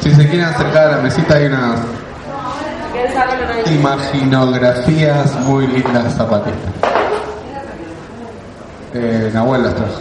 si 0.00 0.14
se 0.14 0.28
quieren 0.28 0.46
acercar 0.46 0.88
a 0.88 0.96
la 0.96 1.02
mesita 1.02 1.34
hay 1.34 1.46
unas 1.46 1.80
imaginografías 3.66 5.34
muy 5.40 5.66
lindas 5.66 6.14
zapatistas. 6.14 6.72
Eh, 8.94 9.30
Nahuel 9.34 9.62
las 9.64 9.74
trajo. 9.74 10.00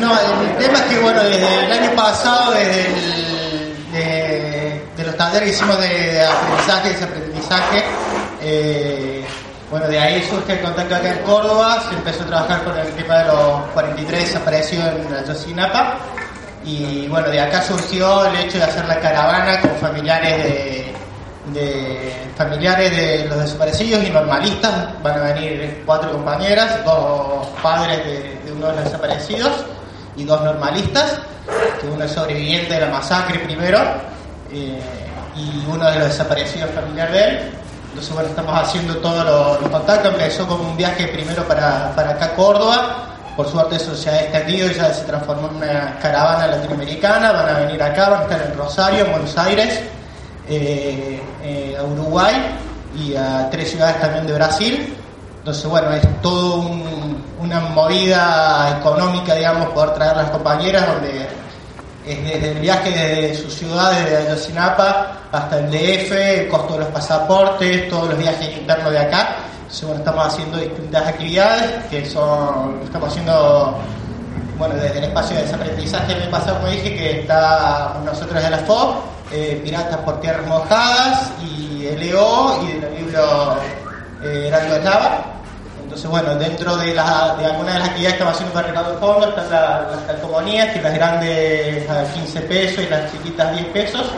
No, 0.00 0.10
el 0.10 0.56
tema 0.58 0.78
es 0.78 0.82
que 0.82 0.98
bueno, 1.00 1.22
desde 1.22 1.66
el 1.66 1.72
año 1.72 1.94
pasado, 1.94 2.52
desde 2.52 2.86
el, 2.86 4.82
de, 4.96 5.04
los 5.04 5.16
talleres 5.16 5.50
que 5.50 5.54
hicimos 5.54 5.78
de 5.78 6.26
aprendizaje, 6.26 6.88
desaprendizaje, 6.88 7.84
eh, 8.42 9.24
bueno, 9.74 9.88
de 9.88 9.98
ahí 9.98 10.22
surge 10.30 10.52
el 10.52 10.60
contacto 10.60 10.94
acá 10.94 11.10
en 11.10 11.18
Córdoba, 11.24 11.82
se 11.88 11.96
empezó 11.96 12.22
a 12.22 12.26
trabajar 12.26 12.62
con 12.62 12.78
el 12.78 12.86
tema 12.92 13.18
de 13.18 13.24
los 13.24 13.60
43 13.72 14.20
desaparecidos 14.20 14.86
en 14.86 15.12
la 15.12 15.24
Yosinapa 15.24 15.98
y 16.64 17.08
bueno, 17.08 17.28
de 17.28 17.40
acá 17.40 17.60
surgió 17.60 18.24
el 18.26 18.36
hecho 18.36 18.58
de 18.58 18.64
hacer 18.64 18.86
la 18.86 19.00
caravana 19.00 19.60
con 19.60 19.72
familiares 19.78 20.44
de, 21.52 22.12
familiares 22.36 22.88
de 22.92 23.26
los 23.28 23.40
desaparecidos 23.40 24.04
y 24.04 24.10
normalistas. 24.10 25.02
Van 25.02 25.18
a 25.18 25.32
venir 25.32 25.82
cuatro 25.84 26.12
compañeras, 26.12 26.84
dos 26.84 27.48
padres 27.60 27.98
de, 28.04 28.52
uno 28.52 28.68
de 28.68 28.76
los 28.76 28.84
desaparecidos 28.84 29.50
y 30.14 30.22
dos 30.22 30.40
normalistas, 30.40 31.18
que 31.80 31.88
uno 31.88 32.04
es 32.04 32.12
sobreviviente 32.12 32.74
de 32.74 32.80
la 32.80 32.90
masacre 32.90 33.40
primero 33.40 33.80
eh, 34.52 34.78
y 35.34 35.64
uno 35.68 35.90
de 35.90 35.98
los 35.98 36.08
desaparecidos 36.10 36.70
familiar 36.70 37.10
de 37.10 37.24
él. 37.24 37.63
Entonces, 37.94 38.12
bueno, 38.12 38.28
estamos 38.30 38.60
haciendo 38.60 38.96
todos 38.96 39.24
los, 39.24 39.70
contactos. 39.70 40.12
Empezó 40.14 40.48
como 40.48 40.68
un 40.68 40.76
viaje 40.76 41.06
primero 41.06 41.44
para, 41.44 41.94
para 41.94 42.10
acá, 42.10 42.34
Córdoba. 42.34 43.06
Por 43.36 43.48
suerte 43.48 43.76
eso 43.76 43.94
se 43.94 44.10
ha 44.10 44.22
extendido 44.22 44.68
y 44.68 44.74
ya 44.74 44.92
se 44.92 45.04
transformó 45.04 45.48
en 45.50 45.56
una 45.58 45.96
caravana 46.02 46.48
latinoamericana. 46.48 47.30
Van 47.30 47.48
a 47.50 47.58
venir 47.60 47.80
acá, 47.80 48.08
van 48.08 48.18
a 48.18 48.22
estar 48.24 48.42
en 48.50 48.58
Rosario, 48.58 49.04
en 49.04 49.12
Buenos 49.12 49.38
Aires, 49.38 49.80
eh, 50.48 51.22
eh, 51.44 51.76
a 51.78 51.84
Uruguay 51.84 52.34
y 52.98 53.14
a 53.14 53.48
tres 53.48 53.70
ciudades 53.70 54.00
también 54.00 54.26
de 54.26 54.32
Brasil. 54.32 54.96
Entonces, 55.38 55.64
bueno, 55.66 55.92
es 55.92 56.20
todo 56.20 56.68
una 57.38 57.60
movida 57.60 58.76
económica, 58.76 59.36
digamos, 59.36 59.68
poder 59.68 59.94
traer 59.94 60.16
las 60.16 60.30
compañeras 60.30 60.84
donde 60.84 61.28
desde 62.04 62.52
el 62.52 62.58
viaje 62.60 62.90
desde 62.90 63.42
su 63.42 63.50
ciudad, 63.50 63.92
desde 63.92 64.16
Ayotzinapa 64.16 65.18
hasta 65.32 65.58
el 65.58 65.70
DF, 65.70 66.12
el 66.12 66.48
costo 66.48 66.74
de 66.74 66.80
los 66.80 66.88
pasaportes, 66.88 67.88
todos 67.88 68.10
los 68.10 68.18
viajes 68.18 68.56
internos 68.56 68.92
de 68.92 68.98
acá. 68.98 69.36
Estamos 69.68 70.26
haciendo 70.26 70.58
distintas 70.58 71.06
actividades 71.08 71.84
que 71.90 72.04
son, 72.06 72.80
estamos 72.84 73.08
haciendo, 73.08 73.78
bueno, 74.56 74.74
desde 74.76 74.98
el 74.98 75.04
espacio 75.04 75.36
de 75.36 75.42
desaprendizaje 75.42 76.12
el 76.12 76.28
pasado, 76.28 76.58
como 76.60 76.70
dije, 76.70 76.94
que 76.94 77.20
está 77.20 77.96
nosotros 78.04 78.40
de 78.40 78.50
la 78.50 78.58
FOB, 78.58 78.94
eh, 79.32 79.60
Piratas 79.64 79.96
por 79.98 80.20
Tierras 80.20 80.46
Mojadas 80.46 81.32
y 81.42 81.88
LEO 81.96 82.62
y 82.62 82.80
del 82.80 82.94
libro 82.94 83.56
eh, 84.22 84.48
Radio 84.52 84.78
Lava 84.78 85.34
entonces, 85.84 86.10
bueno, 86.10 86.34
dentro 86.36 86.78
de, 86.78 86.94
la, 86.94 87.36
de 87.38 87.44
algunas 87.44 87.74
de 87.74 87.80
las 87.80 87.88
actividades 87.90 88.16
que 88.16 88.24
va 88.24 88.30
haciendo 88.30 88.54
para 88.54 88.68
de 88.68 88.96
fondo 88.96 89.28
están 89.28 89.50
las 89.50 90.02
calcomanías, 90.06 90.72
que 90.72 90.80
las 90.80 90.94
grandes 90.94 91.90
a 91.90 92.04
15 92.10 92.40
pesos 92.40 92.84
y 92.84 92.88
las 92.88 93.12
chiquitas 93.12 93.52
10 93.52 93.66
pesos. 93.66 94.10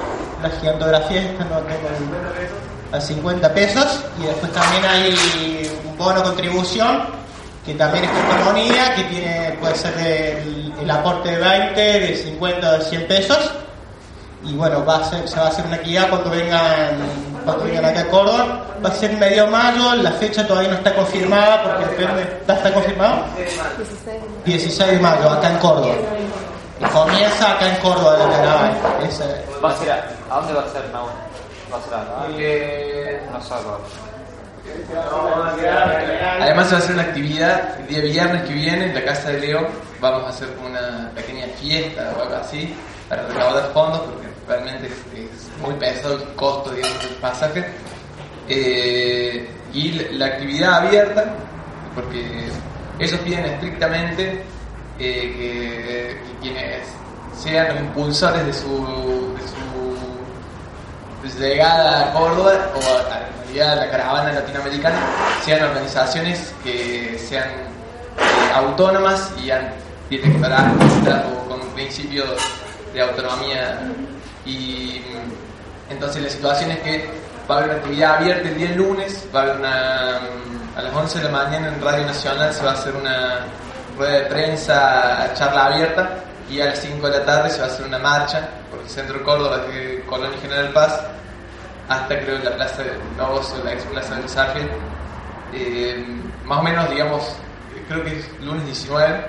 Las 0.42 0.56
gigantografías 0.60 1.24
están 1.24 1.48
a 2.92 3.00
50 3.00 3.52
pesos. 3.52 4.04
Y 4.22 4.26
después 4.26 4.52
también 4.52 4.84
hay 4.84 5.70
un 5.88 5.98
bono 5.98 6.22
contribución, 6.22 7.02
que 7.64 7.74
también 7.74 8.04
es 8.04 8.10
calcomanía, 8.12 8.94
que 8.94 9.02
tiene, 9.04 9.58
puede 9.60 9.74
ser 9.74 9.98
el, 9.98 10.88
aporte 10.88 11.32
de 11.32 11.38
20, 11.38 11.80
de 11.80 12.16
50 12.16 12.70
o 12.70 12.78
de 12.78 12.84
100 12.84 13.08
pesos. 13.08 13.50
Y 14.44 14.54
bueno, 14.54 14.84
va 14.84 14.98
a 14.98 15.04
ser, 15.04 15.28
se 15.28 15.36
va 15.36 15.46
a 15.46 15.48
hacer 15.48 15.66
una 15.66 15.76
actividad 15.76 16.10
cuando 16.10 16.30
vengan 16.30 17.35
cuando 17.46 17.64
vengan 17.64 17.84
acá 17.84 18.00
a 18.00 18.08
Córdoba. 18.08 18.66
Va 18.84 18.88
a 18.88 18.92
ser 18.92 19.16
medio 19.16 19.46
mayo, 19.46 19.94
la 19.94 20.10
fecha 20.12 20.46
todavía 20.46 20.70
no 20.70 20.76
está 20.76 20.94
confirmada 20.94 21.62
porque 21.62 21.86
depende. 21.86 22.22
¿Está, 22.46 22.74
confirmado? 22.74 23.24
16 24.44 24.90
de 24.90 24.98
mayo, 24.98 25.30
acá 25.30 25.50
en 25.50 25.58
Córdoba. 25.58 25.94
Y 26.80 26.84
comienza 26.86 27.52
acá 27.52 27.68
en 27.68 27.76
Córdoba 27.80 28.18
la 28.18 28.28
caravana. 28.36 28.74
¿Va 29.64 29.70
a 29.70 29.76
ser 29.76 29.92
a, 29.92 30.04
dónde 30.34 30.52
va 30.54 30.62
a 30.62 30.68
ser, 30.68 30.90
Nahuel? 30.92 31.14
¿Va 31.72 31.78
a 31.78 31.82
ser 31.82 31.94
acá? 31.94 32.26
Eh, 32.36 33.22
no 33.32 33.38
Además 36.40 36.66
se 36.66 36.74
va 36.74 36.80
a 36.80 36.82
hacer 36.82 36.94
una 36.94 37.04
actividad 37.04 37.80
el 37.80 37.86
día 37.86 38.00
viernes 38.00 38.42
que 38.42 38.52
viene 38.54 38.86
en 38.86 38.94
la 38.94 39.04
casa 39.04 39.30
de 39.30 39.40
Leo. 39.40 39.68
Vamos 40.00 40.24
a 40.24 40.28
hacer 40.30 40.48
una 40.64 41.10
pequeña 41.14 41.46
fiesta 41.60 42.12
o 42.18 42.22
algo 42.22 42.36
así 42.36 42.74
para 43.08 43.22
recaudar 43.22 43.70
fondos 43.72 44.00
porque 44.00 44.26
realmente 44.48 44.88
es, 44.88 45.35
muy 45.60 45.74
pesado 45.74 46.16
el 46.16 46.34
costo 46.34 46.70
digamos, 46.70 47.00
del 47.00 47.14
pasaje. 47.14 47.64
Eh, 48.48 49.48
y 49.72 49.90
la, 50.16 50.26
actividad 50.26 50.86
abierta, 50.86 51.34
porque 51.94 52.48
ellos 52.98 53.20
piden 53.20 53.44
estrictamente 53.44 54.42
eh, 54.98 55.34
que, 55.36 56.20
quienes 56.40 56.82
sean 57.36 57.76
impulsores 57.76 58.46
de 58.46 58.52
su, 58.52 59.34
llegada 61.38 62.08
a 62.08 62.12
Córdoba 62.12 62.52
o 62.74 63.60
a, 63.60 63.72
a, 63.72 63.74
la 63.74 63.90
caravana 63.90 64.32
latinoamericana 64.32 64.96
sean 65.44 65.64
organizaciones 65.64 66.54
que 66.62 67.18
sean 67.18 67.48
eh, 67.48 68.52
autónomas 68.54 69.32
y 69.36 69.50
tienen 70.08 70.32
que 70.34 70.38
parar 70.38 70.72
con 71.48 71.60
principios 71.74 72.28
de 72.94 73.02
autonomía 73.02 73.80
y 74.46 75.02
entonces 75.90 76.22
la 76.22 76.30
situación 76.30 76.70
es 76.72 76.78
que 76.80 77.10
va 77.48 77.56
a 77.56 77.58
haber 77.58 77.70
una 77.70 77.78
actividad 77.78 78.16
abierta 78.16 78.48
el 78.48 78.56
día 78.56 78.70
lunes, 78.70 79.26
va 79.34 79.40
a 79.40 79.42
haber 79.44 79.56
una, 79.56 80.16
a 80.76 80.82
las 80.82 80.94
11 80.94 81.18
de 81.18 81.24
la 81.24 81.30
mañana 81.30 81.68
en 81.68 81.80
Radio 81.80 82.06
Nacional 82.06 82.52
se 82.52 82.64
va 82.64 82.70
a 82.70 82.74
hacer 82.74 82.94
una 82.94 83.46
rueda 83.96 84.12
de 84.12 84.22
prensa, 84.26 85.32
charla 85.34 85.66
abierta, 85.66 86.10
y 86.50 86.60
a 86.60 86.66
las 86.66 86.80
5 86.80 87.08
de 87.08 87.18
la 87.18 87.24
tarde 87.24 87.50
se 87.50 87.60
va 87.60 87.66
a 87.66 87.68
hacer 87.68 87.86
una 87.86 87.98
marcha 87.98 88.48
por 88.70 88.80
el 88.80 88.88
centro 88.88 89.18
de 89.18 89.24
Córdoba, 89.24 89.58
desde 89.58 90.02
Colonia 90.04 90.38
General 90.40 90.72
Paz 90.72 91.00
hasta 91.88 92.18
creo 92.18 92.38
la 92.38 92.56
plaza 92.56 92.82
de 92.82 92.92
Novos 93.16 93.54
la 93.64 93.72
ex 93.72 93.84
plaza 93.84 94.16
del 94.16 94.28
Sargent. 94.28 94.70
Eh, 95.52 96.04
más 96.44 96.58
o 96.58 96.62
menos, 96.62 96.90
digamos, 96.90 97.36
creo 97.88 98.02
que 98.04 98.18
es 98.18 98.40
lunes 98.40 98.64
19. 98.66 99.26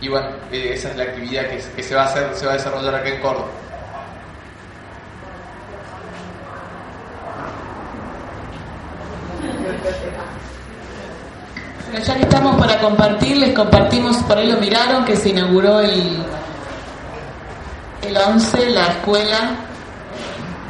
Y 0.00 0.08
bueno, 0.08 0.28
eh, 0.52 0.72
esa 0.74 0.90
es 0.90 0.96
la 0.96 1.04
actividad 1.04 1.48
que, 1.48 1.62
que, 1.74 1.82
se 1.82 1.94
va 1.94 2.02
a 2.02 2.06
hacer, 2.06 2.34
se 2.34 2.44
va 2.44 2.52
a 2.52 2.56
desarrollar 2.56 2.94
acá 2.96 3.08
en 3.08 3.20
Córdoba. 3.20 3.48
Ya 12.04 12.14
que 12.14 12.22
estamos 12.22 12.56
para 12.56 12.78
compartir, 12.78 13.36
les 13.36 13.54
compartimos, 13.54 14.16
por 14.18 14.38
ahí 14.38 14.50
lo 14.50 14.58
miraron, 14.58 15.04
que 15.04 15.16
se 15.16 15.30
inauguró 15.30 15.80
el, 15.80 16.22
el 18.02 18.16
11, 18.16 18.70
la 18.70 18.86
escuela, 18.86 19.56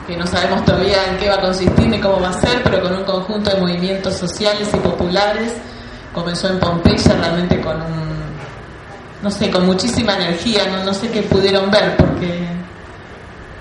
que 0.07 0.17
no 0.17 0.27
sabemos 0.27 0.65
todavía 0.65 1.05
en 1.11 1.19
qué 1.19 1.29
va 1.29 1.35
a 1.35 1.41
consistir 1.41 1.89
ni 1.89 2.01
cómo 2.01 2.21
va 2.21 2.31
a 2.31 2.41
ser, 2.41 2.63
pero 2.63 2.81
con 2.81 2.95
un 2.95 3.05
conjunto 3.05 3.51
de 3.51 3.61
movimientos 3.61 4.15
sociales 4.15 4.69
y 4.73 4.77
populares. 4.79 5.53
Comenzó 6.15 6.49
en 6.49 6.59
Pompeya 6.59 7.15
realmente 7.19 7.61
con 7.61 7.77
un, 7.77 8.09
no 9.23 9.31
sé, 9.31 9.51
con 9.51 9.67
muchísima 9.67 10.15
energía, 10.15 10.67
no, 10.69 10.85
no 10.85 10.95
sé 10.95 11.11
qué 11.11 11.23
pudieron 11.23 11.71
ver, 11.71 11.97
porque 11.97 12.56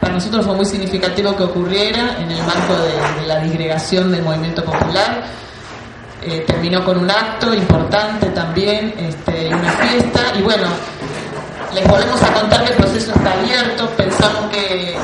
para 0.05 0.17
nosotros 0.17 0.45
fue 0.45 0.55
muy 0.55 0.65
significativo 0.65 1.35
que 1.35 1.41
ocurriera 1.41 2.17
en 2.19 2.29
el 2.29 2.37
marco 2.43 2.75
de, 2.75 3.25
la 3.25 3.39
disgregación 3.39 4.11
del 4.11 4.21
movimiento 4.21 4.63
popular 4.63 5.23
eh, 6.21 6.43
terminó 6.45 6.85
con 6.85 6.99
un 6.99 7.09
acto 7.09 7.51
importante 7.51 8.27
también, 8.27 8.93
este, 8.99 9.47
una 9.47 9.71
fiesta, 9.71 10.21
y 10.37 10.43
bueno, 10.43 10.67
les 11.73 11.87
volvemos 11.87 12.21
a 12.21 12.33
contar 12.33 12.63
que 12.65 12.73
el 12.73 12.77
proceso 12.77 13.13
está 13.15 13.31
abierto, 13.31 13.89
pensamos 13.97 14.51
que 14.51 14.95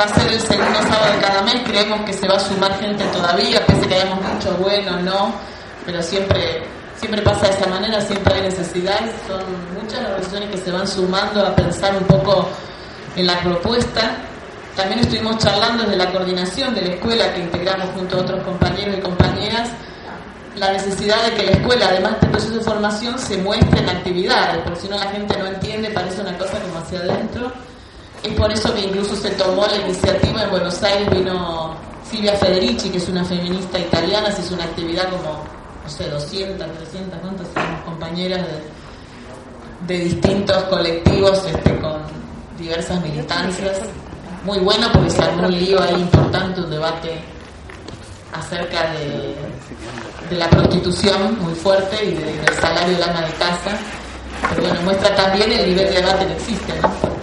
va 0.00 0.04
a 0.04 0.08
ser 0.08 0.32
el 0.32 0.40
segundo 0.40 0.82
sábado 0.82 1.12
de 1.12 1.18
cada 1.20 1.42
mes, 1.42 1.56
creemos 1.64 2.00
que 2.02 2.12
se 2.12 2.26
va 2.26 2.34
a 2.34 2.40
sumar 2.40 2.76
gente 2.80 3.04
todavía, 3.12 3.64
pese 3.66 3.86
que 3.86 3.94
hayamos 3.94 4.18
dicho 4.32 4.56
bueno, 4.60 5.00
no, 5.00 5.32
pero 5.86 6.02
siempre 6.02 6.64
siempre 6.96 7.22
pasa 7.22 7.46
de 7.46 7.54
esa 7.54 7.68
manera, 7.68 8.00
siempre 8.00 8.34
hay 8.34 8.42
necesidades, 8.42 9.12
son 9.28 9.42
muchas 9.80 10.02
las 10.02 10.10
organizaciones 10.10 10.50
que 10.50 10.58
se 10.58 10.70
van 10.72 10.88
sumando 10.88 11.46
a 11.46 11.54
pensar 11.54 11.96
un 11.96 12.04
poco 12.04 12.48
en 13.14 13.26
la 13.26 13.40
propuesta. 13.40 14.26
También 14.76 15.00
estuvimos 15.00 15.38
charlando 15.38 15.84
desde 15.84 15.96
la 15.96 16.10
coordinación 16.10 16.74
de 16.74 16.82
la 16.82 16.88
escuela 16.94 17.34
que 17.34 17.40
integramos 17.40 17.88
junto 17.94 18.16
a 18.16 18.20
otros 18.20 18.42
compañeros 18.44 18.96
y 18.98 19.00
compañeras 19.00 19.70
la 20.56 20.72
necesidad 20.72 21.24
de 21.24 21.36
que 21.36 21.44
la 21.44 21.52
escuela, 21.52 21.86
además 21.88 22.20
de 22.20 22.26
proceso 22.28 22.54
de 22.54 22.60
formación, 22.60 23.18
se 23.18 23.38
muestre 23.38 23.80
en 23.80 23.88
actividades, 23.88 24.62
porque 24.64 24.80
si 24.80 24.88
no 24.88 24.96
la 24.96 25.06
gente 25.10 25.38
no 25.38 25.46
entiende, 25.46 25.90
parece 25.90 26.20
una 26.20 26.36
cosa 26.36 26.60
como 26.60 26.78
hacia 26.78 26.98
adentro. 27.00 27.52
Es 28.22 28.34
por 28.34 28.52
eso 28.52 28.74
que 28.74 28.82
incluso 28.82 29.16
se 29.16 29.30
tomó 29.30 29.66
la 29.66 29.76
iniciativa 29.76 30.42
en 30.42 30.50
Buenos 30.50 30.82
Aires, 30.82 31.08
vino 31.10 31.74
Silvia 32.10 32.34
Federici, 32.34 32.90
que 32.90 32.98
es 32.98 33.08
una 33.08 33.24
feminista 33.24 33.78
italiana, 33.78 34.30
se 34.32 34.42
hizo 34.42 34.54
una 34.54 34.64
actividad 34.64 35.08
como, 35.08 35.44
no 35.82 35.88
sé, 35.88 36.08
200, 36.10 36.66
300, 36.78 37.20
¿cuántas 37.20 37.46
somos 37.54 37.80
compañeras 37.82 38.46
de, 38.46 39.94
de 39.94 40.04
distintos 40.04 40.62
colectivos 40.64 41.42
este, 41.46 41.78
con 41.78 42.02
diversas 42.58 43.00
militancias? 43.00 43.78
Muy 44.44 44.58
bueno 44.60 44.88
porque 44.92 45.10
se 45.10 45.22
armó 45.22 45.46
un 45.46 45.52
lío 45.52 45.82
ahí 45.82 45.94
importante, 46.00 46.60
un 46.60 46.70
debate 46.70 47.20
acerca 48.32 48.90
de, 48.92 49.34
de 50.30 50.36
la 50.36 50.48
prostitución 50.48 51.38
muy 51.42 51.54
fuerte 51.54 52.04
y 52.04 52.12
de- 52.14 52.32
del 52.40 52.54
salario 52.60 52.94
del 52.96 53.02
ama 53.02 53.20
de 53.22 53.32
casa. 53.34 53.70
Pero 54.48 54.62
bueno, 54.62 54.80
muestra 54.82 55.14
también 55.14 55.52
el 55.52 55.66
nivel 55.68 55.88
de 55.94 56.00
debate 56.00 56.26
que 56.26 56.32
existe, 56.34 56.72
¿no? 56.80 56.88
Porque, 57.00 57.16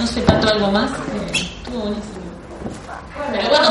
no 0.00 0.06
sé, 0.06 0.20
Pato, 0.22 0.48
algo 0.48 0.70
más. 0.72 0.90
Eh, 0.90 1.30
estuvo 1.32 1.78
buenísimo. 1.82 2.16
Pero 3.32 3.48
bueno, 3.48 3.68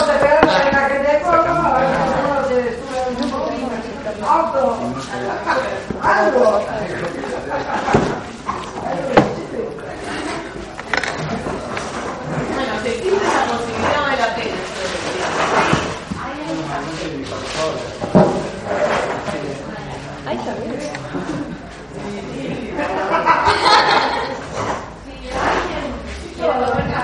ah, 6.01 6.31
bueno, 12.55 12.81
si 12.83 12.89
existe 12.89 13.15
esa 13.27 13.43
posibilidad, 13.51 14.01
vale 14.01 14.17
la 14.17 14.35
pena. 14.35 14.55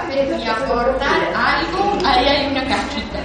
quiere 0.07 0.29
tomar 0.31 0.59
aportar 0.71 1.33
algo, 1.35 1.97
ahí 2.05 2.27
hay 2.27 2.47
una 2.47 2.63
cajita. 2.65 3.19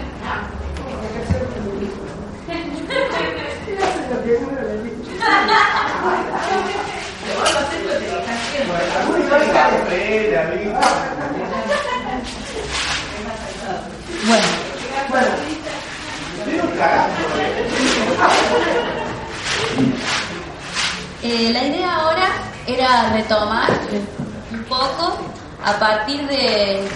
Eh, 21.22 21.50
la 21.52 21.64
idea 21.64 21.94
ahora 21.94 22.28
era 22.66 23.10
retomar 23.12 23.70
un 24.52 24.64
poco 24.64 25.18
a 25.64 25.72
partir 25.78 26.26
de 26.28 26.88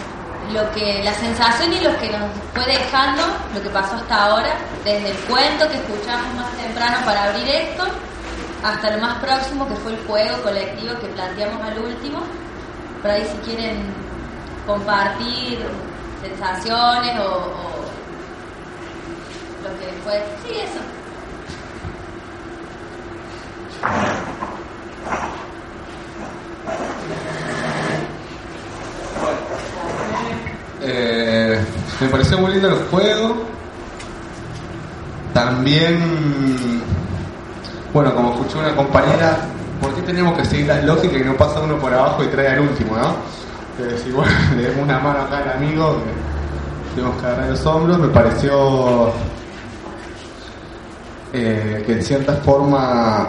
lo 0.53 0.71
que 0.73 1.03
la 1.05 1.15
sensación 1.15 1.73
y 1.73 1.81
lo 1.81 1.97
que 1.99 2.11
nos 2.11 2.31
fue 2.55 2.65
dejando 2.67 3.23
lo 3.55 3.63
que 3.63 3.71
pasó 3.71 3.97
hasta 3.97 4.25
ahora, 4.25 4.57
desde 4.85 5.11
el 5.11 5.17
cuento 5.19 5.69
que 5.69 5.77
escuchamos 5.77 6.35
más 6.35 6.51
temprano 6.57 6.99
para 7.05 7.25
abrir 7.25 7.49
esto, 7.49 7.85
hasta 8.63 8.91
lo 8.91 8.99
más 9.03 9.19
próximo 9.19 9.69
que 9.69 9.75
fue 9.77 9.93
el 9.93 10.07
juego 10.07 10.43
colectivo 10.43 10.99
que 11.01 11.07
planteamos 11.09 11.63
al 11.63 11.79
último. 11.79 12.21
Por 13.03 13.11
ahí 13.11 13.25
si 13.25 13.39
quieren 13.39 13.85
compartir 14.67 15.65
sensaciones 16.23 17.19
o, 17.21 17.25
o 17.25 17.81
lo 19.63 19.79
que 19.79 19.87
fue. 20.05 20.23
Sí, 20.45 20.61
eso. 20.61 20.81
Eh, 30.83 31.59
me 32.01 32.09
pareció 32.09 32.39
muy 32.39 32.53
lindo 32.53 32.69
el 32.69 32.75
juego. 32.91 33.37
También, 35.35 36.83
bueno, 37.93 38.15
como 38.15 38.33
escuché 38.33 38.59
una 38.59 38.75
compañera, 38.75 39.39
¿por 39.81 39.95
qué 39.95 40.03
tenemos 40.03 40.37
que 40.37 40.45
seguir 40.45 40.67
las 40.67 40.85
lógicas 40.85 41.21
y 41.21 41.25
no 41.25 41.37
pasa 41.37 41.61
uno 41.61 41.79
por 41.79 41.93
abajo 41.93 42.25
y 42.25 42.29
trae 42.29 42.49
al 42.49 42.61
último, 42.61 42.97
no? 42.97 43.15
Es 43.85 43.93
decir, 43.93 44.13
bueno, 44.13 44.33
le 44.57 44.63
demos 44.63 44.85
una 44.85 44.99
mano 44.99 45.21
acá 45.21 45.39
al 45.39 45.51
amigo, 45.53 45.97
que 45.99 46.95
tenemos 46.97 47.21
que 47.21 47.27
agarrar 47.27 47.51
los 47.51 47.67
hombros. 47.67 47.99
Me 47.99 48.09
pareció 48.09 49.13
eh, 51.33 51.83
que 51.87 51.93
en 51.93 52.03
cierta 52.03 52.35
forma 52.37 53.29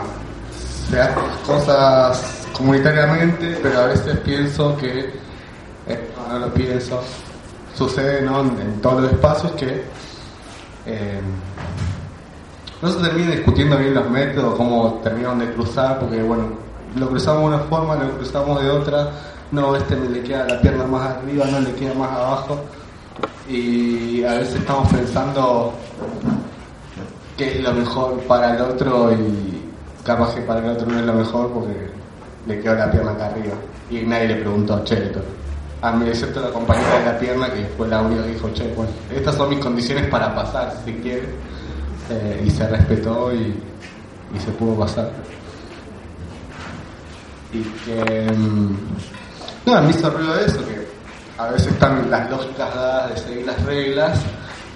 se 0.90 1.00
hacen 1.00 1.24
cosas 1.46 2.48
comunitariamente, 2.54 3.60
pero 3.62 3.82
a 3.82 3.86
veces 3.88 4.18
pienso 4.20 4.76
que, 4.78 5.14
eh, 5.88 6.10
no 6.30 6.40
lo 6.40 6.54
pienso, 6.54 7.02
sucede 7.74 8.22
¿no? 8.22 8.42
en, 8.42 8.82
todos 8.82 9.04
los 9.04 9.12
espacios 9.12 9.52
que 9.54 9.84
eh, 10.86 11.22
no 12.82 12.92
se 12.92 13.00
termina 13.00 13.32
discutiendo 13.32 13.78
bien 13.78 13.94
los 13.94 14.10
métodos, 14.10 14.56
cómo 14.56 15.00
terminaron 15.04 15.40
de 15.40 15.54
cruzar, 15.54 16.00
porque 16.00 16.22
bueno, 16.24 16.50
lo 16.96 17.10
cruzamos 17.10 17.42
de 17.42 17.48
una 17.48 17.60
forma, 17.66 17.96
lo 17.96 18.12
cruzamos 18.18 18.62
de 18.62 18.70
otra, 18.70 19.12
no, 19.52 19.76
este 19.76 19.96
le 19.96 20.24
queda 20.24 20.48
la 20.48 20.62
pierna 20.62 20.86
más 20.86 21.18
arriba, 21.18 21.46
no 21.46 21.60
le 21.60 21.74
queda 21.74 21.94
más 21.94 22.12
abajo, 22.12 22.60
y 23.48 24.24
a 24.24 24.34
veces 24.40 24.56
estamos 24.56 24.92
pensando 24.92 25.74
qué 27.38 27.58
es 27.58 27.64
lo 27.64 27.74
mejor 27.74 28.20
para 28.22 28.56
el 28.56 28.62
otro 28.62 29.12
y 29.14 29.62
capaz 30.04 30.36
que 30.36 30.42
para 30.42 30.60
el 30.60 30.70
otro 30.70 30.88
no 30.88 31.00
es 31.00 31.06
lo 31.06 31.14
mejor 31.14 31.52
porque 31.52 31.92
le 32.48 32.60
quedó 32.62 32.76
la 32.76 32.92
pierna 32.92 33.12
acá 33.12 33.28
arriba. 33.28 33.56
Y 33.90 34.02
nadie 34.02 34.30
le 34.30 34.36
preguntó, 34.36 34.84
che, 34.84 35.12
a 35.82 35.92
mí 35.92 36.08
excepto 36.08 36.42
la 36.42 36.50
compañera 36.50 37.00
de 37.00 37.06
la 37.06 37.20
pierna 37.20 37.52
que 37.52 37.66
fue 37.76 37.88
la 37.88 38.02
única 38.02 38.24
que 38.24 38.34
dijo, 38.34 38.50
che, 38.54 38.72
bueno, 38.76 38.92
estas 39.14 39.36
son 39.36 39.50
mis 39.50 39.60
condiciones 39.60 40.08
para 40.08 40.34
pasar, 40.36 40.74
si 40.86 40.94
quiere. 40.94 41.28
Eh, 42.10 42.44
y 42.46 42.52
se 42.52 42.68
respetó 42.68 43.34
y, 43.34 43.56
se 44.40 44.52
pudo 44.52 44.80
pasar. 44.80 45.12
Y 47.52 47.62
que... 47.64 48.32
mm, 48.32 48.78
No, 49.66 49.82
me 49.82 49.90
hizo 49.90 50.10
ruido 50.10 50.36
eso, 50.36 50.60
que 50.66 50.88
a 51.38 51.48
veces 51.50 51.68
están 51.74 52.10
las 52.12 52.30
lógicas 52.30 52.74
dadas 52.76 53.10
de 53.10 53.18
seguir 53.18 53.46
las 53.46 53.64
reglas 53.64 54.20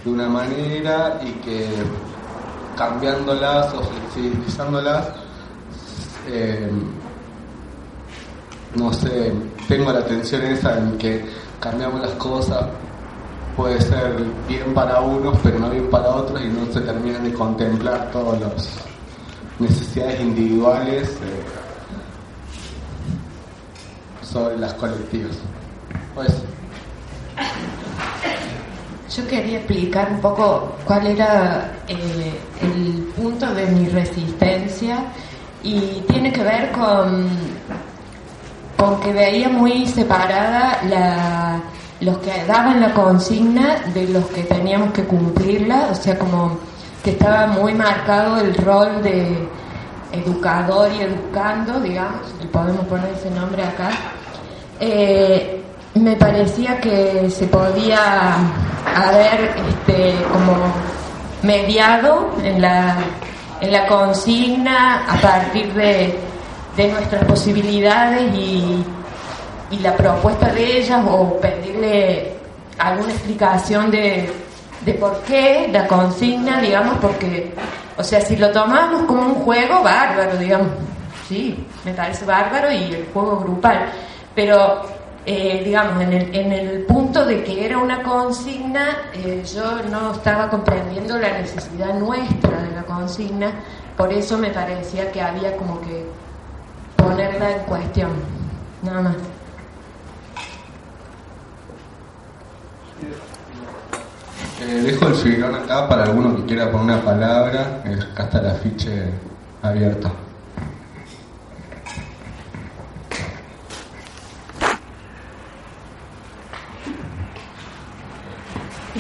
de 0.04 0.12
una 0.12 0.28
manera 0.28 1.20
y 1.24 1.32
que 1.44 1.68
cambiándolas 2.76 3.74
o 3.74 3.84
flexibilizándolas, 3.84 5.08
eh, 6.28 6.70
no 8.76 8.92
sé, 8.92 9.32
tengo 9.68 9.92
la 9.92 10.06
tensión 10.06 10.44
esa 10.44 10.78
en 10.78 10.98
que 10.98 11.26
cambiamos 11.60 12.02
las 12.02 12.12
cosas, 12.12 12.66
puede 13.56 13.82
ser 13.82 14.16
bien 14.48 14.74
para 14.74 15.00
unos, 15.02 15.38
pero 15.42 15.60
no 15.60 15.70
bien 15.70 15.90
para 15.90 16.10
otros 16.10 16.42
y 16.42 16.48
no 16.48 16.72
se 16.72 16.82
terminan 16.82 17.24
de 17.24 17.34
contemplar 17.34 18.12
todas 18.12 18.40
las 18.42 18.70
necesidades 19.60 20.20
individuales 20.20 21.18
sobre 24.22 24.58
las 24.58 24.74
colectivas. 24.74 25.38
Pues, 26.14 26.34
Yo 29.16 29.28
quería 29.28 29.60
explicar 29.60 30.12
un 30.12 30.20
poco 30.20 30.76
cuál 30.86 31.08
era 31.08 31.72
eh, 31.88 32.34
el 32.62 33.14
punto 33.16 33.54
de 33.54 33.66
mi 33.68 33.88
resistencia 33.88 35.06
y 35.64 36.04
tiene 36.08 36.34
que 36.34 36.44
ver 36.44 36.72
con, 36.74 37.30
con 38.78 39.00
que 39.00 39.14
veía 39.14 39.50
muy 39.50 39.86
separada 39.88 40.80
los 42.02 42.18
que 42.20 42.44
daban 42.46 42.82
la 42.82 42.94
consigna 42.94 43.78
de 43.94 44.08
los 44.08 44.26
que 44.26 44.44
teníamos 44.44 44.92
que 44.92 45.04
cumplirla, 45.04 45.88
o 45.92 45.96
sea, 45.96 46.18
como 46.20 46.58
que 47.04 47.12
estaba 47.12 47.48
muy 47.48 47.74
marcado 47.74 48.38
el 48.38 48.54
rol 48.56 49.02
de 49.02 49.48
educador 50.12 50.90
y 50.92 51.02
educando, 51.02 51.80
digamos, 51.80 52.22
si 52.40 52.48
podemos 52.48 52.86
poner 52.86 53.14
ese 53.14 53.30
nombre 53.32 53.64
acá. 53.64 53.90
Eh, 54.80 55.62
me 55.96 56.16
parecía 56.16 56.80
que 56.82 57.30
se 57.30 57.48
podía 57.48 58.36
haber 58.96 59.56
este, 59.70 60.16
como 60.32 60.56
mediado 61.44 62.32
en 62.44 62.62
la, 62.62 62.98
en 63.62 63.72
la 63.72 63.88
consigna 63.88 65.06
a 65.08 65.16
partir 65.22 65.74
de, 65.74 66.18
de 66.76 66.92
nuestras 66.92 67.24
posibilidades 67.26 68.34
y, 68.34 68.84
y 69.72 69.80
la 69.80 69.96
propuesta 69.96 70.52
de 70.54 70.80
ellas 70.80 71.02
o 71.08 71.40
pedirle 71.40 72.34
alguna 72.78 73.12
explicación 73.12 73.90
de, 73.92 74.30
de 74.86 74.94
por 74.96 75.22
qué 75.22 75.70
la 75.72 75.88
consigna, 75.88 76.62
digamos, 76.62 76.98
porque 77.00 77.54
O 77.98 78.04
sea, 78.04 78.20
si 78.20 78.36
lo 78.36 78.52
tomamos 78.52 79.04
como 79.04 79.22
un 79.26 79.36
juego, 79.36 79.82
bárbaro, 79.82 80.38
digamos. 80.38 80.68
Sí, 81.28 81.66
me 81.86 81.94
parece 81.94 82.26
bárbaro 82.26 82.70
y 82.72 82.94
el 82.94 83.08
juego 83.14 83.40
grupal. 83.40 83.90
Pero, 84.36 84.82
eh, 85.26 85.62
digamos, 85.64 86.04
en 86.04 86.12
el, 86.14 86.36
en 86.36 86.52
el 86.52 86.86
punto 86.86 87.26
de 87.26 87.42
que 87.44 87.66
era 87.66 87.78
una 87.78 88.04
consigna, 88.04 88.98
eh, 89.14 89.42
yo 89.56 89.82
no 89.90 90.12
estaba 90.12 90.50
comprendiendo 90.50 91.18
la 91.18 91.40
necesidad 91.40 91.94
nuestra 91.94 92.62
de 92.62 92.72
la 92.76 92.84
consigna, 92.84 93.52
por 93.96 94.12
eso 94.12 94.38
me 94.38 94.50
parecía 94.50 95.10
que 95.12 95.22
había 95.22 95.56
como 95.56 95.80
que 95.82 96.05
ponerla 97.06 97.52
en 97.52 97.60
cuestión. 97.64 98.10
Nada 98.82 99.02
más. 99.02 99.16
Eh, 104.62 104.82
dejo 104.84 105.08
el 105.08 105.16
filón 105.16 105.56
acá 105.56 105.88
para 105.88 106.04
alguno 106.04 106.36
que 106.38 106.46
quiera 106.46 106.72
poner 106.72 106.96
una 106.96 107.02
palabra. 107.02 107.82
Eh, 107.86 108.00
Acá 108.14 108.24
está 108.24 108.40
el 108.40 108.48
afiche 108.48 109.10
abierto. 109.62 110.12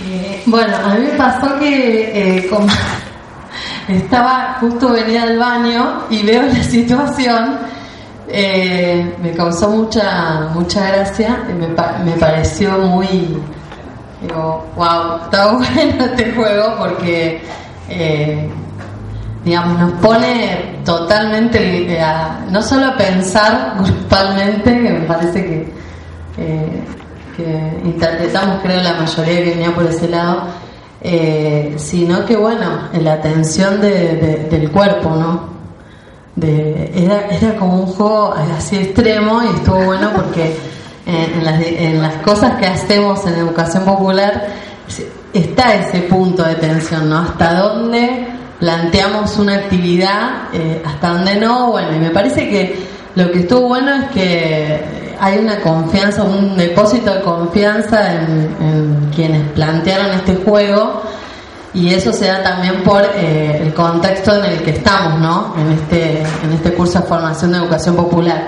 Eh, 0.07 0.43
bueno, 0.45 0.75
a 0.77 0.93
mí 0.95 1.05
me 1.05 1.17
pasó 1.17 1.57
que 1.57 2.37
eh, 2.37 2.47
como 2.49 2.67
estaba 3.87 4.57
justo 4.59 4.89
venía 4.91 5.23
al 5.23 5.39
baño 5.39 6.03
y 6.09 6.23
veo 6.23 6.43
la 6.43 6.63
situación, 6.63 7.57
eh, 8.27 9.15
me 9.21 9.31
causó 9.31 9.69
mucha 9.69 10.49
mucha 10.53 10.87
gracia, 10.87 11.43
y 11.49 11.53
me, 11.53 11.67
me 11.67 12.17
pareció 12.19 12.71
muy, 12.79 13.37
digo, 14.21 14.65
wow, 14.75 15.17
está 15.23 15.51
bueno 15.53 16.05
este 16.05 16.31
juego 16.33 16.75
porque, 16.79 17.41
eh, 17.89 18.49
digamos, 19.43 19.79
nos 19.79 19.91
pone 20.01 20.79
totalmente, 20.83 21.93
eh, 21.93 22.01
a- 22.01 22.39
no 22.49 22.61
solo 22.61 22.87
a 22.87 22.97
pensar 22.97 23.75
grupalmente, 23.79 24.71
que 24.71 24.89
me 24.89 25.01
parece 25.01 25.43
que... 25.45 25.73
interpretamos 27.83 28.59
creo 28.63 28.81
la 28.81 28.93
mayoría 28.93 29.43
que 29.43 29.49
venía 29.51 29.75
por 29.75 29.85
ese 29.85 30.07
lado, 30.07 30.43
eh, 31.01 31.73
sino 31.77 32.25
que 32.25 32.35
bueno, 32.37 32.87
en 32.93 33.03
la 33.03 33.13
atención 33.13 33.79
de- 33.81 34.47
del 34.49 34.71
cuerpo, 34.71 35.09
¿no? 35.15 35.54
De, 36.35 36.91
era, 36.95 37.27
era 37.29 37.55
como 37.55 37.79
un 37.79 37.85
juego 37.85 38.35
así 38.57 38.75
extremo 38.75 39.41
y 39.43 39.55
estuvo 39.55 39.85
bueno 39.85 40.11
porque 40.13 40.47
eh, 41.07 41.31
en, 41.33 41.45
las, 41.45 41.61
en 41.61 42.01
las 42.01 42.15
cosas 42.15 42.57
que 42.57 42.65
hacemos 42.65 43.25
en 43.25 43.35
educación 43.35 43.85
popular 43.85 44.47
está 45.33 45.75
ese 45.75 46.01
punto 46.03 46.43
de 46.43 46.55
tensión, 46.55 47.09
¿no? 47.09 47.19
Hasta 47.19 47.53
dónde 47.53 48.27
planteamos 48.59 49.37
una 49.37 49.55
actividad, 49.55 50.49
eh, 50.53 50.81
hasta 50.85 51.09
dónde 51.09 51.35
no, 51.35 51.71
bueno, 51.71 51.95
y 51.95 51.99
me 51.99 52.09
parece 52.09 52.49
que 52.49 52.75
lo 53.15 53.31
que 53.31 53.39
estuvo 53.39 53.67
bueno 53.67 53.93
es 53.93 54.09
que 54.11 55.15
hay 55.19 55.37
una 55.37 55.59
confianza, 55.59 56.23
un 56.23 56.57
depósito 56.57 57.13
de 57.13 57.21
confianza 57.21 58.13
en, 58.13 58.55
en 58.59 59.11
quienes 59.13 59.41
plantearon 59.51 60.11
este 60.11 60.35
juego 60.35 61.01
y 61.75 61.93
eso 61.93 62.13
se 62.13 62.27
da 62.27 62.41
también 62.41 62.81
por 62.83 63.03
eh, 63.03 63.61
el 63.61 63.73
contexto 63.73 64.33
en 64.35 64.45
el 64.45 64.63
que 64.63 64.71
estamos, 64.71 65.19
¿no? 65.19 65.53
En 65.57 65.71
este, 65.73 66.21
en 66.21 66.53
este 66.53 66.73
curso 66.73 66.99
de 66.99 67.05
formación 67.05 67.51
de 67.51 67.57
educación 67.57 67.97
popular. 67.97 68.47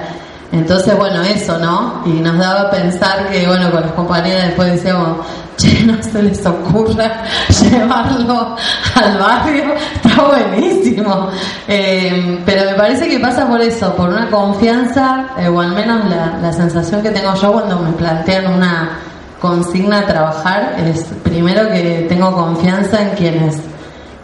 Entonces, 0.50 0.98
bueno, 0.98 1.22
eso, 1.24 1.60
¿no? 1.60 2.04
Y 2.06 2.22
nos 2.22 2.38
daba 2.38 2.62
a 2.62 2.72
pensar 2.72 3.30
que, 3.30 3.46
bueno, 3.46 3.70
con 3.70 3.82
los 3.82 3.92
compañeros 3.92 4.44
después 4.44 4.72
decíamos, 4.72 5.26
che, 5.58 5.84
no 5.84 6.02
se 6.02 6.24
les 6.24 6.46
ocurra 6.46 7.24
llevarlo 7.62 8.56
al 8.96 9.18
barrio, 9.18 9.74
está 9.96 10.24
buenísimo. 10.24 11.28
Eh, 11.68 12.42
pero 12.46 12.72
me 12.72 12.78
parece 12.78 13.10
que 13.10 13.20
pasa 13.20 13.46
por 13.46 13.60
eso, 13.60 13.94
por 13.94 14.08
una 14.08 14.30
confianza, 14.30 15.32
eh, 15.38 15.50
o 15.50 15.60
al 15.60 15.74
menos 15.74 16.10
la, 16.10 16.38
la 16.42 16.54
sensación 16.54 17.02
que 17.02 17.10
tengo 17.12 17.36
yo 17.36 17.52
cuando 17.52 17.78
me 17.80 17.92
plantean 17.92 18.54
una 18.54 19.00
consigna 19.42 20.00
a 20.00 20.06
trabajar, 20.06 20.76
es 20.86 21.06
primero 21.24 21.70
que 21.70 22.06
tengo 22.10 22.32
confianza 22.34 23.02
en 23.02 23.10
quienes 23.16 23.58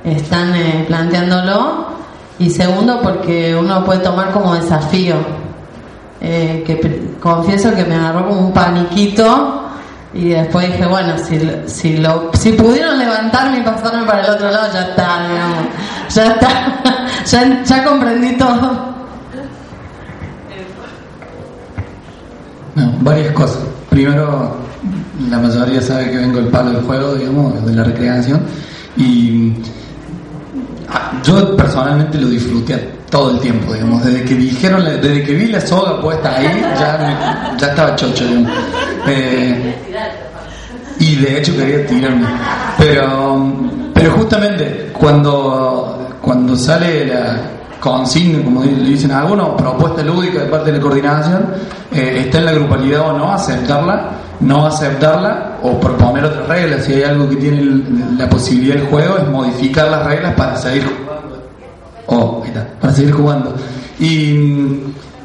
están 0.04 0.56
eh, 0.56 0.86
planteándolo, 0.88 1.88
y 2.40 2.50
segundo 2.50 3.02
porque 3.02 3.56
uno 3.56 3.86
puede 3.86 4.00
tomar 4.00 4.32
como 4.32 4.56
desafío 4.56 5.16
eh, 6.26 6.64
que 6.66 7.18
confieso 7.20 7.76
que 7.76 7.84
me 7.84 7.96
agarró 7.96 8.30
como 8.30 8.48
un 8.48 8.54
paniquito 8.54 9.64
y 10.14 10.30
después 10.30 10.68
dije, 10.68 10.86
bueno, 10.86 11.18
si, 11.18 11.40
si, 11.66 11.98
lo, 11.98 12.32
si 12.34 12.54
pudieron 12.54 12.98
levantarme 12.98 13.60
y 13.60 13.62
pasarme 13.62 14.06
para 14.06 14.22
el 14.22 14.30
otro 14.32 14.50
lado, 14.50 14.72
ya 14.72 14.82
está, 14.82 15.28
digamos, 15.28 15.66
ya 16.10 16.28
está, 16.28 17.64
ya, 17.66 17.84
comprendí 17.84 18.38
todo. 18.38 18.94
Varias 23.02 23.34
cosas. 23.34 23.60
Primero, 23.90 24.56
la 25.30 25.38
mayoría 25.40 25.82
sabe 25.82 26.10
que 26.12 26.18
vengo 26.18 26.40
el 26.40 26.48
palo 26.48 26.72
del 26.72 26.82
juego, 26.84 27.16
digamos, 27.16 27.66
de 27.66 27.74
la 27.74 27.84
recreación. 27.84 28.42
Y 28.98 29.54
ah, 30.90 31.12
yo 31.24 31.56
personalmente 31.56 32.18
lo 32.20 32.28
disfruté 32.30 32.92
todo 33.10 33.32
el 33.32 33.40
tiempo, 33.40 33.74
digamos. 33.74 34.04
Desde 34.04 34.24
que 34.24 34.36
dijeron, 34.36 34.84
desde 34.84 35.24
que 35.24 35.34
vi 35.34 35.48
la 35.48 35.62
soga 35.62 36.02
puesta 36.02 36.36
ahí, 36.36 36.46
ya, 36.80 36.98
me- 37.54 37.60
ya 37.60 37.68
estaba 37.68 37.96
chocho. 37.96 38.24
Eh, 39.08 39.76
y 41.00 41.16
de 41.18 41.38
hecho 41.40 41.56
quería 41.56 41.86
tirarme. 41.86 42.26
Pero, 42.78 43.54
pero 43.94 44.12
justamente 44.14 44.90
cuando, 44.98 46.10
cuando 46.22 46.56
sale 46.56 47.06
la 47.08 47.38
consigna, 47.80 48.44
como 48.44 48.62
dicen 48.64 49.12
algunos, 49.12 49.50
propuesta 49.62 50.02
lúdica 50.04 50.40
de 50.40 50.46
parte 50.46 50.72
de 50.72 50.78
la 50.78 50.82
coordinación, 50.84 51.46
eh, 51.92 52.24
está 52.26 52.40
en 52.40 52.46
la 52.46 52.52
grupalidad 52.54 53.02
o 53.10 53.18
no, 53.18 53.32
aceptarla, 53.32 54.10
no 54.44 54.66
aceptarla 54.66 55.58
o 55.64 55.80
proponer 55.80 56.26
otras 56.26 56.48
reglas. 56.48 56.86
Si 56.86 56.94
hay 56.94 57.04
algo 57.04 57.30
que 57.30 57.38
tiene 57.38 57.84
la 58.18 58.30
posibilidad 58.30 58.76
del 58.76 58.88
juego 58.88 59.18
es 59.18 59.28
modificar 59.28 59.90
las 59.90 60.06
reglas 60.06 60.34
para 60.36 60.56
seguir 60.58 60.84
jugando. 60.86 61.44
Oh, 62.08 62.44
para 62.80 62.94
seguir 62.94 63.14
jugando. 63.14 63.56
Y, 64.00 64.80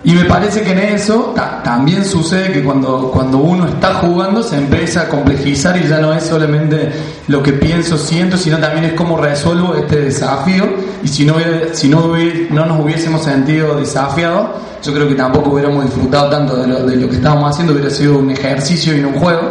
y 0.04 0.12
me 0.12 0.24
parece 0.24 0.62
que 0.62 0.72
en 0.72 0.78
eso 0.78 1.32
ta- 1.34 1.60
también 1.62 2.04
sucede 2.04 2.52
que 2.52 2.62
cuando, 2.62 3.10
cuando 3.12 3.38
uno 3.38 3.66
está 3.66 3.94
jugando 3.94 4.42
se 4.42 4.56
empieza 4.56 5.02
a 5.02 5.08
complejizar 5.08 5.76
y 5.76 5.88
ya 5.88 5.98
no 5.98 6.12
es 6.12 6.22
solamente 6.24 6.92
lo 7.26 7.42
que 7.42 7.52
pienso, 7.52 7.98
siento, 7.98 8.36
sino 8.36 8.58
también 8.58 8.84
es 8.84 8.92
cómo 8.92 9.16
resuelvo 9.16 9.74
este 9.74 9.96
desafío. 10.00 10.64
Y 11.02 11.08
si 11.08 11.24
no, 11.24 11.34
si 11.72 11.88
no, 11.88 12.12
no 12.50 12.66
nos 12.66 12.80
hubiésemos 12.80 13.24
sentido 13.24 13.76
desafiados, 13.76 14.50
yo 14.84 14.94
creo 14.94 15.08
que 15.08 15.14
tampoco 15.16 15.50
hubiéramos 15.50 15.84
disfrutado 15.84 16.30
tanto 16.30 16.56
de 16.56 16.68
lo, 16.68 16.86
de 16.86 16.96
lo 16.96 17.08
que 17.08 17.16
estábamos 17.16 17.50
haciendo, 17.50 17.72
hubiera 17.72 17.90
sido 17.90 18.18
un 18.18 18.30
ejercicio 18.30 18.96
y 18.96 19.00
no 19.00 19.08
un 19.08 19.14
juego. 19.14 19.50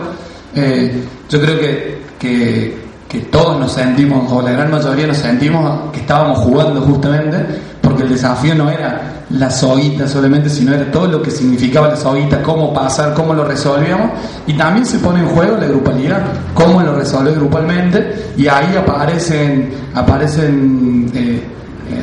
Eh, 0.56 1.04
yo 1.30 1.42
creo 1.42 1.60
que, 1.60 2.02
que, 2.18 2.78
que 3.10 3.20
todos 3.20 3.60
nos 3.60 3.74
sentimos, 3.74 4.32
o 4.32 4.42
la 4.42 4.52
gran 4.52 4.72
mayoría 4.72 5.08
nos 5.08 5.18
sentimos 5.18 5.92
que 5.92 6.00
estábamos 6.00 6.40
jugando 6.40 6.80
justamente, 6.82 7.38
porque 7.82 8.04
el 8.04 8.10
desafío 8.10 8.56
no 8.56 8.70
era 8.72 9.14
la 9.32 9.50
soguita 9.50 10.08
solamente, 10.08 10.50
sino 10.50 10.74
era 10.74 10.90
todo 10.92 11.08
lo 11.08 11.22
que 11.22 11.32
significaba 11.32 11.90
la 11.90 11.98
soguita, 11.98 12.42
cómo 12.42 12.74
pasar, 12.74 13.14
cómo 13.14 13.34
lo 13.34 13.44
resolvíamos, 13.44 14.12
y 14.46 14.54
también 14.54 14.86
se 14.86 15.00
pone 15.00 15.20
en 15.20 15.28
juego 15.28 15.58
la 15.58 15.68
grupalidad, 15.68 16.24
cómo 16.54 16.82
lo 16.82 16.96
resolver 16.96 17.34
grupalmente, 17.36 18.32
y 18.38 18.48
ahí 18.48 18.76
aparecen, 18.76 19.72
aparecen 19.94 21.12
eh, 21.14 21.44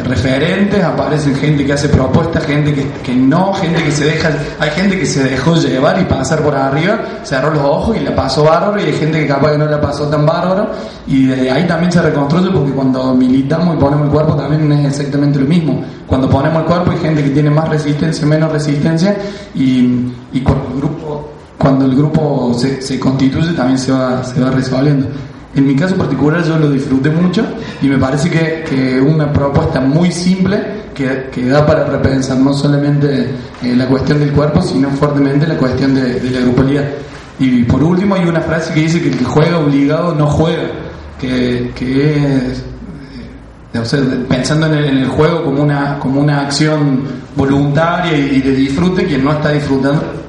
referentes, 0.04 0.82
aparecen 0.82 1.34
gente 1.34 1.64
que 1.64 1.72
hace 1.72 1.88
propuestas, 1.88 2.44
gente 2.44 2.74
que, 2.74 2.86
que 3.02 3.14
no, 3.14 3.52
gente 3.54 3.82
que 3.82 3.90
se 3.90 4.04
deja, 4.04 4.30
hay 4.58 4.70
gente 4.70 4.98
que 4.98 5.06
se 5.06 5.24
dejó 5.24 5.54
llevar 5.56 6.00
y 6.00 6.04
pasar 6.04 6.42
por 6.42 6.54
arriba, 6.54 7.00
cerró 7.22 7.50
los 7.50 7.62
ojos 7.62 7.96
y 7.96 8.00
la 8.00 8.14
pasó 8.14 8.44
bárbaro, 8.44 8.80
y 8.80 8.84
hay 8.84 8.92
gente 8.92 9.20
que 9.20 9.26
capaz 9.26 9.52
que 9.52 9.58
no 9.58 9.66
la 9.66 9.80
pasó 9.80 10.04
tan 10.08 10.26
bárbaro, 10.26 10.68
y 11.06 11.26
desde 11.26 11.50
ahí 11.50 11.66
también 11.66 11.90
se 11.90 12.02
reconstruye 12.02 12.50
porque 12.50 12.72
cuando 12.72 13.14
militamos 13.14 13.76
y 13.76 13.78
ponemos 13.78 14.06
el 14.06 14.12
cuerpo 14.12 14.34
también 14.34 14.70
es 14.72 14.98
exactamente 14.98 15.38
lo 15.38 15.46
mismo. 15.46 15.82
Cuando 16.06 16.28
ponemos 16.28 16.62
el 16.62 16.66
cuerpo 16.66 16.90
hay 16.90 16.98
gente 16.98 17.22
que 17.22 17.30
tiene 17.30 17.50
más 17.50 17.68
resistencia, 17.68 18.26
menos 18.26 18.52
resistencia, 18.52 19.16
y, 19.54 20.12
y 20.32 20.40
cuando 20.42 20.68
el 20.74 20.80
grupo, 20.80 21.28
cuando 21.56 21.84
el 21.86 21.96
grupo 21.96 22.52
se, 22.54 22.82
se 22.82 23.00
constituye 23.00 23.52
también 23.52 23.78
se 23.78 23.92
va, 23.92 24.22
se 24.22 24.40
va 24.40 24.50
resolviendo. 24.50 25.06
En 25.56 25.66
mi 25.66 25.76
caso 25.76 25.96
particular 25.96 26.42
yo 26.42 26.58
lo 26.58 26.70
disfruté 26.70 27.10
mucho 27.10 27.44
y 27.80 27.86
me 27.86 27.98
parece 27.98 28.28
que, 28.28 28.64
que 28.68 29.00
una 29.00 29.32
propuesta 29.32 29.80
muy 29.80 30.10
simple 30.10 30.84
que, 30.94 31.28
que 31.32 31.46
da 31.46 31.64
para 31.64 31.84
repensar 31.84 32.38
no 32.38 32.52
solamente 32.52 33.30
eh, 33.62 33.74
la 33.76 33.86
cuestión 33.86 34.18
del 34.18 34.32
cuerpo, 34.32 34.62
sino 34.62 34.90
fuertemente 34.90 35.46
la 35.46 35.56
cuestión 35.56 35.94
de, 35.94 36.20
la 36.30 36.40
grupalidad. 36.40 36.84
Y 37.38 37.62
por 37.64 37.82
último 37.82 38.14
hay 38.14 38.24
una 38.24 38.40
frase 38.40 38.74
que 38.74 38.80
dice 38.80 39.00
que 39.00 39.08
el 39.08 39.18
que 39.18 39.24
juega 39.24 39.58
obligado 39.58 40.14
no 40.14 40.26
juega, 40.26 40.70
que, 41.20 41.72
que 41.74 42.16
es 42.16 42.64
eh, 43.74 44.24
pensando 44.28 44.66
en 44.66 44.74
el, 44.74 45.08
juego 45.08 45.44
como 45.44 45.62
una, 45.62 45.98
como 45.98 46.20
una 46.20 46.42
acción 46.42 47.02
voluntaria 47.36 48.16
y, 48.16 48.40
de 48.40 48.52
disfrute, 48.52 49.04
quien 49.04 49.24
no 49.24 49.32
está 49.32 49.50
disfrutando 49.50 50.23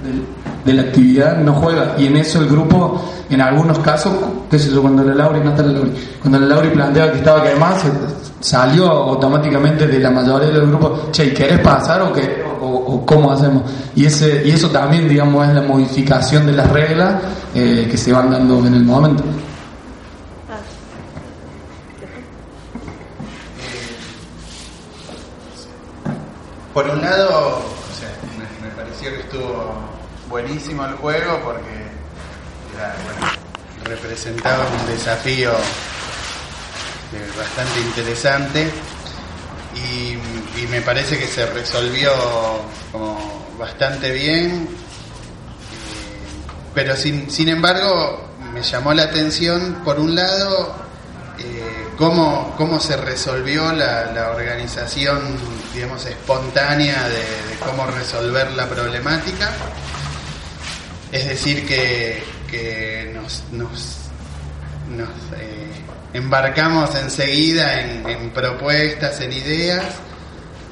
de 0.66 0.74
la 0.74 0.82
actividad 0.82 1.38
no 1.38 1.54
juega. 1.54 1.96
Y 1.98 2.08
en 2.08 2.18
eso 2.18 2.40
el 2.42 2.48
grupo, 2.48 3.02
en 3.30 3.40
algunos 3.42 3.80
casos, 3.80 4.14
qué 4.50 4.58
sé 4.60 4.72
yo, 4.72 4.82
cuando 4.82 5.04
la 5.04 5.14
Lauri, 5.16 5.40
no 5.42 5.52
está 5.52 5.64
la 5.64 5.72
Lauri, 5.74 5.92
cuando 6.22 6.40
la 6.40 6.48
Lauri 6.48 6.70
planteaba 6.70 7.12
que 7.12 7.18
estaba 7.20 7.44
quemada, 7.44 7.80
se- 7.80 7.92
salió 8.40 8.88
automáticamente 8.88 9.88
de 9.88 10.00
la 10.00 10.12
mayoría 10.12 10.50
del 10.50 10.68
grupo, 10.68 11.08
che, 11.12 11.26
¿y 11.28 11.34
¿querés 11.34 11.60
pasar 11.60 12.02
o, 12.02 12.12
qué, 12.14 12.44
o, 12.62 13.04
cómo 13.06 13.32
hacemos? 13.32 13.64
Y, 13.96 14.06
ese, 14.06 14.44
y 14.46 14.52
eso 14.52 14.70
también, 14.70 15.08
digamos, 15.08 15.48
es 15.48 15.54
la 15.56 15.62
modificación 15.62 16.46
de 16.46 16.52
las 16.54 16.70
reglas 16.70 17.16
eh, 17.56 17.88
que 17.90 17.98
se 17.98 18.12
van 18.12 18.30
dando 18.32 18.60
en 18.68 18.74
el 18.76 18.84
momento. 18.84 19.24
Por 26.74 26.90
un 26.90 27.02
lado, 27.02 27.60
me 28.62 28.70
pareció 28.72 29.10
que 29.12 29.20
estuvo 29.22 29.74
buenísimo 30.30 30.86
el 30.86 30.94
juego 30.96 31.40
porque 31.44 31.86
representaba 33.84 34.66
un 34.68 34.88
desafío 34.88 35.52
eh, 35.52 37.32
bastante 37.38 37.80
interesante 37.82 38.72
y, 39.76 40.18
me 40.70 40.82
parece 40.82 41.18
que 41.18 41.28
se 41.28 41.46
resolvió 41.46 42.12
como 42.92 43.46
bastante 43.58 44.12
bien, 44.12 44.68
eh, 44.68 44.68
pero 46.74 46.96
sin, 46.96 47.30
sin 47.30 47.50
embargo 47.50 48.28
me 48.52 48.64
llamó 48.64 48.94
la 48.94 49.04
atención 49.04 49.82
por 49.86 50.00
un 50.00 50.16
lado 50.16 50.76
eh, 51.38 51.88
cómo, 51.98 52.54
cómo 52.58 52.80
se 52.80 52.98
resolvió 52.98 53.72
la, 53.74 54.32
organización, 54.36 55.38
digamos, 55.74 56.06
espontánea 56.06 57.08
de 57.08 57.24
cómo 57.66 57.86
resolver 57.88 58.52
la 58.54 58.68
problemática. 58.68 59.52
Es 61.16 61.26
decir, 61.30 61.66
que, 61.66 62.22
que 62.52 63.10
nos, 63.14 63.46
nos, 63.54 64.12
eh, 65.40 65.72
embarcamos 66.12 66.94
enseguida 66.94 67.80
en, 67.80 68.32
propuestas, 68.32 69.22
en 69.22 69.32
ideas. 69.32 69.86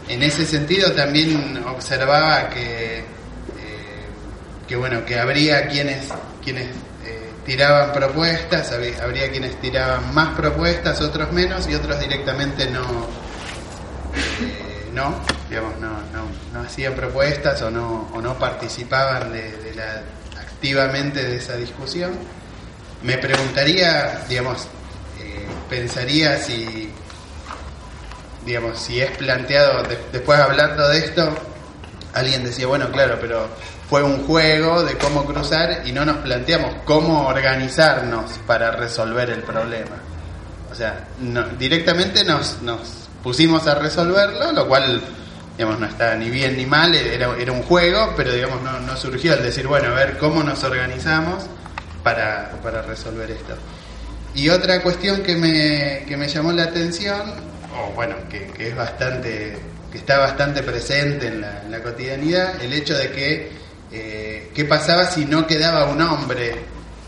En 0.10 0.22
ese 0.22 0.46
sentido 0.46 0.92
también 0.92 1.64
observaba 1.66 2.50
que, 2.50 2.98
eh, 2.98 3.04
que 4.68 4.76
bueno, 4.76 5.06
que 5.06 5.18
habría 5.18 5.70
quienes, 5.70 6.10
quienes 6.44 6.68
eh, 7.06 7.32
tiraban 7.46 7.94
propuestas, 7.94 8.70
habría, 9.02 9.32
quienes 9.32 9.56
tiraban 9.62 10.14
más 10.14 10.36
propuestas, 10.36 11.00
otros 11.00 11.32
menos 11.32 11.70
y 11.70 11.76
otros 11.76 11.98
directamente 12.02 12.70
no, 12.70 12.84
no, 14.94 15.22
digamos, 15.50 15.80
no, 15.80 15.92
no, 16.12 16.28
no 16.52 16.68
hacían 16.68 16.96
propuestas 16.96 17.62
o 17.62 17.72
no, 17.72 18.10
o 18.14 18.22
no 18.22 18.38
participaban 18.38 19.32
de, 19.32 19.50
de 19.54 19.76
la, 19.76 20.04
activamente 20.64 21.22
de 21.22 21.36
esa 21.36 21.58
discusión. 21.58 22.12
Me 23.02 23.18
preguntaría, 23.18 24.22
digamos, 24.30 24.62
eh, 25.20 25.46
pensaría 25.70 26.38
si, 26.38 26.90
digamos, 28.46 28.80
si 28.80 29.02
es 29.02 29.12
planteado, 29.18 29.84
de- 29.84 30.00
después 30.14 30.40
hablando 30.40 30.88
de 30.88 31.00
esto, 31.00 31.36
alguien 32.14 32.46
decía, 32.46 32.66
bueno, 32.68 32.90
claro, 32.94 33.18
pero 33.20 33.50
fue 33.90 34.04
un 34.04 34.26
juego 34.26 34.84
de 34.84 34.98
cómo 34.98 35.26
cruzar 35.26 35.82
y 35.86 35.92
no 35.92 36.06
nos 36.06 36.18
planteamos 36.20 36.76
cómo 36.86 37.28
organizarnos 37.28 38.32
para 38.48 38.72
resolver 38.72 39.32
el 39.32 39.44
problema. 39.44 39.98
O 40.72 40.76
sea, 40.76 41.08
no- 41.20 41.44
directamente 41.60 42.24
nos, 42.24 42.62
nos 42.62 43.10
pusimos 43.22 43.68
a 43.68 43.76
resolverlo, 43.76 44.54
lo 44.54 44.66
cual, 44.66 45.02
digamos, 45.58 45.80
no 45.80 45.86
está 45.86 46.16
ni 46.16 46.30
bien 46.30 46.58
ni 46.58 46.66
mal, 46.66 46.96
era, 46.96 47.36
era 47.38 47.52
un 47.52 47.64
juego, 47.64 48.14
pero, 48.18 48.34
digamos, 48.34 48.62
no, 48.62 48.80
no 48.80 48.98
surgió 48.98 49.34
el 49.34 49.44
decir, 49.44 49.68
bueno, 49.68 49.90
a 49.90 49.94
ver 49.94 50.18
cómo 50.18 50.44
nos 50.44 50.64
organizamos 50.64 51.46
para, 52.04 52.52
para 52.64 52.82
resolver 52.82 53.30
esto. 53.32 53.56
Y 54.36 54.50
otra 54.50 54.82
cuestión 54.82 55.22
que 55.22 55.36
me, 55.36 56.06
que 56.08 56.18
me 56.18 56.28
llamó 56.28 56.52
la 56.52 56.64
atención, 56.64 57.34
o 57.78 57.92
bueno, 57.94 58.16
que, 58.30 58.48
que 58.48 58.70
es 58.70 58.76
bastante, 58.76 59.58
que 59.92 59.98
está 60.00 60.18
bastante 60.18 60.64
presente 60.64 61.28
en 61.28 61.42
la, 61.42 61.82
cotidianidad, 61.84 62.62
el 62.62 62.74
hecho 62.74 62.98
de 62.98 63.12
que 63.12 63.52
eh, 63.92 64.52
qué 64.56 64.66
pasaba 64.66 65.06
si 65.06 65.26
no 65.26 65.46
quedaba 65.46 65.86
un 65.86 66.02
hombre 66.02 66.56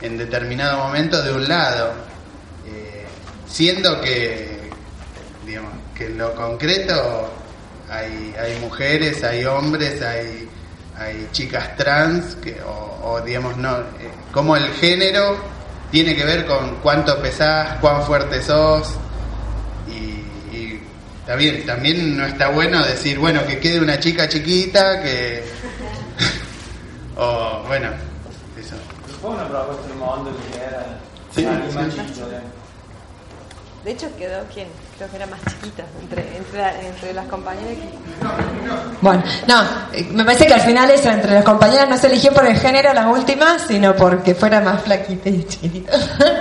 en 0.01 0.17
determinado 0.17 0.77
momento 0.77 1.21
de 1.23 1.31
un 1.33 1.47
lado, 1.47 1.93
Eh, 2.67 3.05
siendo 3.47 4.01
que, 4.01 4.69
digamos, 5.45 5.71
que 5.95 6.09
lo 6.09 6.33
concreto 6.33 7.31
hay, 7.89 8.35
hay 8.39 8.59
mujeres, 8.59 9.23
hay 9.23 9.45
hombres, 9.45 10.01
hay, 10.01 10.47
hay 10.97 11.27
chicas 11.31 11.75
trans, 11.75 12.35
que, 12.35 12.61
o, 12.61 12.99
o, 13.03 13.21
digamos, 13.21 13.57
no, 13.57 13.77
eh, 13.79 14.11
como 14.31 14.55
el 14.55 14.67
género 14.73 15.37
tiene 15.91 16.15
que 16.15 16.25
ver 16.25 16.45
con 16.45 16.77
cuánto 16.81 17.21
pesás, 17.21 17.77
cuán 17.79 18.03
fuerte 18.03 18.41
sos, 18.41 18.95
y, 19.87 20.55
y 20.55 20.81
está 21.19 21.35
bien, 21.35 21.65
también 21.65 22.17
no 22.17 22.25
está 22.25 22.49
bueno 22.49 22.83
decir, 22.83 23.19
bueno, 23.19 23.45
que 23.45 23.59
quede 23.59 23.79
una 23.79 23.99
chica 23.99 24.27
chiquita, 24.27 25.01
que... 25.01 25.43
o, 27.17 27.63
bueno, 27.67 27.89
eso. 28.59 28.75
Una 29.23 29.45
De 33.85 33.91
hecho, 33.91 34.07
quedó 34.17 34.43
quien 34.51 34.67
creo 34.97 35.07
que 35.11 35.15
era 35.15 35.27
más 35.27 35.39
chiquita 35.47 35.83
entre, 36.01 36.37
entre, 36.37 36.87
entre 36.87 37.13
las 37.13 37.27
compañeras. 37.27 37.85
Bueno, 38.99 39.23
no, 39.47 39.61
eh, 39.93 40.07
me 40.11 40.23
parece 40.25 40.47
que 40.47 40.55
al 40.55 40.61
final 40.61 40.89
eso 40.89 41.09
entre 41.11 41.31
las 41.35 41.43
compañeras 41.43 41.87
no 41.87 41.95
se 41.95 42.07
eligió 42.07 42.33
por 42.33 42.47
el 42.47 42.57
género 42.57 42.91
las 42.95 43.05
últimas, 43.05 43.61
sino 43.67 43.95
porque 43.95 44.33
fuera 44.33 44.59
más 44.61 44.81
flaquita 44.81 45.29
y 45.29 45.43
chiquita 45.43 45.91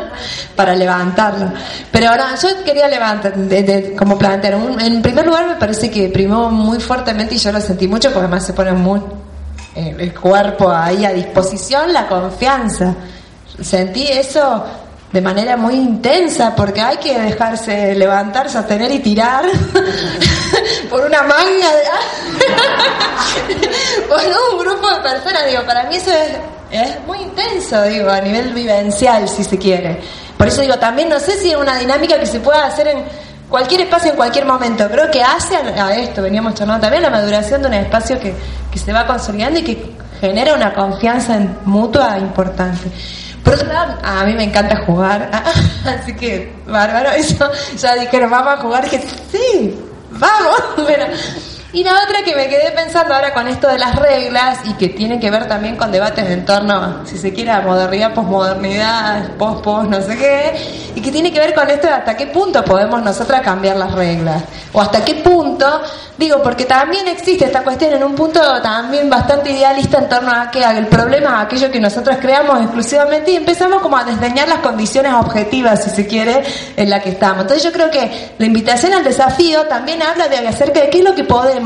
para 0.57 0.75
levantarla. 0.75 1.53
Pero 1.93 2.09
ahora 2.09 2.35
yo 2.41 2.65
quería 2.65 2.89
levantar, 2.89 3.35
de- 3.37 3.95
como 3.95 4.17
plantear, 4.17 4.55
un- 4.57 4.81
en 4.81 5.03
primer 5.03 5.27
lugar 5.27 5.47
me 5.47 5.57
parece 5.57 5.91
que 5.91 6.09
primó 6.09 6.51
muy 6.51 6.81
fuertemente 6.81 7.35
y 7.35 7.39
yo 7.39 7.53
lo 7.53 7.61
sentí 7.61 7.87
mucho 7.87 8.09
porque 8.09 8.21
además 8.27 8.47
se 8.47 8.55
pone 8.55 8.73
muy 8.73 9.01
eh, 9.77 9.95
el 9.99 10.15
cuerpo 10.19 10.71
ahí 10.71 11.05
a 11.05 11.11
disposición, 11.13 11.93
la 11.93 12.07
confianza. 12.07 12.95
Sentí 13.61 14.07
eso 14.09 14.65
de 15.15 15.21
manera 15.21 15.57
muy 15.57 15.75
intensa 15.75 16.57
porque 16.57 16.81
hay 16.81 16.97
que 16.97 17.17
dejarse 17.17 17.95
levantar, 17.95 18.51
sostener 18.51 18.91
y 18.91 18.99
tirar 18.99 19.45
por 20.91 21.07
una 21.07 21.23
manga 21.23 21.71
de... 21.73 21.85
por 24.09 24.19
un 24.19 24.59
grupo 24.59 24.91
de 24.91 25.01
personas, 25.09 25.47
digo, 25.47 25.63
para 25.65 25.85
mí 25.85 25.95
eso 25.95 26.11
es, 26.11 26.33
es 26.73 27.01
muy 27.07 27.19
intenso, 27.19 27.81
digo, 27.85 28.11
a 28.11 28.21
nivel 28.21 28.53
vivencial, 28.53 29.29
si 29.29 29.45
se 29.45 29.57
quiere. 29.57 30.01
Por 30.37 30.49
eso 30.49 30.63
digo, 30.63 30.81
también 30.81 31.09
no 31.09 31.21
sé 31.21 31.39
si 31.39 31.53
es 31.53 31.57
una 31.57 31.79
dinámica 31.79 32.19
que 32.19 32.27
se 32.27 32.41
pueda 32.41 32.67
hacer 32.67 32.89
en 32.89 33.05
cualquier 33.49 33.83
espacio, 33.83 34.11
en 34.11 34.17
cualquier 34.17 34.47
momento. 34.47 34.91
Creo 34.91 35.13
que 35.13 35.23
hace 35.23 35.55
a 35.55 35.95
esto, 35.95 36.23
veníamos 36.23 36.55
charlando 36.55 36.81
también, 36.81 37.05
la 37.05 37.11
maduración 37.11 37.63
de 37.63 37.69
un 37.69 37.75
espacio 37.75 38.19
que, 38.19 38.35
que 38.69 38.79
se 38.81 38.93
va 38.93 39.07
consolidando 39.07 39.61
y 39.61 39.63
que 39.63 39.93
genera 40.21 40.55
una 40.55 40.75
confianza 40.75 41.39
mutua 41.65 42.19
importante. 42.19 42.91
Por 43.45 43.55
otro 43.55 43.69
lado, 43.69 43.99
a 44.03 44.25
mí 44.25 44.33
me 44.33 44.45
encanta 44.45 44.85
jugar, 44.87 45.31
así 45.85 46.15
que, 46.17 46.51
bárbaro, 46.67 47.11
eso, 47.11 47.51
ya 47.77 47.95
dijeron, 47.95 48.31
vamos 48.31 48.55
a 48.55 48.57
jugar, 48.57 48.89
que 48.89 48.99
sí, 49.31 49.79
vamos, 50.11 50.63
pero... 50.87 51.07
Y 51.75 51.83
la 51.83 51.91
otra 52.05 52.23
que 52.25 52.37
me 52.37 52.49
quedé 52.49 52.71
pensando 52.71 53.13
ahora 53.15 53.35
con 53.35 53.49
esto 53.49 53.67
de 53.67 53.79
las 53.79 53.97
reglas 53.97 54.61
y 54.65 54.75
que 54.75 54.91
tiene 54.91 55.19
que 55.19 55.29
ver 55.29 55.49
también 55.49 55.75
con 55.75 55.91
debates 55.91 56.31
en 56.31 56.45
torno, 56.45 57.05
si 57.05 57.19
se 57.19 57.33
quiere, 57.33 57.53
modernidad, 57.63 58.15
posmodernidad, 58.15 59.33
post-post, 59.33 59.91
no 59.91 60.01
sé 60.01 60.17
qué, 60.17 60.53
y 60.95 61.01
que 61.01 61.11
tiene 61.11 61.33
que 61.33 61.41
ver 61.41 61.53
con 61.53 61.69
esto 61.69 61.89
de 61.89 61.95
hasta 61.95 62.17
qué 62.17 62.29
punto 62.29 62.65
podemos 62.65 63.03
nosotras 63.03 63.41
cambiar 63.41 63.77
las 63.77 63.91
reglas. 63.93 64.45
O 64.73 64.81
hasta 64.81 65.05
qué 65.05 65.17
punto, 65.17 65.83
digo, 66.17 66.41
porque 66.45 66.65
también 66.65 67.09
existe 67.09 67.47
esta 67.47 67.65
cuestión 67.65 67.93
en 67.93 68.05
un 68.05 68.15
punto 68.15 68.41
también 68.63 69.11
bastante 69.11 69.51
idealista 69.51 69.99
en 69.99 70.09
torno 70.09 70.31
a 70.31 70.53
que 70.53 70.63
el 70.63 70.87
problema 70.87 71.41
aquello 71.41 71.73
que 71.73 71.81
nosotros 71.81 72.19
creamos 72.21 72.61
exclusivamente 72.61 73.33
y 73.33 73.37
empezamos 73.37 73.83
como 73.83 73.97
a 73.97 74.05
desdeñar 74.05 74.49
las 74.49 74.59
condiciones 74.59 75.13
objetivas, 75.13 75.83
si 75.83 75.91
se 75.91 76.07
quiere, 76.07 76.45
en 76.77 76.89
la 76.89 77.01
que 77.01 77.11
estamos. 77.11 77.43
Entonces 77.43 77.65
yo 77.65 77.73
creo 77.73 77.91
que 77.91 78.35
la 78.39 78.47
invitación 78.47 78.93
al 78.95 79.03
desafío 79.03 79.65
también 79.67 80.01
habla 80.03 80.29
de 80.29 80.45
acerca 80.47 80.81
de 80.81 80.91
qué 80.91 80.99
es 80.99 81.05
lo 81.05 81.15
que 81.15 81.25
podemos 81.25 81.64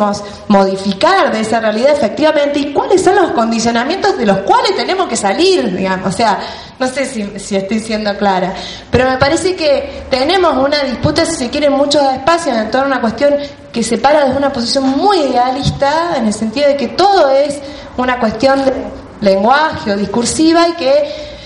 modificar 0.49 1.33
de 1.33 1.41
esa 1.41 1.61
realidad 1.61 1.93
efectivamente 1.93 2.59
y 2.59 2.73
cuáles 2.73 3.03
son 3.03 3.17
los 3.17 3.33
condicionamientos 3.33 4.17
de 4.17 4.27
los 4.27 4.39
cuales 4.39 4.77
tenemos 4.77 5.09
que 5.09 5.17
salir, 5.17 5.77
digamos. 5.77 6.15
O 6.15 6.17
sea, 6.17 6.39
no 6.79 6.87
sé 6.87 7.07
si, 7.39 7.57
estoy 7.57 7.81
siendo 7.81 8.17
clara, 8.17 8.55
pero 8.91 9.09
me 9.11 9.17
parece 9.17 9.57
que 9.57 10.05
tenemos 10.11 10.57
una 10.57 10.83
disputa, 10.85 11.25
si 11.27 11.37
se 11.37 11.51
quiere, 11.51 11.69
muchos 11.71 12.03
espacios 12.13 12.57
en 12.57 12.71
torno 12.71 12.87
a 12.87 12.99
una 12.99 13.01
cuestión 13.01 13.35
que 13.73 13.83
se 13.83 13.99
para 13.99 14.25
desde 14.25 14.37
una 14.37 14.53
posición 14.53 14.89
muy 14.97 15.19
idealista, 15.19 16.17
en 16.17 16.27
el 16.27 16.35
sentido 16.35 16.69
de 16.69 16.77
que 16.77 16.89
todo 16.89 17.31
es 17.31 17.59
una 17.97 18.19
cuestión 18.19 18.65
de 18.65 18.73
lenguaje 19.21 19.93
o 19.93 19.97
discursiva 19.97 20.69
y 20.69 20.73
que 20.73 21.38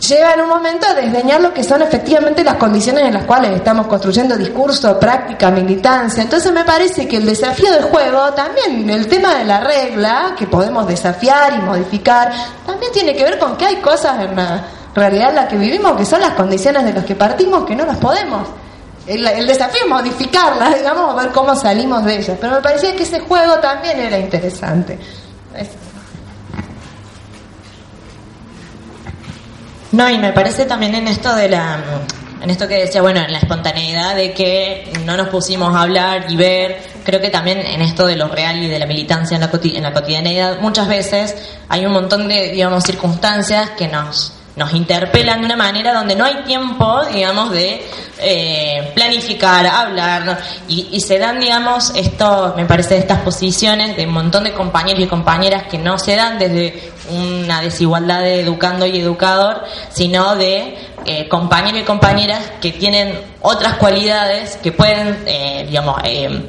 lleva 0.00 0.32
en 0.34 0.40
un 0.42 0.48
momento 0.48 0.86
a 0.86 0.94
desdeñar 0.94 1.40
lo 1.40 1.52
que 1.54 1.64
son 1.64 1.82
efectivamente 1.82 2.44
las 2.44 2.56
condiciones 2.56 3.04
en 3.04 3.14
las 3.14 3.24
cuales 3.24 3.52
estamos 3.52 3.86
construyendo 3.86 4.36
discurso, 4.36 4.98
práctica, 4.98 5.50
militancia. 5.50 6.22
Entonces 6.22 6.52
me 6.52 6.64
parece 6.64 7.08
que 7.08 7.16
el 7.18 7.26
desafío 7.26 7.70
del 7.72 7.84
juego, 7.84 8.32
también 8.34 8.88
el 8.90 9.06
tema 9.08 9.34
de 9.36 9.44
la 9.44 9.60
regla, 9.60 10.34
que 10.38 10.46
podemos 10.46 10.86
desafiar 10.86 11.54
y 11.54 11.58
modificar, 11.62 12.32
también 12.66 12.92
tiene 12.92 13.14
que 13.14 13.24
ver 13.24 13.38
con 13.38 13.56
que 13.56 13.66
hay 13.66 13.76
cosas 13.76 14.20
en 14.20 14.36
la 14.36 14.64
realidad 14.94 15.30
en 15.30 15.36
la 15.36 15.48
que 15.48 15.56
vivimos 15.56 15.96
que 15.96 16.04
son 16.04 16.20
las 16.20 16.32
condiciones 16.32 16.84
de 16.84 16.92
las 16.92 17.04
que 17.04 17.14
partimos 17.14 17.64
que 17.64 17.74
no 17.74 17.84
las 17.84 17.96
podemos. 17.96 18.46
El, 19.06 19.46
desafío 19.46 19.82
es 19.82 19.88
modificarlas, 19.88 20.76
digamos, 20.76 21.14
ver 21.14 21.30
cómo 21.30 21.54
salimos 21.54 22.04
de 22.04 22.16
ellas. 22.16 22.38
Pero 22.40 22.54
me 22.54 22.62
parecía 22.62 22.96
que 22.96 23.02
ese 23.02 23.20
juego 23.20 23.54
también 23.58 23.98
era 23.98 24.18
interesante. 24.18 24.98
Es- 25.54 25.83
No, 29.94 30.10
y 30.10 30.18
me 30.18 30.32
parece 30.32 30.64
también 30.64 30.96
en 30.96 31.06
esto 31.06 31.32
de 31.36 31.48
la 31.48 31.78
en 32.42 32.50
esto 32.50 32.66
que 32.66 32.80
decía, 32.80 33.00
bueno, 33.00 33.20
en 33.20 33.32
la 33.32 33.38
espontaneidad 33.38 34.16
de 34.16 34.32
que 34.32 34.92
no 35.04 35.16
nos 35.16 35.28
pusimos 35.28 35.74
a 35.74 35.82
hablar 35.82 36.26
y 36.28 36.36
ver, 36.36 36.82
creo 37.04 37.20
que 37.20 37.30
también 37.30 37.60
en 37.60 37.80
esto 37.80 38.06
de 38.06 38.16
lo 38.16 38.26
real 38.26 38.60
y 38.62 38.66
de 38.68 38.78
la 38.78 38.86
militancia 38.86 39.36
en 39.36 39.40
la, 39.40 39.50
en 39.52 39.82
la 39.82 39.92
cotidianeidad, 39.92 40.60
muchas 40.60 40.88
veces 40.88 41.36
hay 41.68 41.86
un 41.86 41.92
montón 41.92 42.28
de, 42.28 42.50
digamos, 42.50 42.82
circunstancias 42.82 43.70
que 43.78 43.86
nos, 43.86 44.34
nos 44.56 44.72
interpelan 44.72 45.40
de 45.40 45.46
una 45.46 45.56
manera 45.56 45.92
donde 45.92 46.14
no 46.14 46.24
hay 46.24 46.44
tiempo, 46.44 47.04
digamos, 47.12 47.50
de 47.50 47.84
eh, 48.18 48.92
planificar, 48.94 49.66
hablar, 49.66 50.38
y, 50.68 50.88
y 50.92 51.00
se 51.00 51.18
dan, 51.18 51.40
digamos, 51.40 51.92
esto, 51.96 52.54
me 52.56 52.64
parece, 52.64 52.96
estas 52.96 53.20
posiciones 53.20 53.96
de 53.96 54.06
un 54.06 54.12
montón 54.12 54.44
de 54.44 54.52
compañeros 54.52 55.02
y 55.02 55.06
compañeras 55.06 55.64
que 55.64 55.78
no 55.78 55.98
se 55.98 56.14
dan 56.14 56.38
desde 56.38 56.92
una 57.10 57.60
desigualdad 57.60 58.20
de 58.20 58.40
educando 58.40 58.86
y 58.86 58.98
educador, 58.98 59.64
sino 59.90 60.36
de 60.36 60.76
eh, 61.06 61.28
compañeros 61.28 61.82
y 61.82 61.84
compañeras 61.84 62.40
que 62.60 62.72
tienen 62.72 63.18
otras 63.42 63.74
cualidades 63.74 64.56
que 64.56 64.72
pueden, 64.72 65.22
eh, 65.26 65.64
digamos, 65.66 65.98
eh, 66.04 66.46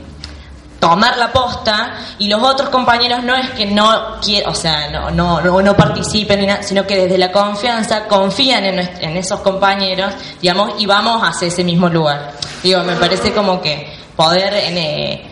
tomar 0.79 1.17
la 1.17 1.31
posta 1.31 1.95
y 2.19 2.27
los 2.27 2.41
otros 2.41 2.69
compañeros 2.69 3.23
no 3.23 3.35
es 3.35 3.49
que 3.51 3.65
no 3.65 4.19
quieran, 4.21 4.51
o 4.51 4.55
sea, 4.55 4.89
no, 4.89 5.09
no, 5.11 5.41
no, 5.41 5.61
no 5.61 5.75
participen, 5.75 6.63
sino 6.63 6.85
que 6.85 6.97
desde 6.97 7.17
la 7.17 7.31
confianza 7.31 8.05
confían 8.07 8.65
en, 8.65 8.79
en 8.79 9.17
esos 9.17 9.39
compañeros, 9.41 10.13
digamos, 10.41 10.73
y 10.79 10.85
vamos 10.85 11.21
hacia 11.23 11.47
ese 11.47 11.63
mismo 11.63 11.89
lugar. 11.89 12.33
Digo, 12.61 12.83
me 12.83 12.95
parece 12.95 13.33
como 13.33 13.61
que 13.61 13.93
poder 14.15 14.53
en, 14.53 14.77
eh, 14.77 15.31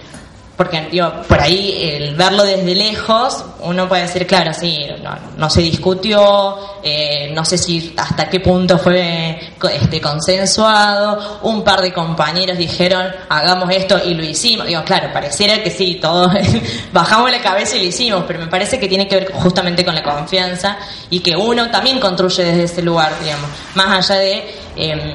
porque 0.63 0.87
digo, 0.89 1.11
por 1.27 1.41
ahí 1.41 1.77
el 1.81 2.15
verlo 2.15 2.43
desde 2.43 2.73
lejos, 2.73 3.43
uno 3.59 3.87
puede 3.89 4.03
decir, 4.03 4.25
claro, 4.25 4.53
sí, 4.53 4.79
no, 5.03 5.11
no 5.35 5.49
se 5.49 5.61
discutió, 5.61 6.57
eh, 6.81 7.31
no 7.33 7.43
sé 7.43 7.57
si 7.57 7.93
hasta 7.97 8.29
qué 8.29 8.39
punto 8.39 8.77
fue 8.77 9.55
este, 9.73 9.99
consensuado, 9.99 11.39
un 11.43 11.63
par 11.65 11.81
de 11.81 11.91
compañeros 11.91 12.57
dijeron, 12.57 13.05
hagamos 13.27 13.69
esto 13.71 13.99
y 14.05 14.13
lo 14.13 14.23
hicimos. 14.23 14.67
Digo, 14.67 14.83
claro, 14.85 15.11
pareciera 15.11 15.61
que 15.61 15.69
sí, 15.69 15.99
todos 16.01 16.31
bajamos 16.93 17.29
la 17.29 17.41
cabeza 17.41 17.75
y 17.75 17.79
lo 17.79 17.85
hicimos, 17.87 18.23
pero 18.25 18.39
me 18.39 18.47
parece 18.47 18.79
que 18.79 18.87
tiene 18.87 19.05
que 19.05 19.15
ver 19.15 19.31
justamente 19.33 19.83
con 19.83 19.95
la 19.95 20.03
confianza 20.03 20.77
y 21.09 21.19
que 21.19 21.35
uno 21.35 21.69
también 21.69 21.99
construye 21.99 22.43
desde 22.43 22.63
ese 22.63 22.81
lugar, 22.81 23.11
digamos, 23.21 23.49
más 23.75 24.09
allá 24.09 24.21
de... 24.21 24.55
em, 24.77 25.13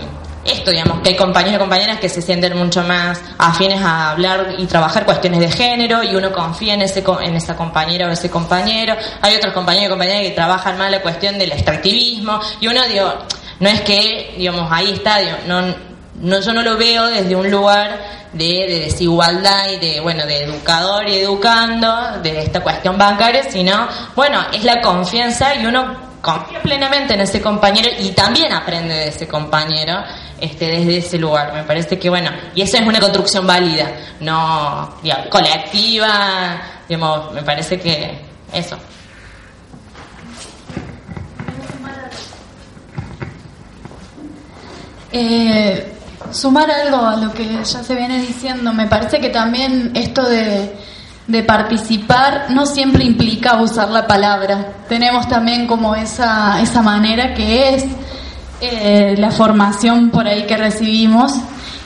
esto, 0.51 0.71
digamos, 0.71 1.01
que 1.01 1.11
hay 1.11 1.17
compañeros 1.17 1.57
y 1.57 1.59
compañeras 1.59 1.99
que 1.99 2.09
se 2.09 2.23
sienten 2.23 2.57
mucho 2.57 2.83
más 2.83 3.21
afines 3.39 3.81
a 3.81 4.11
hablar 4.11 4.55
y 4.59 4.67
trabajar 4.67 5.05
cuestiones 5.05 5.41
de 5.41 5.51
género 5.51 6.03
y 6.03 6.15
uno 6.15 6.33
confía 6.33 6.75
en 6.75 6.83
ese 6.83 7.05
en 7.23 7.35
esa 7.35 7.57
compañera 7.57 8.09
o 8.09 8.11
ese 8.11 8.31
compañero. 8.31 8.97
Hay 9.23 9.37
otros 9.37 9.53
compañeros 9.53 9.87
y 9.87 9.91
compañeras 9.91 10.23
que 10.23 10.31
trabajan 10.31 10.79
más 10.79 10.91
la 10.91 11.03
cuestión 11.03 11.39
del 11.39 11.53
extractivismo 11.53 12.41
y 12.61 12.67
uno, 12.67 12.81
digo, 12.87 13.13
no 13.61 13.69
es 13.69 13.81
que, 13.83 14.35
digamos, 14.37 14.69
ahí 14.71 14.93
está, 14.93 15.19
digo, 15.19 15.37
no, 15.47 15.75
no, 16.21 16.41
yo 16.41 16.53
no 16.53 16.63
lo 16.63 16.77
veo 16.77 17.07
desde 17.07 17.35
un 17.35 17.51
lugar 17.51 17.99
de, 18.33 18.67
de 18.69 18.81
desigualdad 18.81 19.71
y 19.71 19.77
de, 19.79 20.01
bueno, 20.01 20.27
de 20.27 20.45
educador 20.45 21.09
y 21.09 21.17
educando, 21.17 22.21
de 22.23 22.43
esta 22.43 22.61
cuestión 22.61 22.99
bancaria, 22.99 23.45
sino, 23.51 23.89
bueno, 24.15 24.45
es 24.53 24.65
la 24.65 24.81
confianza 24.81 25.55
y 25.55 25.67
uno 25.67 26.09
confía 26.21 26.61
plenamente 26.61 27.15
en 27.15 27.21
ese 27.21 27.41
compañero 27.41 27.89
y 27.99 28.11
también 28.11 28.53
aprende 28.53 28.95
de 28.95 29.09
ese 29.09 29.29
compañero 29.29 30.03
este, 30.41 30.67
desde 30.67 30.99
ese 30.99 31.19
lugar. 31.19 31.53
Me 31.53 31.65
parece 31.65 31.99
que, 31.99 32.09
bueno, 32.09 32.31
y 32.55 32.63
esa 32.63 32.79
es 32.79 32.87
una 32.87 33.01
construcción 33.01 33.47
válida, 33.47 33.91
no 34.21 34.95
digamos, 35.03 35.27
colectiva, 35.27 36.61
digamos, 36.89 37.33
me 37.33 37.43
parece 37.43 37.79
que 37.79 38.21
eso. 38.53 38.79
Eh, 45.11 45.95
sumar 46.31 46.71
algo 46.71 46.99
a 46.99 47.17
lo 47.17 47.33
que 47.33 47.47
ya 47.47 47.65
se 47.65 47.95
viene 47.95 48.21
diciendo, 48.21 48.73
me 48.73 48.87
parece 48.87 49.21
que 49.21 49.31
también 49.31 49.93
esto 49.95 50.29
de, 50.29 50.77
de 51.27 51.43
participar 51.43 52.47
no 52.51 52.67
siempre 52.67 53.05
implica 53.05 53.61
usar 53.61 53.91
la 53.91 54.07
palabra. 54.07 54.73
Tenemos 54.89 55.29
también 55.29 55.67
como 55.67 55.95
esa, 55.95 56.61
esa 56.61 56.83
manera 56.83 57.35
que 57.35 57.75
es 57.75 57.85
eh, 58.61 59.15
la 59.19 59.31
formación 59.31 60.11
por 60.11 60.27
ahí 60.27 60.47
que 60.47 60.57
recibimos. 60.57 61.33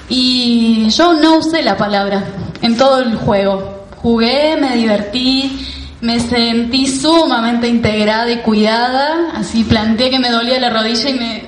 Y 0.09 0.89
yo 0.91 1.15
no 1.15 1.39
usé 1.39 1.63
la 1.63 1.77
palabra 1.77 2.25
en 2.61 2.77
todo 2.77 3.01
el 3.01 3.17
juego. 3.17 3.87
Jugué, 4.03 4.57
me 4.61 4.77
divertí, 4.77 5.69
me 6.01 6.19
sentí 6.21 6.87
sumamente 6.87 7.69
integrada 7.69 8.31
y 8.31 8.39
cuidada. 8.39 9.33
Así 9.35 9.65
planteé 9.65 10.11
que 10.11 10.19
me 10.19 10.31
dolía 10.31 10.59
la 10.61 10.71
rodilla 10.71 11.11
y 11.11 11.15
me 11.15 11.45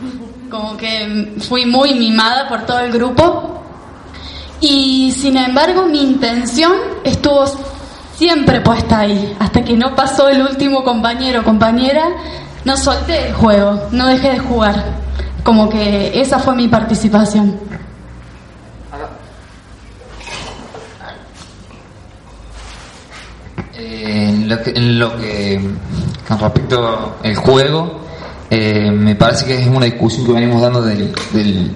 como 0.50 0.76
que 0.76 1.34
fui 1.48 1.66
muy 1.66 1.94
mimada 1.94 2.48
por 2.48 2.66
todo 2.66 2.80
el 2.80 2.92
grupo. 2.92 3.62
Y 4.60 5.12
sin 5.12 5.36
embargo 5.36 5.86
mi 5.86 6.00
intención 6.00 6.72
estuvo 7.04 7.44
siempre 8.16 8.60
puesta 8.60 9.00
ahí. 9.00 9.34
Hasta 9.38 9.64
que 9.64 9.76
no 9.76 9.94
pasó 9.94 10.28
el 10.28 10.42
último 10.42 10.84
compañero 10.84 11.40
o 11.40 11.44
compañera, 11.44 12.04
no 12.64 12.76
solté 12.76 13.28
el 13.28 13.34
juego, 13.34 13.88
no 13.90 14.06
dejé 14.06 14.32
de 14.32 14.38
jugar. 14.38 14.84
Como 15.42 15.68
que 15.68 16.18
esa 16.20 16.38
fue 16.38 16.54
mi 16.54 16.68
participación. 16.68 17.58
Eh, 23.76 24.28
en 24.30 24.48
lo 24.48 24.62
que, 24.62 24.70
en 24.70 24.98
lo 24.98 25.16
que 25.16 25.60
con 26.26 26.38
respecto 26.38 27.16
al 27.22 27.36
juego, 27.36 28.00
eh, 28.48 28.90
me 28.90 29.14
parece 29.16 29.44
que 29.44 29.60
es 29.60 29.66
una 29.66 29.84
discusión 29.84 30.26
que 30.26 30.32
venimos 30.32 30.62
dando 30.62 30.80
del, 30.80 31.12
del, 31.32 31.74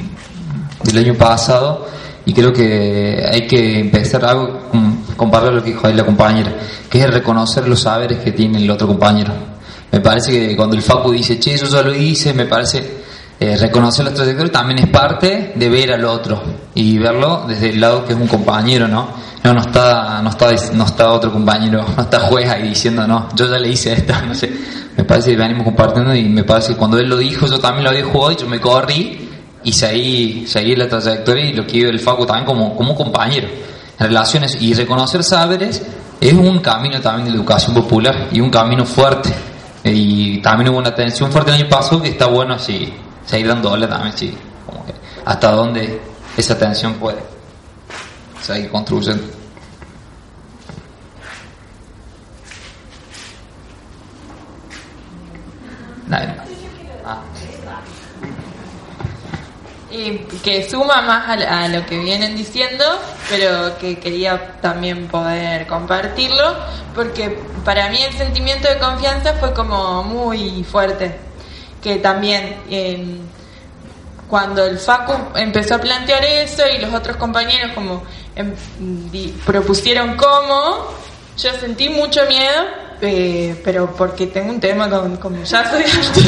del 0.84 0.98
año 0.98 1.14
pasado 1.14 1.86
y 2.24 2.32
creo 2.32 2.52
que 2.52 3.26
hay 3.30 3.46
que 3.46 3.80
empezar 3.80 4.24
algo 4.24 4.68
con, 4.70 4.98
compartir 5.16 5.52
lo 5.52 5.62
que 5.62 5.70
dijo 5.70 5.86
ahí 5.86 5.94
la 5.94 6.04
compañera, 6.04 6.54
que 6.88 7.00
es 7.00 7.10
reconocer 7.10 7.66
los 7.66 7.80
saberes 7.80 8.18
que 8.20 8.32
tiene 8.32 8.58
el 8.58 8.70
otro 8.70 8.86
compañero. 8.86 9.57
Me 9.92 10.00
parece 10.00 10.32
que 10.32 10.56
cuando 10.56 10.76
el 10.76 10.82
Facu 10.82 11.12
dice, 11.12 11.38
che, 11.38 11.56
yo 11.56 11.66
ya 11.66 11.82
lo 11.82 11.94
hice, 11.94 12.34
me 12.34 12.46
parece 12.46 12.98
eh, 13.40 13.56
reconocer 13.56 14.04
los 14.04 14.14
trayectorias 14.14 14.50
también 14.52 14.80
es 14.80 14.88
parte 14.88 15.52
de 15.54 15.68
ver 15.68 15.92
al 15.92 16.04
otro 16.04 16.42
y 16.74 16.98
verlo 16.98 17.44
desde 17.46 17.70
el 17.70 17.80
lado 17.80 18.04
que 18.04 18.12
es 18.12 18.18
un 18.18 18.26
compañero, 18.26 18.88
¿no? 18.88 19.08
No, 19.44 19.54
no 19.54 19.60
está, 19.60 20.20
no 20.22 20.30
está, 20.30 20.50
no 20.74 20.84
está 20.84 21.12
otro 21.12 21.32
compañero, 21.32 21.86
no 21.96 22.02
está 22.02 22.18
juez 22.20 22.50
ahí 22.50 22.68
diciendo, 22.68 23.06
no, 23.06 23.28
yo 23.36 23.48
ya 23.48 23.58
le 23.58 23.68
hice 23.68 23.92
esta, 23.92 24.22
no 24.26 24.34
sé. 24.34 24.52
Me 24.96 25.04
parece 25.04 25.30
que 25.30 25.36
venimos 25.36 25.62
compartiendo 25.62 26.12
y 26.14 26.28
me 26.28 26.42
parece 26.42 26.72
que 26.72 26.78
cuando 26.78 26.98
él 26.98 27.08
lo 27.08 27.16
dijo, 27.16 27.46
yo 27.46 27.60
también 27.60 27.84
lo 27.84 27.90
había 27.90 28.04
jugado 28.04 28.32
y 28.32 28.36
yo 28.36 28.48
me 28.48 28.60
corrí 28.60 29.28
y 29.62 29.72
seguí, 29.72 30.44
seguí 30.48 30.74
la 30.74 30.88
trayectoria 30.88 31.44
y 31.44 31.52
lo 31.52 31.64
que 31.64 31.78
iba 31.78 31.90
el 31.90 32.00
Facu 32.00 32.26
también 32.26 32.44
como, 32.44 32.76
como 32.76 32.96
compañero. 32.96 33.46
Relaciones 34.00 34.60
y 34.60 34.74
reconocer 34.74 35.22
saberes 35.22 35.82
es 36.20 36.32
un 36.32 36.58
camino 36.58 37.00
también 37.00 37.28
de 37.28 37.34
educación 37.36 37.74
popular 37.74 38.28
y 38.32 38.40
un 38.40 38.50
camino 38.50 38.84
fuerte. 38.84 39.32
Y 39.90 40.38
también 40.42 40.70
hubo 40.70 40.78
una 40.78 40.94
tensión 40.94 41.30
fuerte 41.30 41.50
el 41.50 41.62
año 41.62 41.68
pasado 41.68 42.02
que 42.02 42.10
está 42.10 42.26
bueno 42.26 42.54
así, 42.54 42.92
seguir 43.24 43.48
dándole 43.48 43.86
también, 43.86 44.16
sí, 44.16 44.36
como 44.66 44.84
que 44.84 44.94
hasta 45.24 45.52
dónde 45.52 46.00
esa 46.36 46.58
tensión 46.58 46.94
puede 46.94 47.18
seguir 48.40 48.70
construyendo. 48.70 49.24
Más. 56.08 56.22
Ah. 57.04 57.22
Y 59.90 60.18
que 60.42 60.68
suma 60.68 61.00
más 61.02 61.28
a, 61.28 61.64
a 61.64 61.68
lo 61.68 61.86
que 61.86 61.98
vienen 61.98 62.36
diciendo, 62.36 62.84
pero 63.30 63.78
que 63.78 63.98
quería 63.98 64.60
también 64.60 65.08
poder 65.08 65.66
compartirlo, 65.66 66.56
porque 66.94 67.38
para 67.64 67.88
mí 67.88 68.02
el 68.02 68.12
sentimiento 68.12 68.68
de 68.68 68.78
confianza 68.78 69.34
fue 69.34 69.54
como 69.54 70.02
muy 70.02 70.62
fuerte, 70.64 71.16
que 71.82 71.96
también 71.96 72.56
eh, 72.70 73.18
cuando 74.28 74.66
el 74.66 74.78
Facu 74.78 75.14
empezó 75.36 75.76
a 75.76 75.78
plantear 75.78 76.22
eso 76.24 76.62
y 76.68 76.78
los 76.78 76.92
otros 76.92 77.16
compañeros 77.16 77.72
como 77.74 78.02
em, 78.36 78.54
propusieron 79.46 80.16
cómo, 80.16 80.86
yo 81.38 81.50
sentí 81.54 81.88
mucho 81.88 82.26
miedo 82.26 82.88
eh, 83.00 83.60
pero 83.64 83.94
porque 83.94 84.26
tengo 84.26 84.50
un 84.50 84.58
tema 84.58 84.90
con, 84.90 85.16
con 85.18 85.44
ya 85.44 85.70
soy 85.70 85.84
alta. 85.84 86.20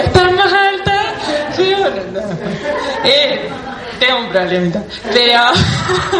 Estar 0.00 0.32
más 0.32 0.52
alta, 0.52 0.91
sí, 1.56 1.74
bueno, 1.74 2.02
no. 2.12 2.20
Eh, 3.04 3.48
tengo 3.98 4.18
un 4.20 4.28
problemita. 4.30 4.82
Pero, 5.12 5.40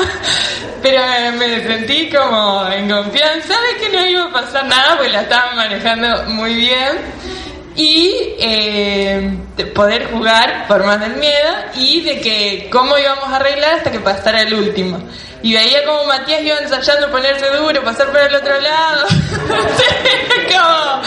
pero 0.82 1.02
me 1.38 1.62
sentí 1.62 2.10
como 2.10 2.68
en 2.70 2.88
confianza 2.88 3.54
de 3.54 3.76
que 3.80 3.96
no 3.96 4.06
iba 4.06 4.24
a 4.24 4.32
pasar 4.32 4.66
nada, 4.66 4.96
porque 4.96 5.12
la 5.12 5.22
estaban 5.22 5.56
manejando 5.56 6.24
muy 6.28 6.54
bien 6.54 6.98
y 7.74 8.34
eh, 8.38 9.30
de 9.56 9.66
poder 9.66 10.10
jugar 10.10 10.66
por 10.68 10.84
más 10.84 11.00
del 11.00 11.16
miedo 11.16 11.54
y 11.74 12.02
de 12.02 12.20
que 12.20 12.68
cómo 12.70 12.98
íbamos 12.98 13.24
a 13.24 13.36
arreglar 13.36 13.76
hasta 13.76 13.90
que 13.90 14.00
pasara 14.00 14.42
el 14.42 14.54
último. 14.54 15.00
Y 15.42 15.54
veía 15.54 15.84
como 15.84 16.04
Matías 16.04 16.42
iba 16.42 16.58
ensayando 16.58 17.10
ponerse 17.10 17.48
duro, 17.50 17.82
pasar 17.82 18.12
por 18.12 18.20
el 18.20 18.34
otro 18.34 18.60
lado. 18.60 19.06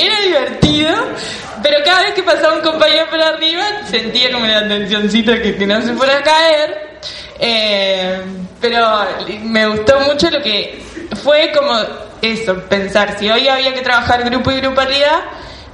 era 0.00 0.20
divertido, 0.20 0.92
pero 1.62 1.78
cada 1.84 2.02
vez 2.02 2.14
que 2.14 2.22
pasaba 2.22 2.54
un 2.54 2.60
compañero 2.60 3.06
por 3.10 3.20
arriba 3.20 3.64
sentía 3.90 4.32
como 4.32 4.46
la 4.46 4.66
tensioncita 4.66 5.40
que, 5.40 5.56
que 5.56 5.66
no 5.66 5.80
se 5.82 5.94
fuera 5.94 6.18
a 6.18 6.22
caer. 6.22 6.92
Eh, 7.38 8.20
pero 8.60 8.86
me 9.42 9.66
gustó 9.66 9.98
mucho 10.00 10.30
lo 10.30 10.40
que 10.42 10.80
fue 11.22 11.52
como 11.56 11.76
eso, 12.20 12.56
pensar 12.68 13.18
si 13.18 13.28
hoy 13.28 13.48
había 13.48 13.74
que 13.74 13.80
trabajar 13.80 14.22
grupo 14.24 14.52
y 14.52 14.60
grupalidad 14.60 15.20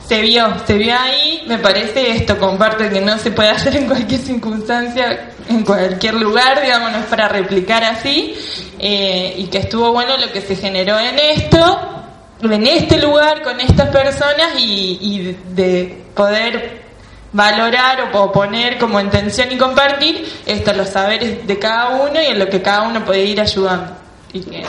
se 0.09 0.22
vio, 0.22 0.46
se 0.66 0.79
vio 0.79 0.94
ahí, 0.98 1.42
me 1.46 1.59
parece 1.59 2.12
esto, 2.12 2.38
comparto 2.38 2.88
que 2.88 3.01
no 3.03 3.18
se 3.18 3.31
puede 3.31 3.51
hacer 3.51 3.77
en 3.77 3.87
cualquier 3.87 4.20
circunstancia, 4.22 5.33
en 5.51 5.62
cualquier 5.64 6.14
lugar, 6.14 6.62
digamos, 6.62 6.92
no 6.92 6.98
es 6.98 7.05
para 7.05 7.29
replicar 7.29 7.85
así, 7.85 8.35
eh, 8.79 9.35
y 9.37 9.44
que 9.48 9.59
estuvo 9.59 9.92
bueno 9.92 10.16
lo 10.16 10.33
que 10.33 10.40
se 10.40 10.57
generó 10.57 10.98
en 10.98 11.18
esto, 11.18 11.98
en 12.42 12.66
este 12.66 13.01
lugar, 13.01 13.42
con 13.42 13.61
estas 13.61 13.88
personas, 13.88 14.55
y, 14.57 14.98
y 15.01 15.38
de 15.55 16.05
poder 16.14 16.88
valorar 17.33 18.11
o 18.12 18.33
poner 18.33 18.79
como 18.79 19.01
intención 19.01 19.53
y 19.53 19.59
compartir 19.59 20.27
esto, 20.46 20.72
los 20.72 20.88
saberes 20.88 21.46
de 21.46 21.59
cada 21.59 21.90
uno 21.90 22.20
y 22.22 22.27
en 22.27 22.38
lo 22.38 22.48
que 22.48 22.62
cada 22.62 22.83
uno 22.83 23.05
puede 23.05 23.24
ir 23.24 23.40
ayudando. 23.40 23.92
Y 24.33 24.40
que 24.40 24.64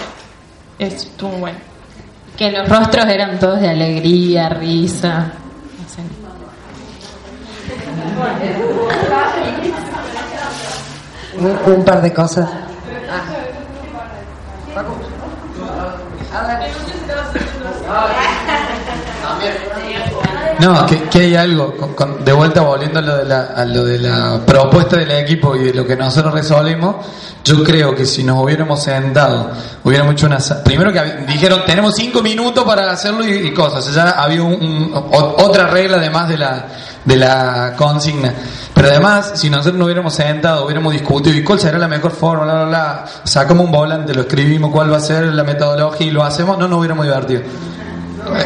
estuvo 0.79 1.31
bueno. 1.31 1.57
Que 2.37 2.51
los 2.51 2.67
rostros 2.69 3.05
eran 3.07 3.37
todos 3.39 3.59
de 3.59 3.69
alegría, 3.69 4.49
risa. 4.49 5.33
No 5.77 5.89
sé. 5.89 6.01
Un, 11.37 11.73
un 11.73 11.85
par 11.85 12.01
de 12.01 12.13
cosas. 12.13 12.49
No, 20.59 20.85
que, 20.85 21.03
que 21.03 21.19
hay 21.21 21.35
algo, 21.35 21.73
con- 21.77 21.93
con- 21.93 22.25
de 22.25 22.33
vuelta 22.33 22.61
volviendo 22.61 22.99
a 22.99 23.01
lo, 23.01 23.15
de 23.17 23.25
la, 23.25 23.41
a 23.55 23.63
lo 23.65 23.85
de 23.85 23.97
la 23.99 24.41
propuesta 24.45 24.97
del 24.97 25.11
equipo 25.11 25.55
y 25.55 25.63
de 25.65 25.73
lo 25.73 25.87
que 25.87 25.95
nosotros 25.95 26.33
resolvimos, 26.33 26.97
yo 27.45 27.63
creo 27.63 27.95
que 27.95 28.05
si 28.05 28.23
nos 28.23 28.43
hubiéramos 28.43 28.83
sentado, 28.83 29.51
hubiéramos 29.85 30.13
hecho 30.15 30.25
una... 30.27 30.39
Primero 30.65 30.91
que 30.91 31.01
dijeron, 31.27 31.61
tenemos 31.65 31.95
cinco 31.95 32.21
minutos 32.21 32.65
para 32.65 32.91
hacerlo 32.91 33.25
y, 33.25 33.53
cosas, 33.53 33.93
ya 33.93 34.09
había 34.11 34.43
un- 34.43 34.91
otra 34.93 35.67
regla 35.67 35.95
además 35.97 36.27
de 36.27 36.37
la, 36.37 36.65
de 37.05 37.15
la 37.15 37.73
consigna. 37.75 38.33
Pero 38.73 38.89
además, 38.89 39.31
si 39.35 39.49
nosotros 39.49 39.75
nos 39.75 39.85
hubiéramos 39.85 40.13
sentado, 40.13 40.65
hubiéramos 40.65 40.93
discutido 40.93 41.35
y 41.35 41.43
cuál 41.43 41.59
será 41.59 41.77
la 41.77 41.87
mejor 41.87 42.11
forma, 42.11 42.43
bla, 42.45 42.53
bla, 42.53 42.65
bla, 42.65 43.05
sacamos 43.23 43.65
un 43.65 43.71
volante, 43.71 44.13
lo 44.13 44.21
escribimos, 44.21 44.71
cuál 44.71 44.91
va 44.91 44.97
a 44.97 45.01
ser 45.01 45.23
la 45.25 45.43
metodología 45.43 46.07
y 46.07 46.11
lo 46.11 46.23
hacemos, 46.23 46.57
no 46.57 46.67
nos 46.67 46.79
hubiéramos 46.79 47.05
divertido. 47.05 47.41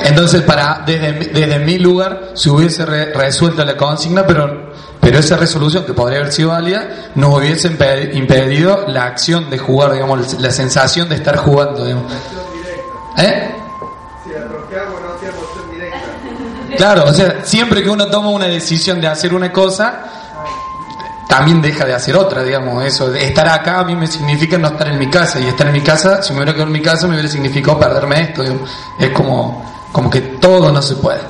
Entonces, 0.06 0.44
para 0.44 0.84
desde, 0.86 1.14
desde 1.14 1.60
mi 1.60 1.78
lugar 1.80 2.30
se 2.36 2.50
hubiese 2.50 2.86
re- 2.86 3.12
resuelto 3.14 3.66
la 3.66 3.76
consigna, 3.76 4.26
pero, 4.26 4.72
pero 5.02 5.20
esa 5.20 5.36
resolución, 5.36 5.84
que 5.84 5.94
podría 5.94 6.20
haber 6.20 6.32
sido 6.32 6.50
válida, 6.50 6.88
nos 7.16 7.36
hubiese 7.36 7.70
impe- 7.76 8.14
impedido 8.16 8.86
la 8.88 9.06
acción 9.06 9.50
de 9.50 9.58
jugar, 9.58 9.92
digamos, 9.94 10.40
la 10.40 10.52
sensación 10.52 11.10
de 11.10 11.16
estar 11.16 11.36
jugando. 11.38 11.84
Digamos. 11.86 12.14
¿Eh? 13.18 13.56
Claro, 16.78 17.06
o 17.06 17.14
sea, 17.14 17.42
siempre 17.44 17.84
que 17.84 17.90
uno 17.90 18.08
toma 18.08 18.30
una 18.30 18.46
decisión 18.48 19.00
de 19.02 19.08
hacer 19.08 19.34
una 19.34 19.52
cosa, 19.52 20.00
también 21.28 21.62
deja 21.62 21.86
de 21.86 21.94
hacer 21.94 22.16
otra, 22.16 22.44
digamos. 22.44 22.84
Eso, 22.84 23.10
de 23.10 23.26
estar 23.26 23.48
acá 23.48 23.80
a 23.80 23.84
mí 23.84 23.96
me 23.96 24.08
significa 24.08 24.58
no 24.58 24.68
estar 24.70 24.88
en 24.88 24.98
mi 25.00 25.10
casa, 25.10 25.40
y 25.40 25.46
estar 25.48 25.68
en 25.68 25.74
mi 25.74 25.82
casa, 25.82 26.22
si 26.22 26.32
me 26.34 26.38
hubiera 26.40 26.54
quedado 26.54 26.68
en 26.68 26.74
mi 26.74 26.82
casa, 26.82 27.08
me 27.08 27.14
hubiera 27.14 27.30
significado 27.30 27.80
perderme 27.80 28.22
esto. 28.22 28.44
digamos. 28.44 28.70
Es 29.00 29.10
como, 29.12 29.64
como 29.92 30.10
que 30.10 30.22
todo 30.22 30.72
no 30.72 30.82
se 30.82 30.96
puede. 30.96 31.22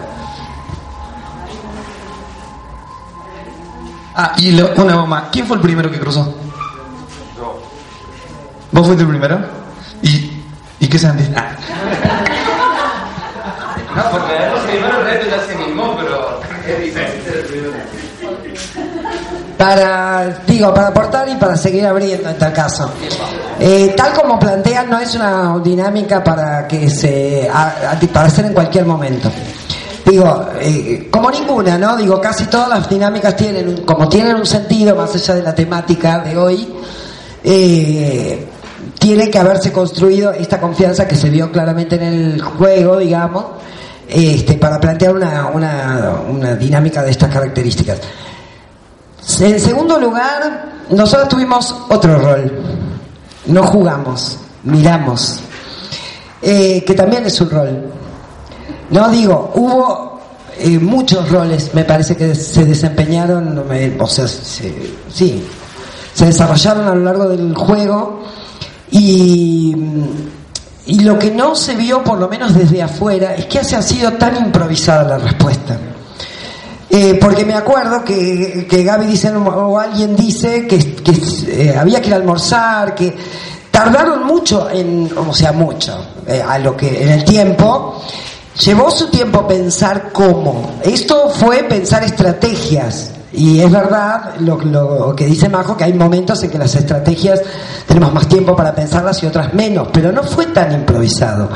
Ah, 4.16 4.34
y 4.38 4.52
lo- 4.52 4.72
una 4.78 5.06
más. 5.06 5.24
¿Quién 5.32 5.48
fue 5.48 5.56
el 5.58 5.62
primero 5.62 5.90
que 5.90 6.00
cruzó? 6.00 6.34
¿Vos 8.72 8.86
fuiste 8.86 9.04
el 9.04 9.10
primero? 9.10 9.40
¿Y, 10.02 10.32
y 10.80 10.88
qué 10.88 10.98
sentiste? 11.00 11.36
Ah. 11.38 11.56
No, 13.96 14.04
porque 14.12 14.34
el 14.36 14.60
primero 14.72 15.04
reto 15.04 15.26
ya 15.30 15.46
se 15.46 15.54
animó, 15.64 15.96
pero 15.98 16.40
es 16.68 16.82
diferente 16.82 17.32
Para, 19.58 20.42
digo, 20.48 20.74
para 20.74 20.88
aportar 20.88 21.30
y 21.30 21.36
para 21.36 21.56
seguir 21.56 21.86
abriendo 21.86 22.30
en 22.30 22.38
tal 22.38 22.54
caso. 22.54 22.90
Eh, 23.60 23.94
tal 23.96 24.14
como 24.14 24.40
plantean, 24.40 24.90
no 24.90 25.00
es 25.00 25.14
una 25.16 25.58
dinámica 25.64 26.24
para 26.24 26.68
que 26.68 26.90
se 26.90 27.48
a- 27.52 27.92
a- 27.94 28.00
para 28.12 28.26
hacer 28.28 28.46
en 28.46 28.54
cualquier 28.54 28.86
momento. 28.86 29.30
Digo, 30.06 30.48
eh, 30.60 31.08
como 31.10 31.30
ninguna, 31.32 31.78
¿no? 31.78 31.96
Digo, 31.96 32.20
casi 32.20 32.46
todas 32.46 32.68
las 32.68 32.90
dinámicas 32.90 33.36
tienen, 33.38 33.84
como 33.86 34.10
tienen 34.10 34.36
un 34.36 34.46
sentido 34.46 34.96
más 34.96 35.14
allá 35.16 35.36
de 35.36 35.44
la 35.44 35.56
temática 35.56 36.20
de 36.20 36.36
hoy, 36.38 36.68
eh, 37.44 38.48
tiene 39.00 39.30
que 39.30 39.40
haberse 39.40 39.72
construido 39.72 40.32
esta 40.34 40.60
confianza 40.60 41.08
que 41.08 41.16
se 41.16 41.30
vio 41.30 41.52
claramente 41.52 41.96
en 41.96 42.04
el 42.04 42.42
juego, 42.42 42.98
digamos, 42.98 43.46
este, 44.14 44.54
para 44.54 44.80
plantear 44.80 45.16
una, 45.16 45.48
una, 45.48 46.56
dinámica 46.56 47.02
de 47.02 47.12
estas 47.12 47.34
características. 47.34 48.00
En 49.40 49.60
segundo 49.60 50.00
lugar, 50.00 50.84
nosotros 50.92 51.30
tuvimos 51.30 51.76
otro 51.90 52.20
rol. 52.20 52.52
No 53.48 53.64
jugamos, 53.64 54.38
miramos. 54.64 55.40
Eh, 56.42 56.84
que 56.86 56.94
también 56.94 57.26
es 57.26 57.42
un 57.42 57.50
rol. 57.50 57.86
No 58.92 59.10
digo, 59.10 59.52
hubo 59.56 60.20
eh, 60.60 60.78
muchos 60.78 61.30
roles, 61.32 61.74
me 61.74 61.84
parece 61.84 62.16
que 62.16 62.36
se 62.36 62.66
desempeñaron, 62.66 63.64
o 64.00 64.08
sea, 64.08 64.28
se- 64.28 64.94
sí, 65.12 65.44
se 66.14 66.26
desarrollaron 66.28 66.88
a 66.88 66.94
lo 66.94 67.04
largo 67.04 67.30
del 67.30 67.56
juego 67.56 68.22
y, 68.92 69.76
y 70.86 71.00
lo 71.00 71.18
que 71.18 71.32
no 71.32 71.56
se 71.56 71.76
vio, 71.76 72.04
por 72.04 72.20
lo 72.20 72.28
menos 72.28 72.54
desde 72.54 72.82
afuera, 72.82 73.36
es 73.36 73.46
que 73.46 73.60
ha 73.60 73.82
sido 73.82 74.14
tan 74.14 74.36
improvisada 74.36 75.18
la 75.18 75.18
respuesta. 75.18 75.78
Eh, 76.90 77.18
porque 77.20 77.46
me 77.46 77.56
acuerdo 77.56 78.04
que, 78.04 78.68
que 78.70 78.84
Gaby 78.84 79.08
dice, 79.08 79.32
o 79.32 79.80
alguien 79.80 80.16
dice 80.16 80.68
que, 80.68 80.76
eh, 81.48 81.76
había 81.76 82.02
que 82.02 82.10
ir 82.10 82.14
a 82.14 82.18
almorzar, 82.18 82.94
que 82.94 83.16
tardaron 83.72 84.28
mucho 84.28 84.70
en, 84.70 85.10
o 85.18 85.34
sea, 85.34 85.54
mucho, 85.54 86.06
eh, 86.28 86.44
a 86.48 86.60
lo 86.60 86.78
que, 86.78 87.02
en 87.02 87.10
el 87.10 87.24
tiempo, 87.24 88.00
llevó 88.60 88.92
su 88.92 89.08
tiempo 89.08 89.48
pensar 89.48 90.12
cómo. 90.12 90.74
Esto 90.84 91.30
fue 91.30 91.64
pensar 91.64 92.04
estrategias. 92.04 93.13
Y 93.34 93.60
es 93.60 93.72
verdad 93.72 94.36
lo, 94.40 94.58
lo 94.58 95.16
que 95.16 95.26
dice 95.26 95.50
Majo, 95.50 95.76
que 95.76 95.86
hay 95.86 95.94
momentos 95.94 96.44
en 96.44 96.52
que 96.52 96.58
las 96.58 96.76
estrategias 96.76 97.42
tenemos 97.88 98.14
más 98.14 98.28
tiempo 98.28 98.56
para 98.56 98.74
pensarlas 98.74 99.22
y 99.24 99.26
otras 99.26 99.54
menos, 99.54 99.88
pero 99.92 100.12
no 100.12 100.24
fue 100.24 100.46
tan 100.48 100.72
improvisado. 100.72 101.50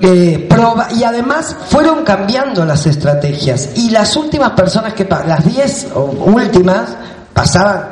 Eh, 0.00 0.48
y 0.94 1.04
además 1.04 1.56
fueron 1.68 2.04
cambiando 2.04 2.64
las 2.66 2.86
estrategias 2.86 3.70
y 3.76 3.90
las 3.90 4.14
últimas 4.16 4.50
personas 4.50 4.92
que 4.92 5.04
las 5.04 5.44
10 5.44 5.88
o 5.94 6.02
últimas 6.04 6.90
pasaban 7.32 7.86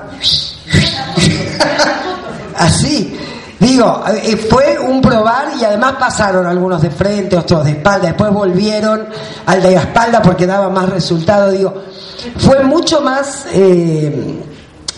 así 2.58 3.18
digo 3.64 4.04
eh, 4.08 4.36
fue 4.36 4.78
un 4.78 5.00
probar 5.00 5.52
y 5.58 5.64
además 5.64 5.94
pasaron 5.98 6.46
algunos 6.46 6.82
de 6.82 6.90
frente 6.90 7.36
otros 7.36 7.64
de 7.64 7.72
espalda 7.72 8.08
después 8.08 8.32
volvieron 8.32 9.06
al 9.46 9.62
de 9.62 9.70
la 9.72 9.80
espalda 9.80 10.20
porque 10.22 10.46
daba 10.46 10.68
más 10.68 10.88
resultado 10.88 11.50
digo 11.50 11.74
fue 12.36 12.62
mucho 12.62 13.00
más 13.00 13.46
eh, 13.52 14.42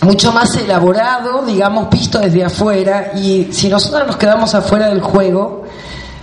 mucho 0.03 0.33
más 0.33 0.55
elaborado 0.57 1.45
digamos 1.45 1.89
visto 1.91 2.19
desde 2.19 2.45
afuera 2.45 3.13
y 3.15 3.49
si 3.53 3.69
nosotros 3.69 4.07
nos 4.07 4.17
quedamos 4.17 4.55
afuera 4.55 4.89
del 4.89 5.01
juego 5.01 5.65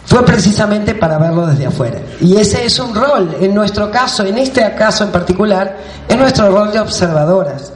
fue 0.06 0.26
precisamente 0.26 0.96
para 0.96 1.18
verlo 1.18 1.48
desde 1.48 1.66
afuera. 1.66 2.00
Y 2.20 2.36
ese 2.36 2.66
es 2.66 2.78
un 2.78 2.94
rol, 2.94 3.38
en 3.40 3.56
nuestro 3.56 3.90
caso, 3.90 4.26
en 4.26 4.38
este 4.38 4.76
caso 4.76 5.06
en 5.06 5.12
particular, 5.12 5.78
es 6.08 6.18
nuestro 6.18 6.52
rol 6.52 6.72
de 6.72 6.82
observadoras. 6.82 7.72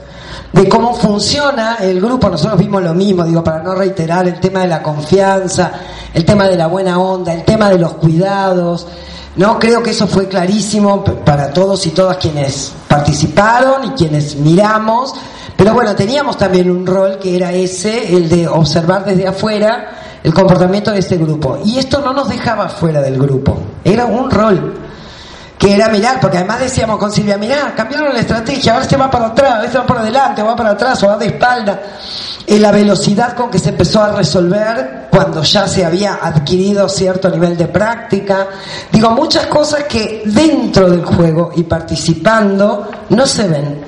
De 0.52 0.68
cómo 0.68 0.94
funciona 0.94 1.76
el 1.80 2.00
grupo. 2.00 2.28
Nosotros 2.28 2.58
vimos 2.58 2.82
lo 2.82 2.94
mismo, 2.94 3.24
digo, 3.24 3.44
para 3.44 3.62
no 3.62 3.74
reiterar 3.74 4.26
el 4.26 4.40
tema 4.40 4.60
de 4.60 4.68
la 4.68 4.82
confianza, 4.82 5.72
el 6.12 6.24
tema 6.24 6.48
de 6.48 6.56
la 6.56 6.66
buena 6.66 6.98
onda, 6.98 7.32
el 7.32 7.44
tema 7.44 7.70
de 7.70 7.78
los 7.78 7.94
cuidados. 7.94 8.86
No, 9.36 9.58
creo 9.58 9.82
que 9.82 9.90
eso 9.90 10.06
fue 10.06 10.26
clarísimo 10.26 11.04
para 11.04 11.52
todos 11.52 11.86
y 11.86 11.90
todas 11.90 12.16
quienes 12.16 12.72
participaron 12.88 13.84
y 13.84 13.90
quienes 13.90 14.36
miramos. 14.36 15.14
Pero 15.56 15.74
bueno, 15.74 15.94
teníamos 15.94 16.36
también 16.36 16.70
un 16.70 16.86
rol 16.86 17.18
que 17.18 17.36
era 17.36 17.52
ese, 17.52 18.16
el 18.16 18.28
de 18.28 18.48
observar 18.48 19.04
desde 19.04 19.26
afuera 19.26 20.18
el 20.22 20.32
comportamiento 20.32 20.90
de 20.90 21.00
este 21.00 21.16
grupo. 21.16 21.58
Y 21.64 21.78
esto 21.78 22.00
no 22.00 22.12
nos 22.12 22.28
dejaba 22.28 22.68
fuera 22.68 23.00
del 23.00 23.18
grupo, 23.18 23.58
era 23.84 24.06
un 24.06 24.30
rol 24.30 24.87
que 25.58 25.74
era 25.74 25.88
mirar, 25.88 26.20
porque 26.20 26.36
además 26.38 26.60
decíamos 26.60 26.98
con 26.98 27.10
Silvia, 27.10 27.36
mirá, 27.36 27.74
cambiaron 27.74 28.14
la 28.14 28.20
estrategia, 28.20 28.72
ahora 28.72 28.84
este 28.84 28.96
va 28.96 29.10
para 29.10 29.26
atrás, 29.26 29.64
este 29.64 29.78
va 29.78 29.86
para 29.86 30.00
adelante, 30.00 30.40
o 30.40 30.46
va 30.46 30.54
para 30.54 30.70
atrás, 30.70 31.02
o 31.02 31.08
va 31.08 31.16
de 31.16 31.26
espalda. 31.26 31.80
Y 32.46 32.58
la 32.58 32.70
velocidad 32.70 33.34
con 33.34 33.50
que 33.50 33.58
se 33.58 33.70
empezó 33.70 34.02
a 34.02 34.12
resolver 34.12 35.08
cuando 35.10 35.42
ya 35.42 35.66
se 35.66 35.84
había 35.84 36.20
adquirido 36.22 36.88
cierto 36.88 37.28
nivel 37.28 37.56
de 37.56 37.66
práctica. 37.66 38.46
Digo, 38.90 39.10
muchas 39.10 39.46
cosas 39.46 39.84
que 39.84 40.22
dentro 40.24 40.88
del 40.88 41.04
juego 41.04 41.50
y 41.56 41.64
participando 41.64 42.88
no 43.10 43.26
se 43.26 43.48
ven. 43.48 43.84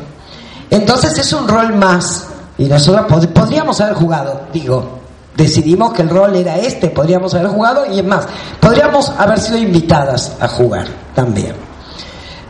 Entonces 0.68 1.16
es 1.18 1.33
un 1.33 1.48
rol 1.48 1.74
más. 1.74 2.26
Y 2.59 2.64
nosotros 2.64 3.06
pod- 3.06 3.28
podríamos 3.33 3.80
haber 3.80 3.94
jugado, 3.94 4.42
digo, 4.52 4.98
decidimos 5.35 5.94
que 5.94 6.02
el 6.02 6.11
rol 6.11 6.37
era 6.37 6.59
este, 6.59 6.88
podríamos 6.90 7.33
haber 7.35 7.46
jugado 7.48 7.87
y 7.90 8.00
es 8.00 8.04
más, 8.04 8.26
podríamos 8.61 9.11
haber 9.16 9.40
sido 9.40 9.56
invitadas 9.56 10.33
a 10.38 10.48
jugar 10.48 10.87
también. 11.14 11.55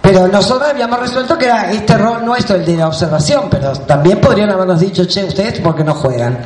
Pero 0.03 0.27
nosotros 0.29 0.69
habíamos 0.71 0.99
resuelto 1.01 1.37
que 1.37 1.45
era 1.47 1.71
este 1.71 1.97
rol 1.99 2.25
nuestro, 2.25 2.57
el 2.57 2.65
de 2.65 2.77
la 2.77 2.89
observación, 2.89 3.49
pero 3.51 3.73
también 3.73 4.21
podrían 4.21 4.51
habernos 4.51 4.81
dicho, 4.81 5.05
che, 5.05 5.25
ustedes 5.25 5.61
por 5.61 5.77
qué 5.77 5.85
no 5.85 5.95
juegan. 5.95 6.39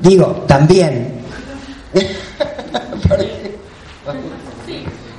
Digo, 0.00 0.44
también. 0.46 1.20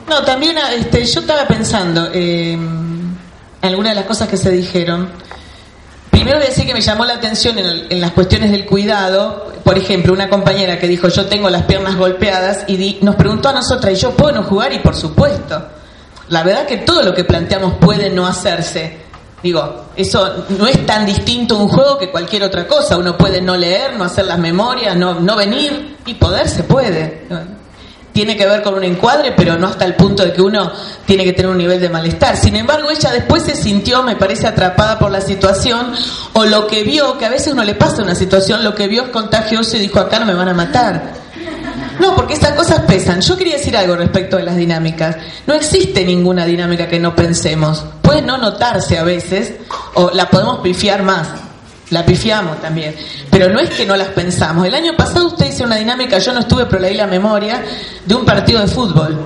No, 0.09 0.21
también 0.23 0.55
este, 0.77 1.03
yo 1.05 1.19
estaba 1.19 1.45
pensando 1.47 2.09
eh, 2.13 2.53
en 2.53 3.17
algunas 3.61 3.91
de 3.91 3.95
las 3.95 4.05
cosas 4.05 4.29
que 4.29 4.37
se 4.37 4.49
dijeron. 4.51 5.09
Primero 6.09 6.39
decir 6.39 6.65
que 6.65 6.73
me 6.73 6.79
llamó 6.81 7.03
la 7.05 7.15
atención 7.15 7.59
en, 7.59 7.65
el- 7.65 7.87
en 7.89 7.99
las 8.01 8.11
cuestiones 8.11 8.51
del 8.51 8.65
cuidado. 8.65 9.51
Por 9.65 9.77
ejemplo, 9.77 10.13
una 10.13 10.29
compañera 10.29 10.79
que 10.79 10.87
dijo 10.87 11.09
yo 11.09 11.25
tengo 11.25 11.49
las 11.49 11.63
piernas 11.63 11.97
golpeadas 11.97 12.63
y 12.67 12.77
di- 12.77 12.99
nos 13.01 13.15
preguntó 13.15 13.49
a 13.49 13.53
nosotras, 13.53 13.93
¿y 13.93 13.95
yo 13.97 14.11
puedo 14.11 14.31
no 14.31 14.43
jugar? 14.43 14.71
Y 14.71 14.79
por 14.79 14.95
supuesto. 14.95 15.61
La 16.29 16.43
verdad 16.43 16.65
que 16.65 16.77
todo 16.77 17.03
lo 17.03 17.13
que 17.13 17.23
planteamos 17.23 17.75
puede 17.75 18.09
no 18.09 18.27
hacerse. 18.27 19.07
Digo, 19.41 19.85
eso 19.95 20.45
no 20.57 20.67
es 20.67 20.85
tan 20.85 21.05
distinto 21.05 21.57
un 21.57 21.69
juego 21.69 21.97
que 21.97 22.09
cualquier 22.09 22.43
otra 22.43 22.67
cosa. 22.67 22.97
Uno 22.97 23.15
puede 23.17 23.41
no 23.41 23.55
leer, 23.55 23.95
no 23.95 24.03
hacer 24.03 24.25
las 24.25 24.39
memorias, 24.39 24.95
no, 24.95 25.19
no 25.19 25.35
venir 25.35 25.97
y 26.05 26.15
poder 26.15 26.49
se 26.49 26.63
puede. 26.63 27.27
Tiene 28.11 28.35
que 28.35 28.47
ver 28.47 28.63
con 28.63 28.73
un 28.73 28.83
encuadre, 28.83 29.33
pero 29.37 29.57
no 29.57 29.67
hasta 29.67 29.85
el 29.85 29.93
punto 29.93 30.23
de 30.23 30.33
que 30.33 30.41
uno 30.41 30.71
tiene 31.05 31.23
que 31.23 31.33
tener 31.33 31.51
un 31.51 31.57
nivel 31.57 31.79
de 31.79 31.87
malestar. 31.87 32.35
Sin 32.35 32.55
embargo, 32.55 32.89
ella 32.89 33.11
después 33.11 33.43
se 33.43 33.55
sintió, 33.55 34.01
me 34.01 34.15
parece, 34.15 34.47
atrapada 34.47 34.97
por 34.97 35.11
la 35.11 35.21
situación 35.21 35.93
o 36.33 36.45
lo 36.45 36.65
que 36.65 36.83
vio, 36.83 37.17
que 37.19 37.25
a 37.25 37.29
veces 37.29 37.53
uno 37.53 37.63
le 37.63 37.75
pasa 37.75 38.01
una 38.01 38.15
situación, 38.15 38.63
lo 38.63 38.73
que 38.73 38.87
vio 38.87 39.03
es 39.03 39.09
contagioso 39.09 39.77
y 39.77 39.81
dijo, 39.81 39.99
acá 39.99 40.19
no 40.19 40.25
me 40.25 40.33
van 40.33 40.49
a 40.49 40.55
matar. 40.55 41.26
No, 41.99 42.15
porque 42.15 42.33
esas 42.35 42.53
cosas 42.53 42.81
pesan. 42.81 43.21
Yo 43.21 43.37
quería 43.37 43.57
decir 43.57 43.75
algo 43.75 43.95
respecto 43.95 44.37
de 44.37 44.43
las 44.43 44.55
dinámicas. 44.55 45.17
No 45.45 45.53
existe 45.53 46.05
ninguna 46.05 46.45
dinámica 46.45 46.87
que 46.87 46.99
no 46.99 47.15
pensemos. 47.15 47.83
Puede 48.01 48.21
no 48.21 48.37
notarse 48.37 48.97
a 48.97 49.03
veces, 49.03 49.53
o 49.95 50.11
la 50.13 50.29
podemos 50.29 50.59
pifiar 50.59 51.03
más. 51.03 51.27
La 51.89 52.05
pifiamos 52.05 52.61
también. 52.61 52.95
Pero 53.31 53.49
no 53.49 53.59
es 53.59 53.69
que 53.69 53.85
no 53.85 53.95
las 53.95 54.09
pensamos. 54.09 54.65
El 54.65 54.75
año 54.75 54.95
pasado 54.95 55.27
usted 55.27 55.47
hizo 55.47 55.63
una 55.63 55.77
dinámica, 55.77 56.19
yo 56.19 56.33
no 56.33 56.41
estuve, 56.41 56.65
pero 56.65 56.81
leí 56.81 56.95
la 56.95 57.07
memoria, 57.07 57.63
de 58.05 58.15
un 58.15 58.25
partido 58.25 58.59
de 58.61 58.67
fútbol. 58.67 59.17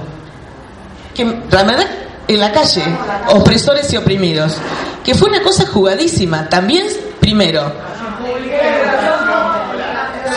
Que 1.13 1.25
la 1.25 1.63
verdad, 1.63 1.87
en 2.27 2.39
la 2.39 2.51
calle, 2.51 2.83
opresores 3.29 3.91
y 3.91 3.97
oprimidos. 3.97 4.53
Que 5.03 5.15
fue 5.15 5.29
una 5.29 5.41
cosa 5.41 5.65
jugadísima. 5.65 6.47
También, 6.47 6.85
primero, 7.19 7.71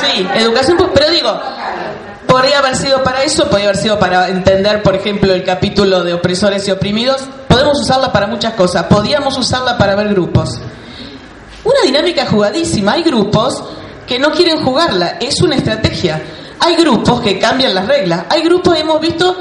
Sí, 0.00 0.26
educación, 0.36 0.78
pero 0.94 1.10
digo, 1.10 1.40
podría 2.34 2.58
haber 2.58 2.74
sido 2.74 3.00
para 3.04 3.22
eso, 3.22 3.48
podría 3.48 3.68
haber 3.68 3.80
sido 3.80 3.96
para 3.96 4.28
entender, 4.28 4.82
por 4.82 4.96
ejemplo, 4.96 5.32
el 5.32 5.44
capítulo 5.44 6.02
de 6.02 6.14
opresores 6.14 6.66
y 6.66 6.72
oprimidos. 6.72 7.20
Podemos 7.46 7.80
usarla 7.80 8.10
para 8.10 8.26
muchas 8.26 8.54
cosas. 8.54 8.86
Podíamos 8.86 9.38
usarla 9.38 9.78
para 9.78 9.94
ver 9.94 10.08
grupos. 10.08 10.60
Una 11.62 11.80
dinámica 11.84 12.26
jugadísima. 12.26 12.94
Hay 12.94 13.04
grupos 13.04 13.62
que 14.04 14.18
no 14.18 14.32
quieren 14.32 14.64
jugarla. 14.64 15.16
Es 15.20 15.40
una 15.42 15.54
estrategia. 15.54 16.20
Hay 16.58 16.74
grupos 16.74 17.20
que 17.20 17.38
cambian 17.38 17.72
las 17.72 17.86
reglas. 17.86 18.24
Hay 18.28 18.42
grupos, 18.42 18.76
hemos 18.76 19.00
visto, 19.00 19.36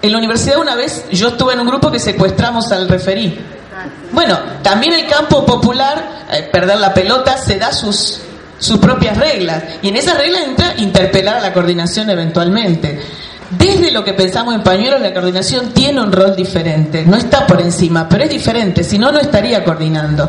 en 0.00 0.12
la 0.12 0.18
universidad 0.18 0.60
una 0.60 0.76
vez, 0.76 1.06
yo 1.10 1.30
estuve 1.30 1.54
en 1.54 1.60
un 1.60 1.66
grupo 1.66 1.90
que 1.90 1.98
secuestramos 1.98 2.70
al 2.70 2.88
referí. 2.88 3.36
Bueno, 4.12 4.38
también 4.62 4.92
el 4.92 5.08
campo 5.08 5.44
popular, 5.44 6.26
eh, 6.30 6.48
perder 6.52 6.78
la 6.78 6.94
pelota, 6.94 7.36
se 7.36 7.58
da 7.58 7.72
sus, 7.72 8.20
sus 8.58 8.78
propias 8.78 9.16
reglas. 9.16 9.62
Y 9.82 9.88
en 9.88 9.96
esas 9.96 10.16
reglas 10.16 10.42
entra 10.46 10.74
interpelar 10.78 11.36
a 11.36 11.40
la 11.40 11.52
coordinación 11.52 12.10
eventualmente. 12.10 13.00
Desde 13.50 13.92
lo 13.92 14.04
que 14.04 14.12
pensamos 14.12 14.54
en 14.54 14.62
pañuelos, 14.62 15.00
la 15.00 15.14
coordinación 15.14 15.72
tiene 15.72 16.02
un 16.02 16.12
rol 16.12 16.36
diferente. 16.36 17.04
No 17.06 17.16
está 17.16 17.46
por 17.46 17.60
encima, 17.60 18.08
pero 18.08 18.24
es 18.24 18.30
diferente. 18.30 18.84
Si 18.84 18.98
no, 18.98 19.10
no 19.10 19.18
estaría 19.18 19.64
coordinando. 19.64 20.28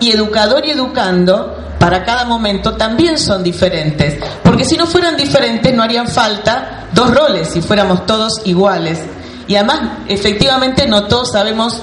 Y 0.00 0.10
educador 0.10 0.64
y 0.64 0.70
educando, 0.70 1.74
para 1.78 2.04
cada 2.04 2.24
momento, 2.24 2.74
también 2.74 3.18
son 3.18 3.42
diferentes. 3.42 4.18
Porque 4.42 4.64
si 4.64 4.76
no 4.76 4.86
fueran 4.86 5.16
diferentes, 5.16 5.74
no 5.74 5.82
harían 5.82 6.08
falta 6.08 6.86
dos 6.92 7.14
roles 7.14 7.48
si 7.48 7.60
fuéramos 7.60 8.06
todos 8.06 8.40
iguales. 8.44 9.00
Y 9.46 9.54
además, 9.54 9.80
efectivamente, 10.08 10.86
no 10.86 11.04
todos 11.04 11.32
sabemos 11.32 11.82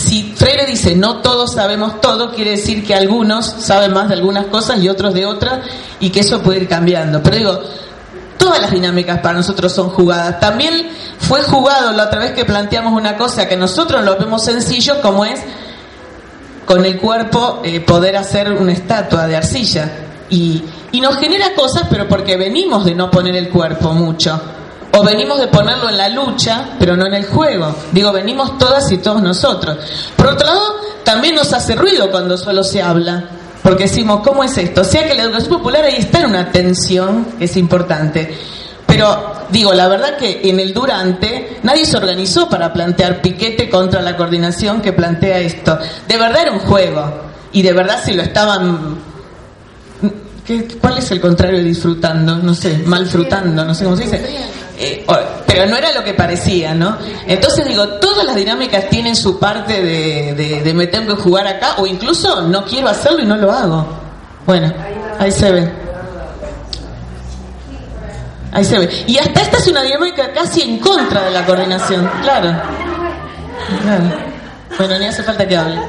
si 0.00 0.32
Freire 0.34 0.66
dice 0.66 0.96
no 0.96 1.18
todos 1.18 1.52
sabemos 1.52 2.00
todo, 2.00 2.32
quiere 2.32 2.52
decir 2.52 2.84
que 2.86 2.94
algunos 2.94 3.46
saben 3.46 3.92
más 3.92 4.08
de 4.08 4.14
algunas 4.14 4.46
cosas 4.46 4.82
y 4.82 4.88
otros 4.88 5.12
de 5.12 5.26
otras 5.26 5.60
y 6.00 6.10
que 6.10 6.20
eso 6.20 6.40
puede 6.42 6.62
ir 6.62 6.68
cambiando. 6.68 7.22
Pero 7.22 7.36
digo, 7.36 7.60
todas 8.38 8.60
las 8.60 8.70
dinámicas 8.70 9.20
para 9.20 9.34
nosotros 9.34 9.72
son 9.72 9.90
jugadas. 9.90 10.40
También 10.40 10.88
fue 11.18 11.42
jugado 11.42 11.92
la 11.92 12.04
otra 12.04 12.20
vez 12.20 12.32
que 12.32 12.46
planteamos 12.46 12.94
una 12.94 13.16
cosa 13.16 13.46
que 13.46 13.56
nosotros 13.56 14.02
lo 14.02 14.16
vemos 14.16 14.42
sencillo 14.42 15.00
como 15.02 15.24
es 15.24 15.40
con 16.64 16.84
el 16.86 16.98
cuerpo 16.98 17.60
eh, 17.62 17.80
poder 17.80 18.16
hacer 18.16 18.52
una 18.52 18.72
estatua 18.72 19.26
de 19.26 19.36
arcilla. 19.36 19.90
Y, 20.30 20.64
y 20.92 21.00
nos 21.00 21.18
genera 21.18 21.54
cosas, 21.54 21.84
pero 21.90 22.08
porque 22.08 22.36
venimos 22.36 22.84
de 22.84 22.94
no 22.94 23.10
poner 23.10 23.36
el 23.36 23.50
cuerpo 23.50 23.92
mucho. 23.92 24.40
O 24.92 25.04
venimos 25.04 25.38
de 25.38 25.46
ponerlo 25.46 25.88
en 25.88 25.96
la 25.96 26.08
lucha, 26.08 26.70
pero 26.78 26.96
no 26.96 27.06
en 27.06 27.14
el 27.14 27.24
juego. 27.26 27.74
Digo, 27.92 28.12
venimos 28.12 28.58
todas 28.58 28.90
y 28.90 28.98
todos 28.98 29.22
nosotros. 29.22 29.78
Por 30.16 30.26
otro 30.26 30.46
lado, 30.46 30.76
también 31.04 31.36
nos 31.36 31.52
hace 31.52 31.76
ruido 31.76 32.10
cuando 32.10 32.36
solo 32.36 32.64
se 32.64 32.82
habla. 32.82 33.24
Porque 33.62 33.84
decimos, 33.84 34.20
¿cómo 34.26 34.42
es 34.42 34.56
esto? 34.58 34.80
O 34.80 34.84
sea 34.84 35.06
que 35.06 35.14
la 35.14 35.22
educación 35.24 35.58
popular 35.58 35.84
ahí 35.84 35.96
está 35.98 36.20
en 36.20 36.26
una 36.30 36.50
tensión 36.50 37.24
que 37.38 37.44
es 37.44 37.56
importante. 37.56 38.34
Pero 38.86 39.32
digo, 39.50 39.72
la 39.74 39.86
verdad 39.86 40.16
que 40.16 40.40
en 40.48 40.58
el 40.58 40.72
durante 40.74 41.58
nadie 41.62 41.84
se 41.84 41.96
organizó 41.96 42.48
para 42.48 42.72
plantear 42.72 43.20
piquete 43.22 43.70
contra 43.70 44.02
la 44.02 44.16
coordinación 44.16 44.80
que 44.80 44.92
plantea 44.92 45.38
esto. 45.38 45.78
De 46.08 46.16
verdad 46.16 46.42
era 46.42 46.52
un 46.52 46.58
juego. 46.60 47.30
Y 47.52 47.62
de 47.62 47.72
verdad 47.72 48.00
si 48.04 48.12
lo 48.14 48.22
estaban... 48.22 48.96
¿qué- 50.44 50.66
¿Cuál 50.80 50.98
es 50.98 51.10
el 51.12 51.20
contrario 51.20 51.58
de 51.58 51.64
disfrutando? 51.64 52.36
No 52.36 52.54
sé, 52.54 52.82
malfrutando, 52.86 53.64
no 53.64 53.74
sé 53.74 53.84
cómo 53.84 53.96
se 53.96 54.04
dice. 54.04 54.24
Eh, 54.82 55.04
pero 55.46 55.66
no 55.66 55.76
era 55.76 55.92
lo 55.92 56.02
que 56.02 56.14
parecía, 56.14 56.74
¿no? 56.74 56.96
Entonces 57.26 57.66
digo, 57.66 57.86
todas 58.00 58.24
las 58.24 58.34
dinámicas 58.34 58.88
tienen 58.88 59.14
su 59.14 59.38
parte 59.38 59.82
de, 59.82 60.34
de, 60.34 60.62
de 60.62 60.74
me 60.74 60.86
jugar 61.16 61.46
acá 61.46 61.74
o 61.76 61.86
incluso 61.86 62.42
no 62.42 62.64
quiero 62.64 62.88
hacerlo 62.88 63.20
y 63.20 63.26
no 63.26 63.36
lo 63.36 63.52
hago. 63.52 63.86
Bueno, 64.46 64.72
ahí 65.18 65.30
se 65.30 65.52
ve. 65.52 65.70
Ahí 68.52 68.64
se 68.64 68.78
ve. 68.78 69.04
Y 69.06 69.18
hasta 69.18 69.42
esta 69.42 69.58
es 69.58 69.66
una 69.68 69.82
dinámica 69.82 70.32
casi 70.32 70.62
en 70.62 70.78
contra 70.78 71.24
de 71.24 71.30
la 71.30 71.44
coordinación, 71.44 72.10
claro. 72.22 72.50
Claro. 73.82 74.04
Bueno, 74.78 74.98
ni 74.98 75.04
hace 75.04 75.22
falta 75.22 75.46
que 75.46 75.56
hable. 75.56 75.80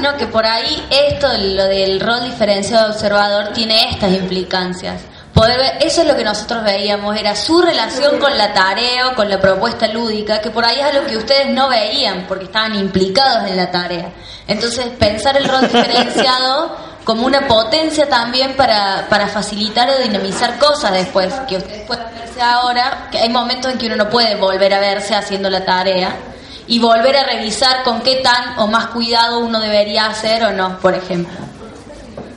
No, 0.00 0.16
que 0.16 0.26
por 0.26 0.44
ahí 0.44 0.84
esto, 0.90 1.28
lo 1.38 1.64
del 1.64 2.00
rol 2.00 2.24
diferenciado 2.24 2.88
de 2.88 2.94
observador, 2.94 3.52
tiene 3.52 3.90
estas 3.90 4.12
implicancias. 4.12 5.02
Poder 5.38 5.56
ver, 5.56 5.78
eso 5.82 6.00
es 6.00 6.08
lo 6.08 6.16
que 6.16 6.24
nosotros 6.24 6.64
veíamos, 6.64 7.16
era 7.16 7.36
su 7.36 7.62
relación 7.62 8.18
con 8.18 8.36
la 8.36 8.52
tarea 8.52 9.06
o 9.06 9.14
con 9.14 9.30
la 9.30 9.40
propuesta 9.40 9.86
lúdica, 9.86 10.40
que 10.40 10.50
por 10.50 10.64
ahí 10.64 10.80
es 10.80 10.86
algo 10.86 11.06
que 11.06 11.16
ustedes 11.16 11.50
no 11.50 11.68
veían 11.68 12.24
porque 12.26 12.46
estaban 12.46 12.74
implicados 12.74 13.48
en 13.48 13.56
la 13.56 13.70
tarea. 13.70 14.10
Entonces, 14.48 14.88
pensar 14.98 15.36
el 15.36 15.48
rol 15.48 15.60
diferenciado 15.60 16.76
como 17.04 17.24
una 17.24 17.46
potencia 17.46 18.08
también 18.08 18.56
para, 18.56 19.06
para 19.08 19.28
facilitar 19.28 19.88
o 19.88 20.02
dinamizar 20.02 20.58
cosas 20.58 20.90
después, 20.90 21.32
que 21.48 21.58
ustedes 21.58 21.86
puedan 21.86 22.12
verse 22.16 22.42
ahora, 22.42 23.06
que 23.12 23.18
hay 23.18 23.28
momentos 23.28 23.70
en 23.70 23.78
que 23.78 23.86
uno 23.86 23.94
no 23.94 24.10
puede 24.10 24.34
volver 24.34 24.74
a 24.74 24.80
verse 24.80 25.14
haciendo 25.14 25.48
la 25.48 25.64
tarea 25.64 26.16
y 26.66 26.80
volver 26.80 27.16
a 27.16 27.22
revisar 27.22 27.84
con 27.84 28.00
qué 28.00 28.16
tan 28.16 28.58
o 28.58 28.66
más 28.66 28.86
cuidado 28.86 29.38
uno 29.38 29.60
debería 29.60 30.06
hacer 30.06 30.42
o 30.42 30.50
no, 30.50 30.80
por 30.80 30.94
ejemplo. 30.94 31.38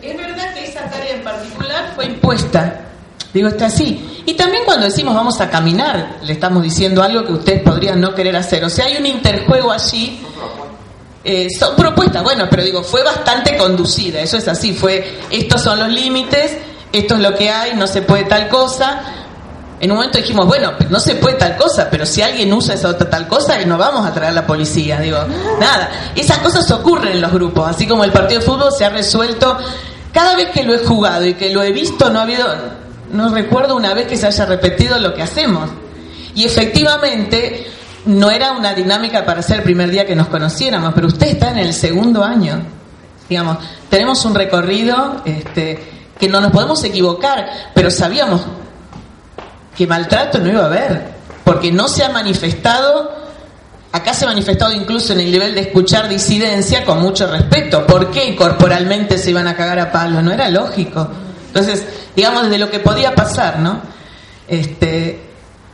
Es 0.03 0.15
verdad 0.15 0.53
que 0.53 0.65
esa 0.65 0.81
tarea 0.81 1.15
en 1.15 1.23
particular 1.23 1.93
fue 1.95 2.05
impuesta. 2.05 2.89
Digo, 3.33 3.47
está 3.47 3.67
así. 3.67 4.23
Y 4.25 4.33
también 4.33 4.63
cuando 4.65 4.85
decimos 4.85 5.15
vamos 5.15 5.39
a 5.39 5.49
caminar, 5.49 6.19
le 6.23 6.33
estamos 6.33 6.63
diciendo 6.63 7.01
algo 7.01 7.25
que 7.25 7.33
ustedes 7.33 7.61
podrían 7.61 8.01
no 8.01 8.13
querer 8.13 8.35
hacer. 8.35 8.63
O 8.65 8.69
sea, 8.69 8.85
hay 8.85 8.97
un 8.97 9.05
interjuego 9.05 9.71
allí. 9.71 10.21
Eh, 11.23 11.47
son 11.57 11.75
propuestas, 11.75 12.23
bueno, 12.23 12.47
pero 12.49 12.63
digo, 12.63 12.83
fue 12.83 13.03
bastante 13.03 13.55
conducida, 13.55 14.19
eso 14.21 14.37
es 14.37 14.47
así, 14.47 14.73
fue, 14.73 15.19
estos 15.29 15.61
son 15.61 15.77
los 15.77 15.89
límites, 15.89 16.57
esto 16.91 17.13
es 17.13 17.19
lo 17.19 17.35
que 17.35 17.47
hay, 17.47 17.75
no 17.75 17.85
se 17.85 18.01
puede 18.01 18.23
tal 18.23 18.49
cosa. 18.49 19.01
En 19.79 19.91
un 19.91 19.97
momento 19.97 20.17
dijimos, 20.17 20.47
bueno, 20.47 20.73
no 20.89 20.99
se 20.99 21.15
puede 21.15 21.35
tal 21.37 21.57
cosa, 21.57 21.89
pero 21.91 22.07
si 22.07 22.23
alguien 22.23 22.51
usa 22.51 22.73
esa 22.73 22.89
otra 22.89 23.07
tal 23.07 23.27
cosa, 23.27 23.57
no 23.65 23.77
vamos 23.77 24.05
a 24.05 24.13
traer 24.13 24.31
a 24.31 24.33
la 24.33 24.47
policía. 24.47 24.99
Digo, 24.99 25.19
nada, 25.59 25.89
esas 26.15 26.39
cosas 26.39 26.69
ocurren 26.71 27.13
en 27.13 27.21
los 27.21 27.31
grupos, 27.31 27.69
así 27.69 27.87
como 27.87 28.03
el 28.03 28.11
partido 28.11 28.39
de 28.39 28.45
fútbol 28.45 28.71
se 28.75 28.85
ha 28.85 28.89
resuelto. 28.89 29.57
Cada 30.11 30.35
vez 30.35 30.49
que 30.49 30.63
lo 30.63 30.73
he 30.73 30.79
jugado 30.79 31.25
y 31.25 31.35
que 31.35 31.51
lo 31.51 31.63
he 31.63 31.71
visto, 31.71 32.09
no 32.09 32.19
ha 32.19 32.23
habido, 32.23 32.45
no 33.11 33.33
recuerdo 33.33 33.75
una 33.75 33.93
vez 33.93 34.07
que 34.07 34.17
se 34.17 34.27
haya 34.27 34.45
repetido 34.45 34.97
lo 34.99 35.13
que 35.13 35.21
hacemos. 35.21 35.69
Y 36.35 36.45
efectivamente, 36.45 37.67
no 38.05 38.31
era 38.31 38.53
una 38.53 38.73
dinámica 38.73 39.25
para 39.25 39.41
ser 39.41 39.57
el 39.57 39.63
primer 39.63 39.91
día 39.91 40.05
que 40.05 40.15
nos 40.15 40.27
conociéramos, 40.27 40.93
pero 40.93 41.07
usted 41.07 41.27
está 41.27 41.51
en 41.51 41.59
el 41.59 41.73
segundo 41.73 42.23
año. 42.23 42.61
Digamos, 43.29 43.57
tenemos 43.89 44.23
un 44.25 44.35
recorrido 44.35 45.21
este, 45.25 45.79
que 46.19 46.27
no 46.27 46.41
nos 46.41 46.51
podemos 46.51 46.83
equivocar, 46.83 47.71
pero 47.73 47.91
sabíamos 47.91 48.41
que 49.75 49.87
maltrato 49.87 50.39
no 50.39 50.49
iba 50.49 50.63
a 50.63 50.65
haber, 50.65 51.01
porque 51.43 51.71
no 51.71 51.87
se 51.87 52.03
ha 52.03 52.09
manifestado, 52.09 53.11
acá 53.91 54.13
se 54.13 54.25
ha 54.25 54.27
manifestado 54.27 54.73
incluso 54.73 55.13
en 55.13 55.21
el 55.21 55.31
nivel 55.31 55.55
de 55.55 55.61
escuchar 55.61 56.09
disidencia 56.09 56.83
con 56.83 57.01
mucho 57.01 57.27
respeto. 57.27 57.85
¿Por 57.85 58.11
qué 58.11 58.35
corporalmente 58.35 59.17
se 59.17 59.29
iban 59.29 59.47
a 59.47 59.55
cagar 59.55 59.79
a 59.79 59.91
palos? 59.91 60.23
No 60.23 60.31
era 60.31 60.49
lógico. 60.49 61.07
Entonces, 61.51 61.83
digamos, 62.15 62.43
desde 62.43 62.57
lo 62.57 62.69
que 62.69 62.79
podía 62.79 63.13
pasar, 63.13 63.59
¿no? 63.59 63.81
Este, 64.47 65.31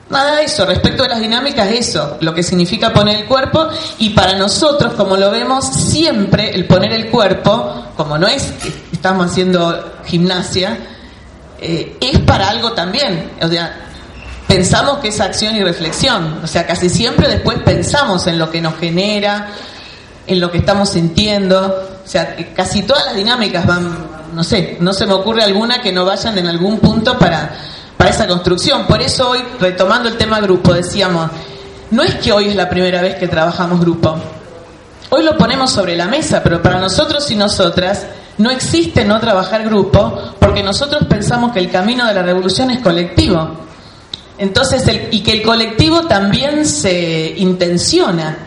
Nada 0.10 0.38
de 0.38 0.46
eso, 0.46 0.66
respecto 0.66 1.04
a 1.04 1.10
las 1.10 1.20
dinámicas, 1.20 1.70
eso, 1.70 2.18
lo 2.22 2.34
que 2.34 2.42
significa 2.42 2.94
poner 2.94 3.18
el 3.18 3.26
cuerpo 3.26 3.68
y 4.00 4.12
para 4.12 4.38
nosotros, 4.38 4.94
como 4.94 5.18
lo 5.18 5.30
vemos, 5.32 5.66
siempre 5.66 6.56
el 6.56 6.66
poner 6.66 6.94
el 6.94 7.10
cuerpo, 7.10 7.88
como 7.98 8.18
no 8.18 8.26
es 8.26 8.44
que 8.44 8.72
estamos 8.94 9.30
haciendo 9.30 9.96
gimnasia, 10.06 10.78
eh, 11.60 11.98
es 12.00 12.20
para 12.20 12.50
algo 12.50 12.72
también. 12.72 13.32
O 13.42 13.50
sea, 13.50 13.76
pensamos 14.48 15.00
que 15.00 15.10
es 15.10 15.20
acción 15.20 15.58
y 15.58 15.64
reflexión, 15.64 16.40
o 16.42 16.48
sea, 16.48 16.66
casi 16.66 16.90
siempre 16.90 17.28
después 17.28 17.60
pensamos 17.66 18.28
en 18.28 18.40
lo 18.40 18.50
que 18.50 18.62
nos 18.62 18.78
genera, 18.78 19.50
en 20.28 20.40
lo 20.40 20.52
que 20.52 20.60
estamos 20.60 20.90
sintiendo, 20.90 22.00
o 22.06 22.08
sea, 22.08 22.36
casi 22.54 22.84
todas 22.84 23.06
las 23.06 23.16
dinámicas 23.16 23.66
van, 23.66 23.90
no 24.34 24.44
sé, 24.44 24.78
no 24.80 24.94
se 24.94 25.06
me 25.06 25.14
ocurre 25.14 25.44
alguna 25.44 25.82
que 25.82 25.92
no 25.92 26.06
vayan 26.06 26.38
en 26.38 26.48
algún 26.48 26.80
punto 26.80 27.18
para 27.18 27.58
para 27.98 28.12
esa 28.12 28.28
construcción. 28.28 28.86
Por 28.86 29.02
eso 29.02 29.32
hoy, 29.32 29.44
retomando 29.60 30.08
el 30.08 30.18
tema 30.18 30.40
grupo, 30.40 30.74
decíamos, 30.74 31.30
no 31.92 32.04
es 32.04 32.16
que 32.16 32.32
hoy 32.32 32.50
es 32.50 32.56
la 32.56 32.70
primera 32.70 33.02
vez 33.02 33.16
que 33.16 33.28
trabajamos 33.28 33.80
grupo. 33.80 34.16
Hoy 35.10 35.24
lo 35.24 35.38
ponemos 35.38 35.72
sobre 35.72 35.96
la 35.96 36.06
mesa, 36.06 36.44
pero 36.44 36.62
para 36.62 36.80
nosotros 36.80 37.30
y 37.32 37.36
nosotras 37.36 38.06
no 38.38 38.52
existe 38.52 39.04
no 39.04 39.20
trabajar 39.20 39.64
grupo 39.64 40.36
porque 40.40 40.62
nosotros 40.62 41.06
pensamos 41.10 41.52
que 41.54 41.60
el 41.60 41.72
camino 41.72 42.06
de 42.06 42.14
la 42.14 42.22
revolución 42.22 42.70
es 42.72 42.80
colectivo. 42.80 43.66
Entonces, 44.38 44.84
y 45.12 45.24
que 45.24 45.32
el 45.32 45.42
colectivo 45.42 46.04
también 46.04 46.66
se 46.66 47.34
intenciona. 47.38 48.47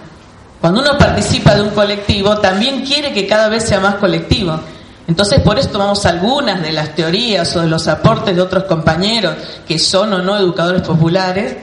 Cuando 0.61 0.81
uno 0.81 0.99
participa 0.99 1.55
de 1.55 1.63
un 1.63 1.71
colectivo, 1.71 2.39
también 2.39 2.85
quiere 2.85 3.13
que 3.13 3.27
cada 3.27 3.49
vez 3.49 3.65
sea 3.65 3.81
más 3.81 3.95
colectivo. 3.95 4.61
Entonces, 5.09 5.41
por 5.41 5.59
eso 5.59 5.71
tomamos 5.71 6.05
algunas 6.07 6.63
de 6.63 6.71
las 6.71 6.95
teorías 6.95 7.57
o 7.57 7.63
de 7.63 7.67
los 7.67 7.89
aportes 7.89 8.37
de 8.37 8.43
otros 8.43 8.65
compañeros 8.65 9.35
que 9.67 9.79
son 9.79 10.13
o 10.13 10.19
no 10.23 10.37
educadores 10.37 10.83
populares 10.83 11.57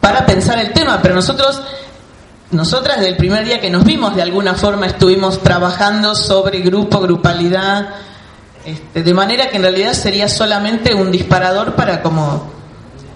para 0.00 0.24
pensar 0.26 0.58
el 0.58 0.72
tema. 0.72 1.00
Pero 1.02 1.14
nosotros, 1.14 1.62
nosotras 2.50 2.98
desde 2.98 3.10
el 3.10 3.16
primer 3.16 3.44
día 3.44 3.60
que 3.60 3.70
nos 3.70 3.84
vimos, 3.84 4.14
de 4.14 4.22
alguna 4.22 4.54
forma 4.54 4.86
estuvimos 4.86 5.42
trabajando 5.42 6.14
sobre 6.14 6.60
grupo, 6.60 7.00
grupalidad, 7.00 7.88
este, 8.66 9.02
de 9.02 9.14
manera 9.14 9.48
que 9.48 9.56
en 9.56 9.62
realidad 9.62 9.94
sería 9.94 10.28
solamente 10.28 10.94
un 10.94 11.10
disparador 11.10 11.74
para 11.74 12.02
como 12.02 12.55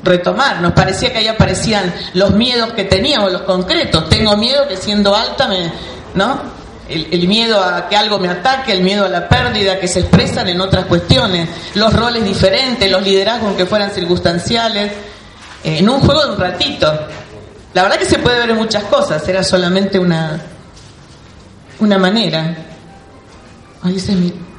retomar. 0.03 0.61
Nos 0.61 0.73
parecía 0.73 1.13
que 1.13 1.19
ahí 1.19 1.29
aparecían 1.29 1.93
los 2.15 2.33
miedos 2.33 2.73
que 2.73 2.85
teníamos, 2.85 3.33
los 3.33 3.43
concretos. 3.43 4.09
Tengo 4.09 4.37
miedo 4.37 4.67
que 4.69 4.77
siendo 4.77 5.15
alta 5.15 5.49
me, 5.49 5.73
¿no? 6.15 6.61
el, 6.91 7.29
miedo 7.29 7.63
a 7.63 7.89
que 7.89 7.97
algo 7.97 8.19
me 8.19 8.29
ataque, 8.29 8.73
el 8.73 8.83
miedo 8.83 9.05
a 9.05 9.09
la 9.09 9.29
pérdida, 9.29 9.79
que 9.79 9.87
se 9.87 10.01
expresan 10.01 10.49
en 10.49 10.61
otras 10.61 10.87
cuestiones, 10.87 11.49
los 11.75 11.93
roles 11.93 12.25
diferentes, 12.25 12.91
los 12.91 13.03
liderazgos 13.03 13.55
que 13.55 13.67
fueran 13.67 13.91
circunstanciales, 13.91 14.93
eh, 15.63 15.79
en 15.79 15.89
un 15.89 16.01
juego 16.01 16.25
de 16.25 16.33
un 16.33 16.39
ratito. 16.39 16.93
La 17.75 17.85
verdad 17.85 17.99
que 17.99 18.07
se 18.07 18.19
puede 18.19 18.41
ver 18.41 18.51
en 18.51 18.57
muchas 18.57 18.85
cosas, 18.85 19.27
era 19.29 19.45
solamente 19.45 19.99
una, 19.99 20.41
una 21.79 21.99
manera. 21.99 22.57
Ahí 23.83 24.01
se 24.01 24.13
mi... 24.13 24.50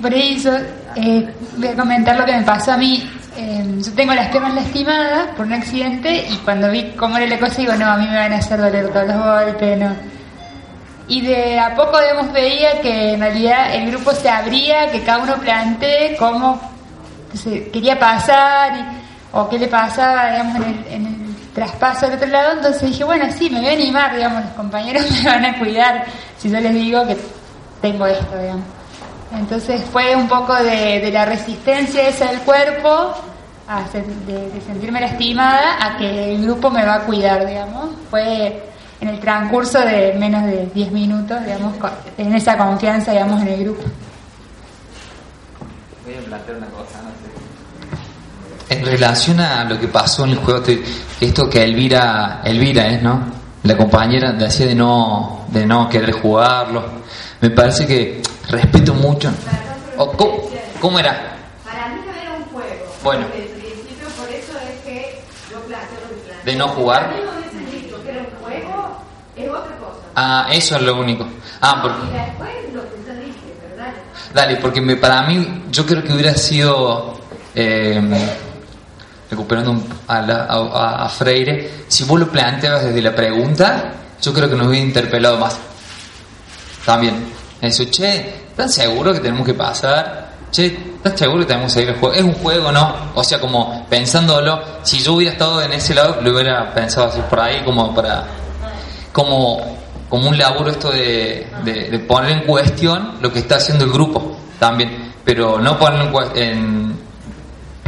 Por 0.00 0.14
eso 0.14 0.52
eh, 0.94 1.28
voy 1.56 1.68
a 1.68 1.74
comentar 1.74 2.16
lo 2.16 2.24
que 2.24 2.36
me 2.36 2.42
pasó 2.42 2.72
a 2.72 2.76
mí. 2.76 3.08
Eh, 3.36 3.64
yo 3.78 3.92
tengo 3.92 4.14
las 4.14 4.28
piernas 4.28 4.54
lastimadas 4.54 5.28
por 5.36 5.46
un 5.46 5.52
accidente 5.52 6.26
y 6.28 6.36
cuando 6.38 6.70
vi 6.70 6.92
cómo 6.96 7.16
era 7.16 7.26
la 7.26 7.38
cosa 7.38 7.56
digo, 7.60 7.74
no, 7.74 7.86
a 7.86 7.96
mí 7.96 8.06
me 8.08 8.16
van 8.16 8.32
a 8.32 8.36
hacer 8.36 8.60
doler 8.60 8.88
todos 8.88 9.06
los 9.06 9.16
golpes, 9.16 9.78
no. 9.78 9.94
Y 11.06 11.22
de 11.22 11.58
a 11.58 11.74
poco 11.74 12.00
digamos, 12.00 12.32
veía 12.32 12.80
que 12.80 13.14
en 13.14 13.20
realidad 13.20 13.74
el 13.74 13.90
grupo 13.90 14.12
se 14.12 14.28
abría, 14.28 14.90
que 14.90 15.02
cada 15.02 15.22
uno 15.22 15.36
plantee 15.36 16.16
cómo 16.18 16.60
se 17.32 17.70
quería 17.70 17.98
pasar 17.98 18.72
o 19.32 19.48
qué 19.48 19.58
le 19.58 19.68
pasaba 19.68 20.32
digamos, 20.32 20.56
en, 20.56 20.62
el, 20.64 20.92
en 20.92 21.06
el 21.06 21.36
traspaso 21.54 22.06
del 22.06 22.16
otro 22.16 22.28
lado. 22.28 22.52
Entonces 22.54 22.82
dije, 22.82 23.04
bueno, 23.04 23.24
sí, 23.36 23.50
me 23.50 23.60
voy 23.60 23.68
a 23.68 23.72
animar, 23.72 24.14
digamos, 24.14 24.44
los 24.44 24.52
compañeros 24.54 25.04
me 25.24 25.30
van 25.30 25.44
a 25.44 25.58
cuidar 25.58 26.04
si 26.38 26.50
yo 26.50 26.60
les 26.60 26.74
digo 26.74 27.06
que 27.06 27.16
tengo 27.80 28.06
esto, 28.06 28.38
digamos. 28.38 28.77
Entonces 29.32 29.82
fue 29.92 30.16
un 30.16 30.28
poco 30.28 30.54
de, 30.54 31.10
la 31.12 31.24
resistencia 31.24 32.08
esa 32.08 32.26
del 32.30 32.40
cuerpo, 32.40 33.14
de, 34.26 34.60
sentirme 34.66 35.00
lastimada, 35.00 35.76
a 35.80 35.96
que 35.96 36.34
el 36.34 36.42
grupo 36.42 36.70
me 36.70 36.84
va 36.84 36.94
a 36.94 37.00
cuidar, 37.00 37.46
digamos. 37.46 37.90
Fue 38.10 38.62
en 39.00 39.08
el 39.08 39.20
transcurso 39.20 39.80
de 39.80 40.14
menos 40.18 40.44
de 40.44 40.66
10 40.74 40.92
minutos, 40.92 41.44
digamos, 41.44 41.74
en 42.16 42.34
esa 42.34 42.56
confianza, 42.56 43.12
digamos, 43.12 43.42
en 43.42 43.48
el 43.48 43.64
grupo. 43.64 43.82
Voy 46.04 46.14
a 46.14 46.20
plantear 46.20 46.56
una 46.56 46.66
cosa, 46.68 47.02
no 47.02 48.74
En 48.74 48.86
relación 48.86 49.40
a 49.40 49.64
lo 49.64 49.78
que 49.78 49.88
pasó 49.88 50.24
en 50.24 50.30
el 50.30 50.38
juego, 50.38 50.62
esto 51.20 51.50
que 51.50 51.62
Elvira, 51.62 52.40
Elvira 52.44 52.86
es, 52.88 53.02
¿no? 53.02 53.38
La 53.64 53.76
compañera 53.76 54.32
decía 54.32 54.66
de 54.66 54.74
no, 54.74 55.44
de 55.48 55.66
no 55.66 55.88
querer 55.88 56.12
jugarlo. 56.12 56.84
Me 57.40 57.50
parece 57.50 57.86
que 57.86 58.22
respeto 58.48 58.94
mucho. 58.94 59.30
¿cómo, 60.80 60.98
era? 60.98 61.36
Para 61.64 61.88
mí 61.88 62.00
no 62.06 62.12
era 62.12 62.34
un 62.34 62.44
juego. 62.44 62.94
Bueno. 63.02 63.26
Desde 63.28 63.44
el 63.44 63.50
principio, 63.50 64.08
por 64.16 64.28
eso 64.28 64.52
es 64.58 64.84
que 64.84 65.22
yo 65.50 65.60
planteo 65.60 65.98
lo 66.00 66.08
que 66.08 66.22
planteo. 66.22 66.44
¿De 66.44 66.56
no 66.56 66.68
jugar? 66.68 67.14
Dicho 67.72 68.02
que 68.02 68.10
era 68.10 68.20
un 68.20 68.42
juego, 68.42 69.02
es 69.36 69.48
otra 69.48 69.76
cosa. 69.76 70.00
Ah, 70.14 70.48
eso 70.52 70.76
es 70.76 70.82
lo 70.82 70.96
único. 70.98 71.26
Ah, 71.60 71.80
porque... 71.82 72.18
Después 72.18 72.50
lo 72.72 72.82
que 72.82 72.96
yo 73.06 73.14
dije, 73.14 73.54
¿verdad? 73.70 73.92
Dale, 74.32 74.56
porque 74.56 74.80
me, 74.80 74.96
para 74.96 75.22
mí, 75.22 75.64
yo 75.70 75.84
creo 75.86 76.02
que 76.02 76.12
hubiera 76.12 76.34
sido. 76.34 77.18
Eh, 77.54 78.00
recuperando 79.30 79.82
a, 80.06 80.18
a, 80.18 81.04
a, 81.04 81.08
Freire, 81.08 81.84
si 81.88 82.04
vos 82.04 82.18
lo 82.18 82.28
planteabas 82.30 82.84
desde 82.84 83.02
la 83.02 83.14
pregunta, 83.14 83.92
yo 84.22 84.32
creo 84.32 84.48
que 84.48 84.56
nos 84.56 84.68
hubiera 84.68 84.86
interpelado 84.86 85.38
más. 85.38 85.58
También. 86.84 87.37
Eso, 87.60 87.84
che, 87.84 88.46
¿están 88.50 88.68
seguros 88.68 89.14
que 89.14 89.20
tenemos 89.20 89.46
que 89.46 89.54
pasar? 89.54 90.28
Che, 90.50 90.66
¿estás 90.66 91.18
seguro 91.18 91.40
que 91.40 91.46
tenemos 91.46 91.72
que 91.72 91.80
seguir 91.80 91.94
el 91.94 92.00
juego? 92.00 92.14
¿Es 92.14 92.22
un 92.22 92.34
juego 92.34 92.72
no? 92.72 92.94
O 93.14 93.24
sea, 93.24 93.40
como 93.40 93.86
pensándolo, 93.88 94.60
si 94.82 95.00
yo 95.00 95.14
hubiera 95.14 95.32
estado 95.32 95.60
en 95.62 95.72
ese 95.72 95.94
lado, 95.94 96.20
lo 96.22 96.32
hubiera 96.32 96.72
pensado 96.72 97.08
así 97.08 97.20
por 97.28 97.40
ahí, 97.40 97.62
como 97.64 97.94
para. 97.94 98.24
como, 99.12 99.78
como 100.08 100.28
un 100.28 100.38
laburo 100.38 100.70
esto 100.70 100.90
de, 100.90 101.46
de, 101.64 101.98
poner 102.00 102.30
en 102.30 102.40
cuestión 102.46 103.18
lo 103.20 103.32
que 103.32 103.40
está 103.40 103.56
haciendo 103.56 103.84
el 103.84 103.92
grupo 103.92 104.36
también. 104.58 105.12
Pero 105.24 105.58
no 105.60 105.78
poner 105.78 106.08
en, 106.34 106.36
en 106.36 106.98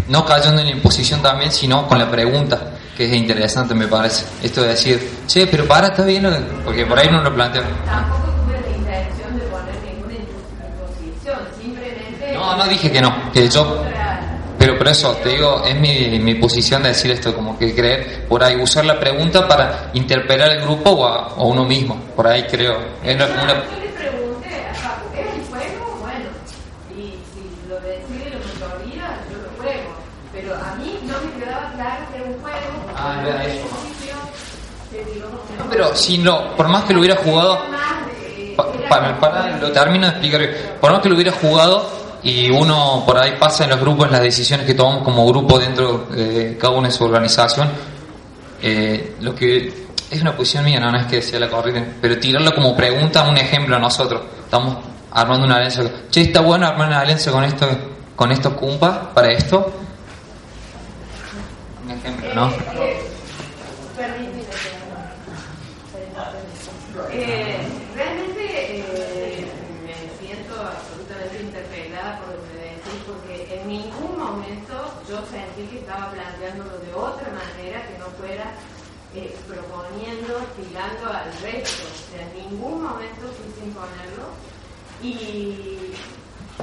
no 0.08 0.26
cayendo 0.26 0.60
en 0.60 0.66
la 0.66 0.72
imposición 0.72 1.22
también, 1.22 1.52
sino 1.52 1.86
con 1.86 1.98
la 1.98 2.10
pregunta 2.10 2.58
que 3.00 3.06
es 3.06 3.14
interesante, 3.14 3.74
me 3.74 3.86
parece. 3.86 4.26
Esto 4.42 4.60
de 4.60 4.68
decir, 4.68 5.22
che, 5.26 5.46
pero 5.46 5.64
para, 5.66 5.86
está 5.86 6.04
bien, 6.04 6.22
lo 6.22 6.30
que-", 6.30 6.44
porque 6.66 6.84
por 6.84 6.98
ahí 6.98 7.08
no 7.10 7.22
lo 7.22 7.34
planteo. 7.34 7.62
Tampoco 7.86 8.28
tuve 8.44 8.60
la 8.60 8.76
intención 8.76 9.38
de 9.38 9.44
poner 9.46 9.74
ninguna 9.82 10.14
imposición, 10.16 11.38
simplemente. 11.58 12.36
No, 12.50 12.64
no 12.64 12.68
dije 12.68 12.90
que 12.90 13.00
no, 13.00 13.30
que 13.32 13.48
yo. 13.48 13.84
Pero 14.58 14.76
por 14.76 14.88
eso, 14.88 15.12
te 15.22 15.30
digo, 15.30 15.62
es 15.66 15.74
mi, 15.74 16.18
mi 16.18 16.34
posición 16.34 16.82
de 16.82 16.90
decir 16.90 17.10
esto, 17.10 17.34
como 17.34 17.58
que 17.58 17.74
creer, 17.74 18.26
por 18.28 18.44
ahí, 18.44 18.56
usar 18.56 18.84
la 18.84 19.00
pregunta 19.00 19.48
para 19.48 19.90
interpelar 19.94 20.50
al 20.50 20.60
grupo 20.60 20.90
o 20.90 21.06
a, 21.06 21.28
o 21.36 21.46
uno 21.48 21.64
mismo. 21.64 21.98
Por 22.14 22.26
ahí 22.26 22.42
creo. 22.44 22.76
Es 23.02 23.14
una- 23.16 23.24
una- 23.26 23.54
no 35.58 35.70
pero 35.70 35.94
si 35.96 36.18
no, 36.18 36.54
por 36.56 36.68
más 36.68 36.84
que 36.84 36.92
lo 36.92 37.00
hubiera 37.00 37.16
jugado, 37.16 37.58
pa- 38.56 38.66
para, 38.88 39.18
para- 39.20 39.56
lo 39.56 39.72
termino 39.72 40.06
de 40.06 40.12
explicar, 40.12 40.40
por 40.80 40.92
más 40.92 41.00
que 41.00 41.08
lo 41.08 41.14
hubiera 41.14 41.32
jugado 41.32 41.99
y 42.22 42.50
uno 42.50 43.02
por 43.06 43.18
ahí 43.18 43.36
pasa 43.38 43.64
en 43.64 43.70
los 43.70 43.80
grupos 43.80 44.10
las 44.10 44.20
decisiones 44.20 44.66
que 44.66 44.74
tomamos 44.74 45.02
como 45.02 45.26
grupo 45.26 45.58
dentro 45.58 46.06
de 46.10 46.56
cada 46.58 46.74
uno 46.74 46.88
de 46.88 46.92
su 46.92 47.04
organización, 47.04 47.70
eh, 48.62 49.16
lo 49.20 49.34
que 49.34 49.90
es 50.10 50.20
una 50.20 50.36
posición 50.36 50.64
mía, 50.64 50.80
no, 50.80 50.90
no 50.90 50.98
es 50.98 51.06
que 51.06 51.22
sea 51.22 51.38
la 51.38 51.48
corriente, 51.48 51.94
pero 52.00 52.18
tirarlo 52.18 52.54
como 52.54 52.76
pregunta, 52.76 53.28
un 53.28 53.36
ejemplo 53.36 53.76
a 53.76 53.78
nosotros, 53.78 54.22
estamos 54.44 54.76
armando 55.12 55.46
una 55.46 55.56
alianza, 55.56 55.82
che, 56.10 56.22
está 56.22 56.40
bueno 56.40 56.66
armar 56.66 56.88
una 56.88 57.00
alianza 57.00 57.30
con 57.30 57.44
esto, 57.44 57.66
con 58.16 58.32
estos 58.32 58.54
cumpas 58.54 58.98
para 59.14 59.32
esto, 59.32 59.72
un 61.84 61.90
ejemplo, 61.90 62.34
¿no? 62.34 62.50
Eh, 67.12 67.56
realmente 67.94 68.78
eh, 68.78 69.46
me 69.84 69.94
siento 70.24 70.54
absolutamente 70.54 71.40
interpelada 71.40 72.20
por 72.20 72.34
lo 72.34 72.42
que 72.44 72.58
decís, 72.70 73.02
porque 73.06 73.60
en 73.60 73.68
ningún 73.68 74.18
momento 74.18 74.99
yo 75.10 75.18
sentí 75.26 75.66
que 75.66 75.80
estaba 75.80 76.12
planteándolo 76.12 76.78
de 76.78 76.94
otra 76.94 77.26
manera 77.34 77.84
que 77.88 77.98
no 77.98 78.06
fuera 78.14 78.54
eh, 79.12 79.36
proponiendo, 79.48 80.38
tirando 80.54 81.10
al 81.10 81.32
resto. 81.42 81.82
O 81.82 82.14
sea, 82.14 82.22
en 82.22 82.50
ningún 82.50 82.84
momento 82.84 83.26
quise 83.34 83.66
imponerlo. 83.66 84.30
Y 85.02 85.90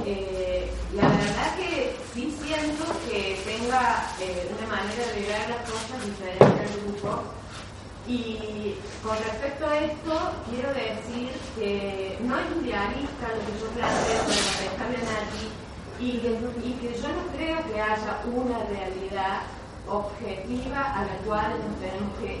eh, 0.06 0.72
la 0.94 1.08
verdad 1.08 1.56
que 1.58 1.94
sí 2.14 2.34
siento 2.42 2.84
que 3.10 3.38
tenga 3.44 4.14
eh, 4.18 4.50
una 4.56 4.76
manera 4.76 5.04
de 5.12 5.20
ver 5.20 5.50
las 5.50 5.68
cosas 5.68 6.06
diferente 6.06 6.44
al 6.44 6.80
grupo. 6.80 7.24
Y 8.06 8.76
con 9.02 9.18
respecto 9.18 9.66
a 9.66 9.78
esto, 9.78 10.32
quiero 10.48 10.72
decir 10.72 11.32
que 11.54 12.16
no 12.22 12.38
es 12.38 12.46
idealista 12.64 13.28
lo 13.28 13.44
que 13.44 13.60
yo 13.60 13.68
planteo 13.76 14.20
para 14.24 14.40
contestarle 14.40 14.96
a 14.96 15.00
Nati 15.00 15.67
y 16.00 16.12
que, 16.18 16.28
y 16.64 16.72
que 16.80 16.94
yo 17.00 17.08
no 17.08 17.26
creo 17.34 17.58
que 17.66 17.80
haya 17.80 18.22
una 18.24 18.58
realidad 18.70 19.42
objetiva 19.88 20.94
a 20.94 21.02
la 21.02 21.16
cual 21.26 21.50
nos 21.58 21.74
tenemos 21.80 22.14
que, 22.20 22.36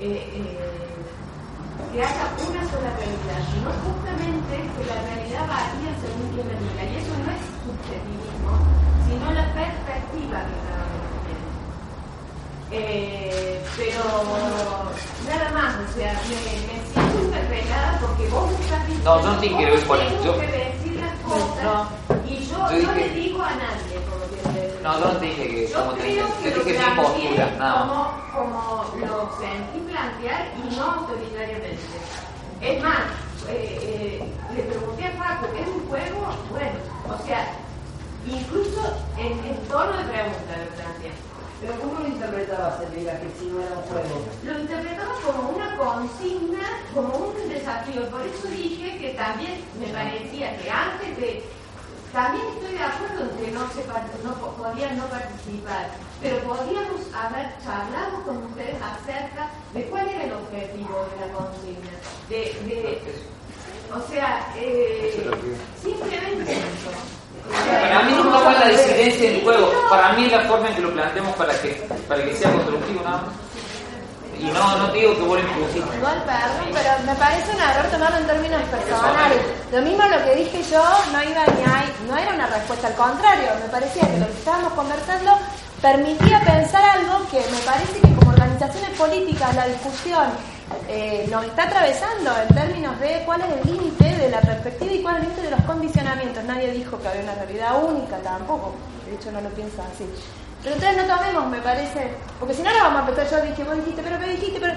eh, 0.00 0.28
eh, 0.28 0.58
que 1.92 2.02
haya 2.02 2.26
una 2.36 2.62
sola 2.68 2.90
realidad, 3.00 3.40
sino 3.48 3.70
justamente 3.80 4.56
que 4.60 4.84
la 4.84 5.00
realidad 5.08 5.48
varía 5.48 5.92
según 6.04 6.28
quien 6.34 6.48
la 6.48 6.60
mira. 6.60 6.84
Y 6.84 6.96
eso 7.00 7.14
no 7.16 7.32
es 7.32 7.42
subjetivismo, 7.64 8.52
sino 9.08 9.32
la 9.32 9.46
perspectiva 9.54 10.44
que 10.44 10.58
cada 10.68 10.84
uno 10.92 11.08
tiene. 11.24 11.48
Eh, 12.70 13.64
pero 13.76 14.04
nada 15.24 15.50
más, 15.52 15.76
o 15.80 15.94
sea, 15.94 16.12
me, 16.28 16.36
me 16.68 16.76
siento 16.92 17.24
interpelada 17.24 17.98
porque 18.00 18.28
vos 18.28 18.50
estás 18.60 18.86
diciendo 18.86 19.22
No, 19.22 19.32
no 19.32 19.40
tiene 19.40 19.56
que 19.56 19.86
cómo 19.86 19.96
tengo 19.96 20.36
decir 20.36 21.00
las 21.00 21.18
cosas 21.20 22.07
y 22.28 22.46
yo, 22.46 22.56
Yo 22.56 22.58
no 22.60 22.70
dije- 22.70 22.94
le 22.94 23.08
digo 23.14 23.42
a 23.42 23.50
nadie 23.54 24.04
como 24.10 24.24
tiene 24.26 24.42
que. 24.54 24.80
No, 24.82 25.00
yo 25.00 25.04
no 25.12 25.18
te 25.18 25.26
dije 25.26 25.48
que 25.48 25.68
Yo 25.68 25.78
como 25.78 25.92
te 25.92 26.02
dije, 26.02 26.16
que 26.42 26.50
lo 26.50 26.64
dije 26.64 26.72
mi 26.72 26.78
planteé 26.78 27.02
postura, 27.04 27.50
nada 27.58 27.84
más. 27.84 28.10
como, 28.32 28.50
como 28.50 29.06
lo 29.06 29.30
sentí 29.40 29.78
plantear 29.80 30.46
y 30.56 30.76
no 30.76 30.84
autoritariamente. 30.92 31.98
Es 32.60 32.82
más, 32.82 33.00
eh, 33.48 33.78
eh, 34.20 34.34
le 34.54 34.62
pregunté 34.62 35.06
a 35.06 35.16
Paco, 35.18 35.46
¿es 35.54 35.66
un 35.68 35.88
juego? 35.88 36.26
Bueno, 36.50 36.78
o 37.08 37.26
sea, 37.26 37.46
incluso 38.26 38.80
en, 39.16 39.32
en 39.44 39.68
tono 39.68 39.92
de 39.96 40.04
pregunta 40.04 40.52
lo 40.58 40.70
planteé. 40.76 41.12
Pero 41.60 41.80
¿cómo 41.80 41.98
lo 42.00 42.06
interpretabas, 42.06 42.80
Elvira, 42.82 43.18
que 43.20 43.28
si 43.38 43.46
no 43.46 43.60
era 43.60 43.74
un 43.78 43.82
juego? 43.82 44.24
Lo 44.44 44.58
interpretaba 44.60 45.14
como 45.26 45.48
una 45.50 45.76
consigna, 45.76 46.66
como 46.94 47.16
un 47.16 47.48
desafío. 47.48 48.08
Por 48.10 48.22
eso 48.22 48.46
dije 48.48 48.98
que 48.98 49.14
también 49.14 49.64
me 49.80 49.86
parecía 49.88 50.56
que 50.56 50.70
antes 50.70 51.16
de... 51.16 51.57
También 52.18 52.46
estoy 52.52 52.72
de 52.72 52.82
acuerdo 52.82 53.30
en 53.30 53.44
que 53.44 53.50
no, 53.52 53.60
se, 53.70 54.26
no 54.26 54.34
po- 54.40 54.50
podían 54.60 54.98
no 54.98 55.04
participar, 55.06 55.86
pero 56.20 56.36
podíamos 56.42 56.98
haber 57.14 57.46
charlado 57.62 58.24
con 58.26 58.38
ustedes 58.46 58.74
acerca 58.82 59.48
de 59.72 59.84
cuál 59.84 60.08
era 60.08 60.24
el 60.24 60.32
objetivo 60.32 61.06
de 61.14 61.26
la 61.26 61.32
consigna. 61.32 61.94
De, 62.28 62.36
de, 62.66 63.02
o 63.94 64.00
sea, 64.10 64.52
eh, 64.56 65.30
simplemente 65.80 66.52
eso. 66.54 66.90
Para 67.70 68.02
mí 68.02 68.12
no 68.16 68.30
va 68.32 68.52
la 68.52 68.68
disidencia 68.68 69.30
del 69.30 69.42
juego. 69.42 69.70
Para 69.88 70.12
mí 70.14 70.24
es 70.26 70.32
la 70.32 70.40
forma 70.40 70.68
en 70.70 70.74
que 70.74 70.82
lo 70.82 70.92
planteamos 70.92 71.36
para 71.36 71.54
que, 71.62 71.70
para 72.08 72.24
que 72.24 72.34
sea 72.34 72.50
constructivo 72.52 73.00
nada 73.04 73.22
más. 73.22 73.47
Y 74.40 74.50
no, 74.50 74.78
no 74.78 74.90
te 74.92 74.98
digo 74.98 75.14
que 75.16 75.22
vos 75.22 75.42
lo 75.42 75.48
impusiste. 75.48 75.96
Igual, 75.96 76.22
perdón, 76.24 76.70
pero 76.72 76.90
me 77.06 77.14
parece 77.16 77.50
un 77.50 77.60
error 77.60 77.86
tomarlo 77.90 78.18
en 78.18 78.26
términos 78.26 78.62
personales. 78.70 79.38
Lo 79.72 79.82
mismo 79.82 80.02
lo 80.04 80.24
que 80.24 80.36
dije 80.36 80.62
yo 80.70 80.82
no 81.12 81.22
iba 81.22 81.44
ni 81.46 81.62
ahí, 81.64 81.92
no 82.08 82.16
era 82.16 82.34
una 82.34 82.46
respuesta, 82.46 82.86
al 82.88 82.94
contrario, 82.94 83.48
me 83.60 83.68
parecía 83.68 84.02
que 84.06 84.18
lo 84.18 84.26
que 84.26 84.38
estábamos 84.38 84.72
conversando 84.74 85.32
permitía 85.82 86.40
pensar 86.40 86.82
algo 86.82 87.26
que 87.30 87.38
me 87.38 87.58
parece 87.64 88.00
que 88.00 88.14
como 88.14 88.30
organizaciones 88.30 88.90
políticas 88.98 89.54
la 89.54 89.66
discusión 89.68 90.26
eh, 90.88 91.26
nos 91.30 91.44
está 91.44 91.64
atravesando 91.64 92.30
en 92.42 92.54
términos 92.54 92.98
de 93.00 93.22
cuál 93.24 93.40
es 93.42 93.48
el 93.48 93.72
límite 93.72 94.04
de 94.04 94.28
la 94.30 94.40
perspectiva 94.40 94.92
y 94.92 95.02
cuál 95.02 95.16
es 95.16 95.22
el 95.22 95.28
límite 95.28 95.42
de 95.42 95.50
los 95.56 95.64
condicionamientos. 95.64 96.44
Nadie 96.44 96.72
dijo 96.72 96.98
que 97.00 97.08
había 97.08 97.22
una 97.22 97.34
realidad 97.34 97.82
única 97.82 98.16
tampoco, 98.18 98.74
de 99.06 99.14
hecho 99.14 99.32
no 99.32 99.40
lo 99.40 99.48
piensa 99.50 99.82
así. 99.94 100.04
Pero 100.62 100.74
entonces 100.74 101.06
no 101.06 101.16
tomemos, 101.16 101.46
me 101.48 101.60
parece, 101.60 102.10
porque 102.38 102.54
si 102.54 102.62
no 102.62 102.70
ahora 102.70 102.82
vamos 102.84 103.02
a 103.02 103.08
empezar, 103.08 103.40
yo 103.40 103.50
dije, 103.50 103.64
vos 103.64 103.76
dijiste, 103.76 104.02
pero 104.02 104.18
me 104.18 104.28
dijiste, 104.28 104.58
pero 104.60 104.74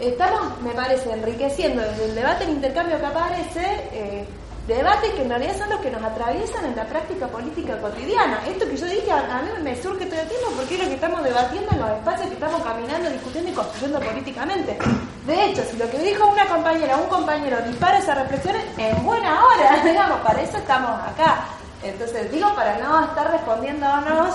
estamos, 0.00 0.60
me 0.60 0.72
parece, 0.72 1.10
enriqueciendo 1.10 1.82
desde 1.82 2.04
el 2.04 2.14
debate, 2.14 2.44
el 2.44 2.50
intercambio 2.50 2.98
que 2.98 3.06
aparece, 3.06 3.88
eh, 3.92 4.26
debates 4.66 5.12
que 5.12 5.22
en 5.22 5.28
realidad 5.28 5.56
son 5.56 5.70
los 5.70 5.80
que 5.80 5.90
nos 5.90 6.02
atraviesan 6.02 6.64
en 6.64 6.76
la 6.76 6.84
práctica 6.84 7.28
política 7.28 7.80
cotidiana. 7.80 8.40
Esto 8.46 8.68
que 8.68 8.76
yo 8.76 8.86
dije 8.86 9.10
a, 9.12 9.38
a 9.38 9.42
mí 9.42 9.48
me 9.62 9.80
surge 9.80 10.06
todo 10.06 10.20
el 10.20 10.28
tiempo 10.28 10.48
porque 10.56 10.74
es 10.74 10.80
lo 10.82 10.88
que 10.88 10.94
estamos 10.94 11.22
debatiendo 11.22 11.70
en 11.72 11.78
los 11.78 11.90
espacios 11.90 12.28
que 12.28 12.34
estamos 12.34 12.62
caminando, 12.62 13.10
discutiendo 13.10 13.50
y 13.50 13.54
construyendo 13.54 14.00
políticamente. 14.00 14.78
De 15.26 15.44
hecho, 15.44 15.62
si 15.70 15.76
lo 15.76 15.88
que 15.88 15.98
dijo 15.98 16.26
una 16.26 16.46
compañera 16.46 16.96
o 16.96 17.02
un 17.04 17.08
compañero 17.08 17.58
dispara 17.62 17.98
esa 17.98 18.14
reflexión, 18.14 18.56
en 18.76 19.04
buena 19.04 19.44
hora, 19.44 19.80
digamos, 19.84 20.18
para 20.20 20.42
eso 20.42 20.58
estamos 20.58 20.90
acá. 21.00 21.44
Entonces, 21.82 22.30
digo, 22.32 22.52
para 22.56 22.76
no 22.78 23.04
estar 23.04 23.30
respondiéndonos 23.30 24.34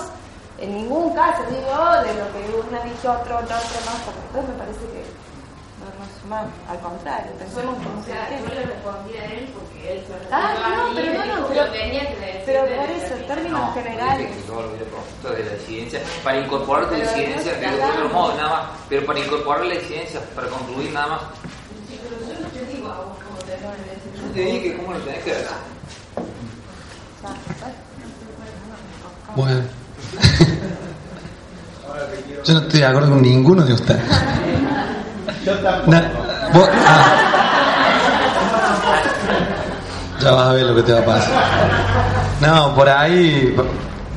en 0.62 0.74
ningún 0.74 1.12
caso, 1.14 1.42
digo, 1.50 1.74
de 2.06 2.14
lo 2.14 2.26
que 2.32 2.40
una 2.68 2.80
dice 2.84 3.08
otro, 3.08 3.34
otro, 3.38 3.56
otro 3.56 3.78
más, 3.86 3.98
porque 4.06 4.20
después 4.22 4.48
me 4.48 4.54
parece 4.54 4.84
que 4.94 5.02
no 5.82 5.86
nos 5.98 6.08
sumamos, 6.22 6.52
al 6.70 6.78
contrario, 6.78 7.32
pensemos 7.36 7.74
como 7.82 8.00
O 8.00 8.04
sea, 8.04 8.30
yo 8.30 8.46
le 8.54 8.62
respondí 8.62 9.16
a 9.18 9.24
él 9.26 9.50
porque 9.58 9.92
él 9.92 10.04
se 10.06 10.14
Ah, 10.30 10.54
no, 10.54 10.88
mí 10.90 10.94
pero 10.94 11.12
no, 11.18 11.18
no, 11.26 11.34
dijo 11.34 11.48
pero- 11.48 11.72
que 11.72 11.78
tenía 11.78 12.08
que 12.08 12.14
decir 12.14 12.42
pero 12.46 12.60
por 12.60 12.70
la 12.70 12.84
eso, 12.92 13.14
en 13.14 13.26
términos 13.26 13.60
No, 13.60 13.74
generales. 13.74 14.28
de 15.34 15.44
la 15.44 15.52
disidencia, 15.58 16.00
para 16.22 16.38
incorporar 16.38 16.88
disidencia 16.96 17.52
no 17.60 17.76
de 17.76 17.82
otro 17.82 18.08
modo, 18.10 18.34
nada 18.36 18.50
más. 18.50 18.62
Pero 18.88 19.06
para 19.06 19.18
incorporar 19.18 19.64
la 19.66 19.74
disidencia, 19.74 20.20
para 20.36 20.46
concluir 20.48 20.92
nada 20.92 21.06
más. 21.08 21.20
Sí, 21.88 22.00
pero 22.02 22.16
yo 22.22 22.40
no 22.40 22.48
te 22.48 22.64
digo 22.66 22.88
a 22.88 22.96
vos 22.98 23.16
cómo 23.18 23.38
te 23.42 23.58
lo 23.58 24.26
Yo 24.28 24.32
te 24.32 24.40
dije 24.40 24.76
cómo 24.76 24.92
lo 24.92 25.00
tenés 25.00 25.24
que 25.24 25.32
hacer. 25.32 25.48
Bueno. 29.34 29.81
Yo 32.44 32.54
no 32.54 32.60
estoy 32.60 32.80
de 32.80 32.86
acuerdo 32.86 33.10
con 33.10 33.22
ninguno 33.22 33.62
de 33.62 33.72
ustedes. 33.74 34.02
Na- 35.86 36.10
vos- 36.52 36.68
ah. 36.86 37.28
Ya 40.20 40.30
vas 40.32 40.48
a 40.48 40.52
ver 40.52 40.66
lo 40.66 40.74
que 40.76 40.82
te 40.82 40.92
va 40.92 41.00
a 41.00 41.04
pasar. 41.04 41.32
No, 42.40 42.74
por 42.74 42.88
ahí 42.88 43.54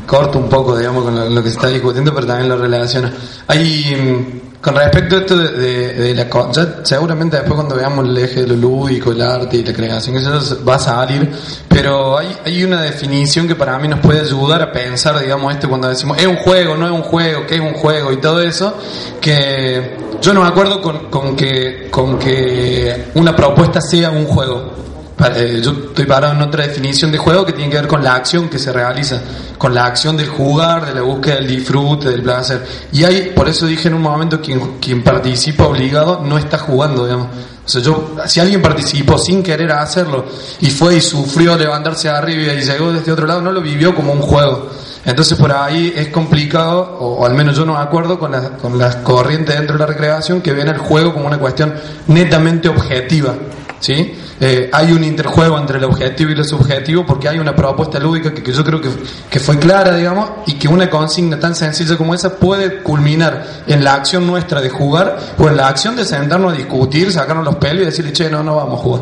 corto 0.05 0.37
un 0.39 0.49
poco, 0.49 0.77
digamos, 0.77 1.03
con 1.03 1.15
lo, 1.15 1.29
lo 1.29 1.43
que 1.43 1.49
se 1.49 1.55
está 1.55 1.67
discutiendo, 1.67 2.13
pero 2.13 2.27
también 2.27 2.49
lo 2.49 2.57
relaciona. 2.57 3.11
Hay 3.47 3.95
mm, 3.95 4.54
con 4.65 4.75
respecto 4.75 5.15
a 5.15 5.19
esto 5.19 5.37
de, 5.37 5.51
de- 5.51 5.93
de 5.93 6.15
la 6.15 6.27
ya 6.51 6.79
seguramente 6.83 7.35
después 7.37 7.53
cuando 7.55 7.75
veamos 7.75 8.03
el 8.09 8.17
eje 8.17 8.41
de 8.41 8.47
lo 8.47 8.55
lúdico, 8.55 9.11
el 9.11 9.21
arte 9.21 9.57
y 9.57 9.63
la 9.63 9.71
creación, 9.73 10.17
eso 10.17 10.57
va 10.67 10.73
a 10.75 10.79
salir, 10.79 11.29
pero 11.69 12.17
hay, 12.17 12.35
hay 12.43 12.63
una 12.63 12.81
definición 12.81 13.47
que 13.47 13.53
para 13.53 13.77
mí 13.77 13.87
nos 13.87 13.99
puede 13.99 14.21
ayudar 14.21 14.63
a 14.63 14.71
pensar, 14.71 15.19
digamos, 15.19 15.53
esto 15.53 15.69
cuando 15.69 15.87
decimos, 15.87 16.17
es 16.17 16.25
un 16.25 16.37
juego, 16.37 16.75
no 16.75 16.87
es 16.87 16.91
un 16.91 17.03
juego, 17.03 17.45
qué 17.45 17.55
es 17.55 17.61
un 17.61 17.73
juego 17.75 18.11
y 18.11 18.17
todo 18.17 18.41
eso, 18.41 18.75
que 19.21 19.97
yo 20.19 20.33
no 20.33 20.41
me 20.41 20.47
acuerdo 20.47 20.81
con, 20.81 21.11
con 21.11 21.35
que, 21.35 21.87
con 21.91 22.17
que 22.17 23.11
una 23.13 23.35
propuesta 23.35 23.79
sea 23.81 24.09
un 24.09 24.25
juego. 24.25 24.71
Yo 25.17 25.71
estoy 25.71 26.05
parado 26.05 26.33
en 26.33 26.41
otra 26.41 26.67
definición 26.67 27.09
de 27.09 27.17
juego 27.17 27.45
que 27.45 27.53
tiene 27.53 27.71
que 27.71 27.77
ver 27.77 27.87
con 27.87 28.03
la 28.03 28.15
acción 28.15 28.49
que 28.49 28.59
se 28.59 28.73
realiza, 28.73 29.21
con 29.57 29.73
la 29.73 29.85
acción 29.85 30.17
del 30.17 30.27
jugar, 30.27 30.85
de 30.85 30.93
la 30.93 31.01
búsqueda 31.01 31.35
del 31.35 31.47
disfrute, 31.47 32.09
del 32.09 32.21
placer. 32.21 32.65
Y 32.91 33.05
hay, 33.05 33.31
por 33.33 33.47
eso 33.47 33.65
dije 33.65 33.87
en 33.87 33.93
un 33.93 34.01
momento, 34.01 34.41
quien, 34.41 34.77
quien 34.79 35.03
participa 35.03 35.67
obligado 35.67 36.21
no 36.21 36.37
está 36.37 36.57
jugando, 36.57 37.05
digamos. 37.05 37.27
O 37.65 37.67
sea, 37.67 37.81
yo, 37.81 38.15
si 38.27 38.41
alguien 38.41 38.61
participó 38.61 39.17
sin 39.17 39.41
querer 39.41 39.71
hacerlo 39.71 40.25
y 40.59 40.69
fue 40.69 40.97
y 40.97 41.01
sufrió 41.01 41.57
levantarse 41.57 42.09
arriba 42.09 42.53
y 42.53 42.61
llegó 42.61 42.91
desde 42.91 43.11
otro 43.11 43.25
lado, 43.25 43.41
no 43.41 43.53
lo 43.53 43.61
vivió 43.61 43.95
como 43.95 44.11
un 44.11 44.21
juego. 44.21 44.69
Entonces 45.05 45.37
por 45.37 45.51
ahí 45.51 45.93
es 45.95 46.09
complicado, 46.09 46.97
o, 46.99 47.21
o 47.21 47.25
al 47.25 47.33
menos 47.35 47.55
yo 47.55 47.65
no 47.65 47.73
me 47.73 47.79
acuerdo 47.79 48.19
con, 48.19 48.31
las 48.31 48.49
con 48.61 48.77
las 48.77 48.97
corrientes 48.97 49.55
dentro 49.55 49.77
de 49.77 49.79
la 49.79 49.85
recreación 49.85 50.41
que 50.41 50.51
ven 50.51 50.67
el 50.67 50.77
juego 50.77 51.13
como 51.13 51.25
una 51.27 51.37
cuestión 51.37 51.73
netamente 52.07 52.67
objetiva. 52.67 53.33
¿sí? 53.79 54.13
Eh, 54.39 54.69
hay 54.73 54.91
un 54.91 55.03
interjuego 55.03 55.57
entre 55.57 55.77
el 55.77 55.85
objetivo 55.85 56.31
y 56.31 56.35
lo 56.35 56.43
subjetivo 56.43 57.05
porque 57.05 57.29
hay 57.29 57.39
una 57.39 57.55
propuesta 57.55 57.99
lúdica 57.99 58.33
que, 58.33 58.43
que 58.43 58.51
yo 58.51 58.65
creo 58.65 58.81
que, 58.81 58.89
que 59.29 59.39
fue 59.39 59.57
clara, 59.57 59.95
digamos, 59.95 60.29
y 60.45 60.55
que 60.55 60.67
una 60.67 60.89
consigna 60.89 61.39
tan 61.39 61.55
sencilla 61.55 61.95
como 61.95 62.13
esa 62.13 62.35
puede 62.35 62.83
culminar 62.83 63.45
en 63.65 63.83
la 63.83 63.93
acción 63.93 64.27
nuestra 64.27 64.59
de 64.59 64.69
jugar 64.69 65.17
o 65.37 65.47
en 65.47 65.55
la 65.55 65.69
acción 65.69 65.95
de 65.95 66.03
sentarnos 66.03 66.53
a 66.53 66.55
discutir, 66.55 67.11
sacarnos 67.13 67.45
los 67.45 67.55
pelos 67.55 67.83
y 67.83 67.85
decirle, 67.85 68.11
che, 68.11 68.29
no, 68.29 68.43
no 68.43 68.57
vamos 68.57 68.79
a 68.79 68.83
jugar. 68.83 69.01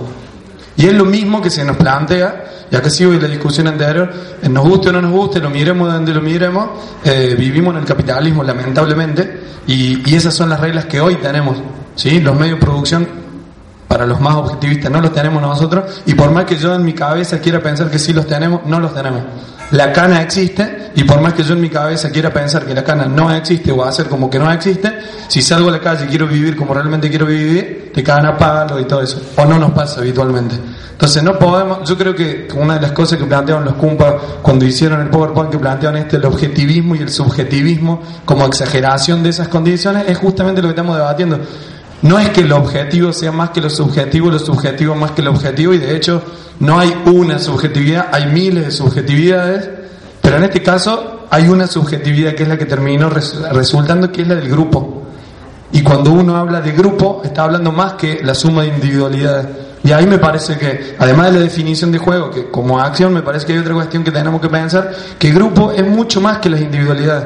Y 0.76 0.86
es 0.86 0.94
lo 0.94 1.06
mismo 1.06 1.42
que 1.42 1.50
se 1.50 1.64
nos 1.64 1.78
plantea, 1.78 2.68
y 2.70 2.76
acá 2.76 2.90
sigo 2.90 3.14
en 3.14 3.22
la 3.22 3.28
discusión 3.28 3.68
anterior, 3.68 4.12
eh, 4.42 4.50
nos 4.50 4.68
guste 4.68 4.90
o 4.90 4.92
no 4.92 5.02
nos 5.02 5.12
guste, 5.12 5.40
lo 5.40 5.50
miremos 5.50 5.88
de 5.88 5.94
donde 5.96 6.14
lo 6.14 6.22
miremos, 6.22 6.70
eh, 7.04 7.36
vivimos 7.38 7.74
en 7.74 7.82
el 7.82 7.86
capitalismo 7.86 8.44
lamentablemente, 8.44 9.42
y, 9.66 10.10
y 10.10 10.16
esas 10.16 10.36
son 10.36 10.50
las 10.50 10.60
reglas 10.60 10.86
que 10.86 11.02
hoy 11.02 11.16
tenemos. 11.16 11.58
¿sí? 11.96 12.20
Los 12.20 12.36
medios 12.36 12.60
de 12.60 12.66
producción 12.66 13.23
para 13.94 14.08
los 14.08 14.20
más 14.20 14.34
objetivistas 14.38 14.90
no 14.90 15.00
los 15.02 15.14
tenemos 15.14 15.40
nosotros 15.40 16.02
y 16.08 16.16
por 16.16 16.32
más 16.32 16.46
que 16.46 16.56
yo 16.56 16.74
en 16.74 16.84
mi 16.84 16.94
cabeza 16.94 17.38
quiera 17.38 17.60
pensar 17.60 17.92
que 17.92 18.00
sí 18.00 18.12
los 18.12 18.26
tenemos, 18.26 18.66
no 18.66 18.80
los 18.80 18.92
tenemos. 18.92 19.22
La 19.70 19.94
cana 19.94 20.24
existe 20.24 20.90
y 20.96 21.04
por 21.04 21.22
más 21.22 21.34
que 21.34 21.44
yo 21.44 21.54
en 21.54 21.62
mi 21.62 21.70
cabeza 21.70 22.10
quiera 22.10 22.34
pensar 22.34 22.66
que 22.66 22.74
la 22.74 22.84
cana 22.84 23.06
no 23.06 23.32
existe 23.32 23.72
o 23.72 23.84
hacer 23.86 24.08
como 24.08 24.32
que 24.32 24.40
no 24.40 24.52
existe, 24.52 24.98
si 25.28 25.44
salgo 25.44 25.70
a 25.70 25.74
la 25.74 25.80
calle 25.80 26.06
y 26.06 26.08
quiero 26.08 26.26
vivir 26.26 26.58
como 26.58 26.74
realmente 26.74 27.08
quiero 27.08 27.28
vivir, 27.28 27.92
te 27.94 28.02
cagan 28.02 28.26
a 28.26 28.36
palo 28.36 28.80
y 28.80 28.86
todo 28.86 29.04
eso. 29.04 29.22
O 29.38 29.46
no 29.46 29.60
nos 29.60 29.74
pasa 29.74 30.02
habitualmente. 30.02 30.56
Entonces 30.94 31.22
no 31.22 31.38
podemos, 31.38 31.88
yo 31.88 31.96
creo 31.96 32.16
que 32.16 32.48
una 32.56 32.76
de 32.76 32.82
las 32.82 32.94
cosas 32.94 33.20
que 33.20 33.26
planteaban 33.26 33.64
los 33.64 33.76
Cumpa 33.76 34.18
cuando 34.42 34.66
hicieron 34.66 35.02
el 35.02 35.10
PowerPoint 35.10 35.52
que 35.52 35.60
planteaban 35.60 36.00
este, 36.00 36.18
el 36.18 36.26
objetivismo 36.26 36.96
y 36.96 37.00
el 37.00 37.10
subjetivismo 37.10 38.02
como 38.26 38.46
exageración 38.46 39.22
de 39.22 39.30
esas 39.30 39.50
condiciones, 39.50 40.06
es 40.08 40.18
justamente 40.18 40.64
lo 40.64 40.70
que 40.70 40.72
estamos 40.72 40.98
debatiendo. 40.98 41.40
No 42.04 42.20
es 42.20 42.30
que 42.30 42.44
lo 42.44 42.58
objetivo 42.58 43.12
sea 43.14 43.32
más 43.32 43.50
que 43.50 43.62
lo 43.62 43.70
subjetivo, 43.70 44.30
lo 44.30 44.40
subjetivo 44.40 44.94
más 44.96 45.12
que 45.12 45.22
lo 45.22 45.32
objetivo, 45.32 45.74
y 45.74 45.78
de 45.80 45.96
hecho 45.96 46.22
no 46.60 46.78
hay 46.80 46.94
una 47.06 47.40
subjetividad, 47.40 48.08
hay 48.12 48.28
miles 48.28 48.66
de 48.66 48.72
subjetividades, 48.72 49.70
pero 50.22 50.38
en 50.38 50.44
este 50.44 50.62
caso 50.62 51.26
hay 51.30 51.48
una 51.48 51.66
subjetividad 51.66 52.34
que 52.36 52.44
es 52.44 52.50
la 52.50 52.58
que 52.58 52.66
terminó 52.66 53.10
res- 53.10 53.42
resultando, 53.52 54.12
que 54.12 54.22
es 54.22 54.28
la 54.28 54.36
del 54.36 54.50
grupo. 54.50 55.02
Y 55.72 55.82
cuando 55.82 56.12
uno 56.12 56.38
habla 56.38 56.62
de 56.62 56.72
grupo, 56.74 57.22
está 57.24 57.46
hablando 57.46 57.72
más 57.72 57.94
que 57.94 58.20
la 58.24 58.36
suma 58.36 58.62
de 58.62 58.68
individualidades. 58.68 59.48
Y 59.84 59.92
ahí 59.92 60.06
me 60.06 60.20
parece 60.20 60.58
que, 60.58 60.96
además 61.00 61.32
de 61.32 61.40
la 61.40 61.44
definición 61.46 61.92
de 61.92 61.98
juego, 61.98 62.30
que 62.30 62.52
como 62.52 62.80
acción 62.80 63.12
me 63.14 63.22
parece 63.24 63.46
que 63.48 63.54
hay 63.54 63.60
otra 63.60 63.74
cuestión 63.74 64.04
que 64.04 64.12
tenemos 64.12 64.40
que 64.40 64.50
pensar, 64.50 64.94
que 65.18 65.32
grupo 65.32 65.72
es 65.72 65.86
mucho 65.86 66.22
más 66.22 66.38
que 66.38 66.50
las 66.50 66.62
individualidades. 66.62 67.26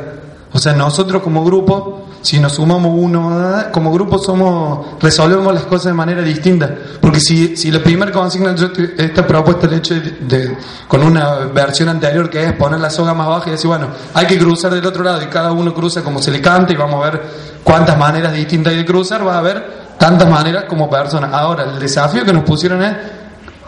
O 0.54 0.60
sea, 0.60 0.74
nosotros 0.74 1.22
como 1.22 1.44
grupo, 1.44 2.07
si 2.22 2.40
nos 2.40 2.54
sumamos 2.54 2.92
uno, 2.94 3.64
como 3.72 3.92
grupo 3.94 4.18
somos, 4.20 5.00
resolvemos 5.02 5.54
las 5.54 5.64
cosas 5.64 5.86
de 5.88 5.94
manera 5.94 6.22
distinta. 6.22 6.70
Porque 7.02 7.20
si, 7.20 7.56
si 7.56 7.72
la 7.72 7.80
primera 7.80 8.12
consigna, 8.12 8.54
yo 8.56 8.68
esta 8.98 9.26
propuesta 9.26 9.68
el 9.68 9.74
hecho 9.74 9.94
de, 9.96 10.02
de- 10.22 10.58
con 10.88 11.04
una 11.04 11.36
versión 11.54 11.90
anterior 11.90 12.30
que 12.30 12.44
es 12.46 12.54
poner 12.54 12.80
la 12.80 12.90
soga 12.90 13.14
más 13.14 13.28
baja 13.28 13.50
y 13.50 13.52
decir, 13.52 13.68
bueno, 13.68 13.88
hay 14.14 14.26
que 14.28 14.38
cruzar 14.38 14.74
del 14.74 14.86
otro 14.86 15.04
lado 15.04 15.22
y 15.22 15.28
cada 15.28 15.52
uno 15.52 15.74
cruza 15.74 16.04
como 16.04 16.22
se 16.22 16.32
le 16.32 16.42
canta 16.42 16.74
y 16.74 16.76
vamos 16.76 17.06
a 17.06 17.10
ver 17.12 17.22
cuántas 17.64 17.98
maneras 17.98 18.34
distintas 18.34 18.72
hay 18.74 18.80
de 18.80 18.86
cruzar, 18.86 19.26
va 19.26 19.36
a 19.36 19.40
haber 19.40 19.88
tantas 19.98 20.30
maneras 20.30 20.66
como 20.66 20.90
personas. 20.90 21.34
Ahora, 21.34 21.64
el 21.64 21.80
desafío 21.80 22.26
que 22.26 22.34
nos 22.34 22.44
pusieron 22.44 22.82
es, 22.84 22.94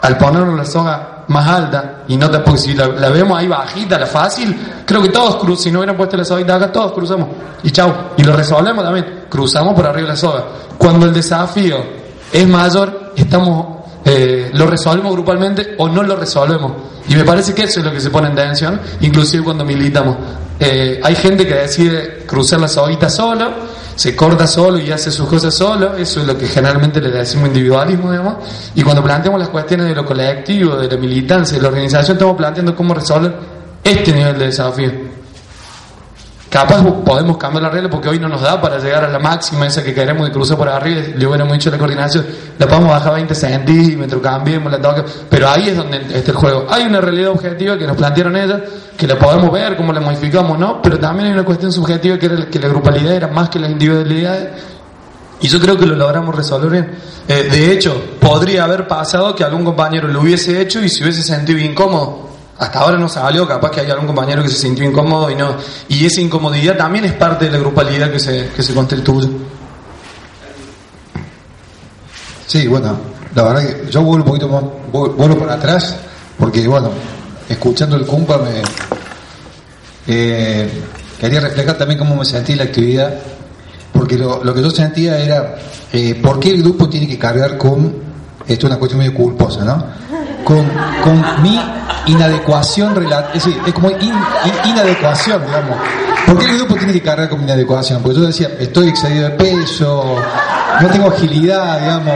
al 0.02 0.16
ponernos 0.18 0.56
la 0.56 0.64
soga 0.64 1.19
más 1.30 1.46
alta, 1.48 2.02
y 2.08 2.16
no 2.16 2.28
te- 2.30 2.40
porque 2.40 2.58
si 2.60 2.74
la, 2.74 2.88
vemos 2.88 3.38
ahí 3.38 3.46
bajita, 3.48 3.98
la 3.98 4.06
fácil, 4.06 4.54
creo 4.84 5.00
que 5.02 5.08
todos 5.08 5.36
cruzamos, 5.36 5.62
si 5.62 5.70
no 5.70 5.78
hubieran 5.78 5.96
puesto 5.96 6.16
la 6.16 6.24
soga 6.24 6.56
acá, 6.56 6.70
todos 6.72 6.92
cruzamos. 6.92 7.28
Y 7.62 7.70
chau, 7.70 7.92
y 8.16 8.22
lo 8.22 8.34
resolvemos 8.36 8.84
también, 8.84 9.24
cruzamos 9.28 9.74
por 9.74 9.86
arriba 9.86 10.08
de 10.08 10.12
la 10.14 10.16
soga. 10.16 10.44
Cuando 10.76 11.06
el 11.06 11.12
desafío 11.14 11.76
es 12.32 12.46
mayor, 12.48 13.12
estamos, 13.16 13.78
eh, 14.04 14.50
lo 14.54 14.66
resolvemos 14.66 15.12
grupalmente 15.12 15.74
o 15.78 15.88
no 15.88 16.02
lo 16.02 16.16
resolvemos. 16.16 16.72
Y 17.08 17.14
me 17.14 17.24
parece 17.24 17.54
que 17.54 17.64
eso 17.64 17.80
es 17.80 17.86
lo 17.86 17.92
que 17.92 18.00
se 18.00 18.10
pone 18.10 18.28
en 18.28 18.34
tensión, 18.34 18.80
inclusive 19.00 19.42
cuando 19.44 19.64
militamos. 19.64 20.16
Eh, 20.58 21.00
hay 21.02 21.14
gente 21.16 21.46
que 21.46 21.54
decide 21.54 22.24
cruzar 22.26 22.60
la 22.60 22.68
soguita 22.68 23.08
solo, 23.08 23.50
se 24.00 24.16
corta 24.16 24.46
solo 24.46 24.78
y 24.78 24.90
hace 24.90 25.10
sus 25.10 25.28
cosas 25.28 25.54
solo, 25.54 25.94
eso 25.94 26.22
es 26.22 26.26
lo 26.26 26.38
que 26.38 26.46
generalmente 26.46 27.02
le 27.02 27.10
decimos 27.10 27.48
individualismo, 27.48 28.10
digamos, 28.10 28.36
y 28.74 28.82
cuando 28.82 29.04
planteamos 29.04 29.38
las 29.38 29.50
cuestiones 29.50 29.88
de 29.88 29.94
lo 29.94 30.06
colectivo, 30.06 30.76
de 30.76 30.88
la 30.88 30.96
militancia, 30.96 31.58
de 31.58 31.62
la 31.62 31.68
organización, 31.68 32.16
estamos 32.16 32.34
planteando 32.34 32.74
cómo 32.74 32.94
resolver 32.94 33.34
este 33.84 34.10
nivel 34.14 34.38
de 34.38 34.46
desafío. 34.46 35.09
Capaz 36.50 36.82
podemos 37.04 37.36
cambiar 37.36 37.62
la 37.62 37.70
regla 37.70 37.88
porque 37.88 38.08
hoy 38.08 38.18
no 38.18 38.28
nos 38.28 38.40
da 38.40 38.60
para 38.60 38.78
llegar 38.78 39.04
a 39.04 39.08
la 39.08 39.20
máxima 39.20 39.68
esa 39.68 39.84
que 39.84 39.94
queremos 39.94 40.26
de 40.26 40.32
cruzar 40.32 40.58
por 40.58 40.68
arriba, 40.68 41.00
le 41.14 41.24
hubiéramos 41.24 41.52
dicho 41.52 41.70
la 41.70 41.78
coordinación, 41.78 42.26
la 42.58 42.66
podemos 42.66 42.90
bajar 42.90 43.14
20 43.14 43.34
centímetros, 43.36 44.20
cambiemos 44.20 44.72
la 44.72 44.82
toque, 44.82 45.04
pero 45.28 45.48
ahí 45.48 45.68
es 45.68 45.76
donde 45.76 45.98
está 46.12 46.32
el 46.32 46.36
juego. 46.36 46.66
Hay 46.68 46.82
una 46.86 47.00
realidad 47.00 47.30
objetiva 47.30 47.78
que 47.78 47.86
nos 47.86 47.96
plantearon 47.96 48.36
ellos, 48.36 48.62
que 48.96 49.06
la 49.06 49.16
podemos 49.16 49.52
ver, 49.52 49.76
cómo 49.76 49.92
la 49.92 50.00
modificamos, 50.00 50.58
¿no? 50.58 50.82
Pero 50.82 50.98
también 50.98 51.28
hay 51.28 51.34
una 51.34 51.44
cuestión 51.44 51.72
subjetiva 51.72 52.18
que 52.18 52.26
era 52.26 52.46
que 52.46 52.58
la 52.58 52.66
grupalidad 52.66 53.14
era 53.14 53.28
más 53.28 53.48
que 53.48 53.60
las 53.60 53.70
individualidades 53.70 54.48
y 55.40 55.46
yo 55.46 55.60
creo 55.60 55.78
que 55.78 55.86
lo 55.86 55.94
logramos 55.94 56.34
resolver 56.34 56.70
bien. 56.70 56.90
Eh, 57.28 57.48
de 57.50 57.72
hecho, 57.72 57.94
podría 58.18 58.64
haber 58.64 58.88
pasado 58.88 59.36
que 59.36 59.44
algún 59.44 59.64
compañero 59.64 60.08
lo 60.08 60.20
hubiese 60.20 60.60
hecho 60.60 60.82
y 60.82 60.88
se 60.88 61.04
hubiese 61.04 61.22
sentido 61.22 61.60
incómodo. 61.60 62.29
Hasta 62.60 62.78
ahora 62.80 62.98
no 62.98 63.08
salió, 63.08 63.48
capaz 63.48 63.70
que 63.70 63.80
hay 63.80 63.90
algún 63.90 64.06
compañero 64.06 64.42
que 64.42 64.48
se 64.50 64.56
sintió 64.56 64.84
incómodo 64.84 65.30
y 65.30 65.34
no. 65.34 65.56
Y 65.88 66.04
esa 66.04 66.20
incomodidad 66.20 66.76
también 66.76 67.06
es 67.06 67.14
parte 67.14 67.46
de 67.46 67.52
la 67.52 67.58
grupalidad 67.58 68.10
que 68.12 68.20
se, 68.20 68.50
que 68.54 68.62
se 68.62 68.74
constituye. 68.74 69.28
Sí, 72.46 72.66
bueno, 72.66 72.96
la 73.34 73.42
verdad 73.44 73.62
que 73.66 73.90
yo 73.90 74.02
vuelvo 74.02 74.24
un 74.24 74.28
poquito 74.32 74.48
más, 74.48 74.62
vuel- 74.92 75.14
vuelvo 75.16 75.38
para 75.38 75.54
atrás, 75.54 75.96
porque 76.38 76.66
bueno, 76.66 76.90
escuchando 77.48 77.96
el 77.96 78.04
cumpa 78.04 78.38
me 78.38 78.62
eh, 80.06 80.68
quería 81.18 81.40
reflejar 81.40 81.78
también 81.78 81.98
cómo 81.98 82.16
me 82.16 82.24
sentí 82.24 82.52
en 82.52 82.58
la 82.58 82.64
actividad, 82.64 83.14
porque 83.92 84.18
lo, 84.18 84.42
lo 84.42 84.52
que 84.52 84.62
yo 84.62 84.70
sentía 84.70 85.18
era 85.18 85.56
eh, 85.92 86.18
por 86.22 86.40
qué 86.40 86.50
el 86.50 86.62
grupo 86.62 86.88
tiene 86.88 87.06
que 87.06 87.18
cargar 87.18 87.56
con, 87.56 87.94
esto 88.46 88.66
es 88.66 88.70
una 88.70 88.78
cuestión 88.78 88.98
medio 88.98 89.14
culposa, 89.14 89.64
¿no? 89.64 89.84
Con, 90.44 90.66
con 91.04 91.42
mi 91.42 91.60
inadecuación 92.06 92.94
es 93.34 93.44
decir, 93.44 93.60
es 93.66 93.72
como 93.72 93.90
in- 93.90 94.00
in- 94.02 94.70
inadecuación, 94.70 95.44
digamos. 95.46 95.76
¿Por 96.26 96.38
qué 96.38 96.46
el 96.46 96.56
grupo 96.58 96.74
tiene 96.74 96.92
que 96.92 97.02
cargar 97.02 97.28
con 97.28 97.42
inadecuación? 97.42 98.02
Porque 98.02 98.18
yo 98.18 98.26
decía, 98.26 98.50
estoy 98.58 98.88
excedido 98.88 99.24
de 99.24 99.30
peso, 99.30 100.16
no 100.80 100.88
tengo 100.88 101.08
agilidad, 101.08 101.80
digamos, 101.80 102.14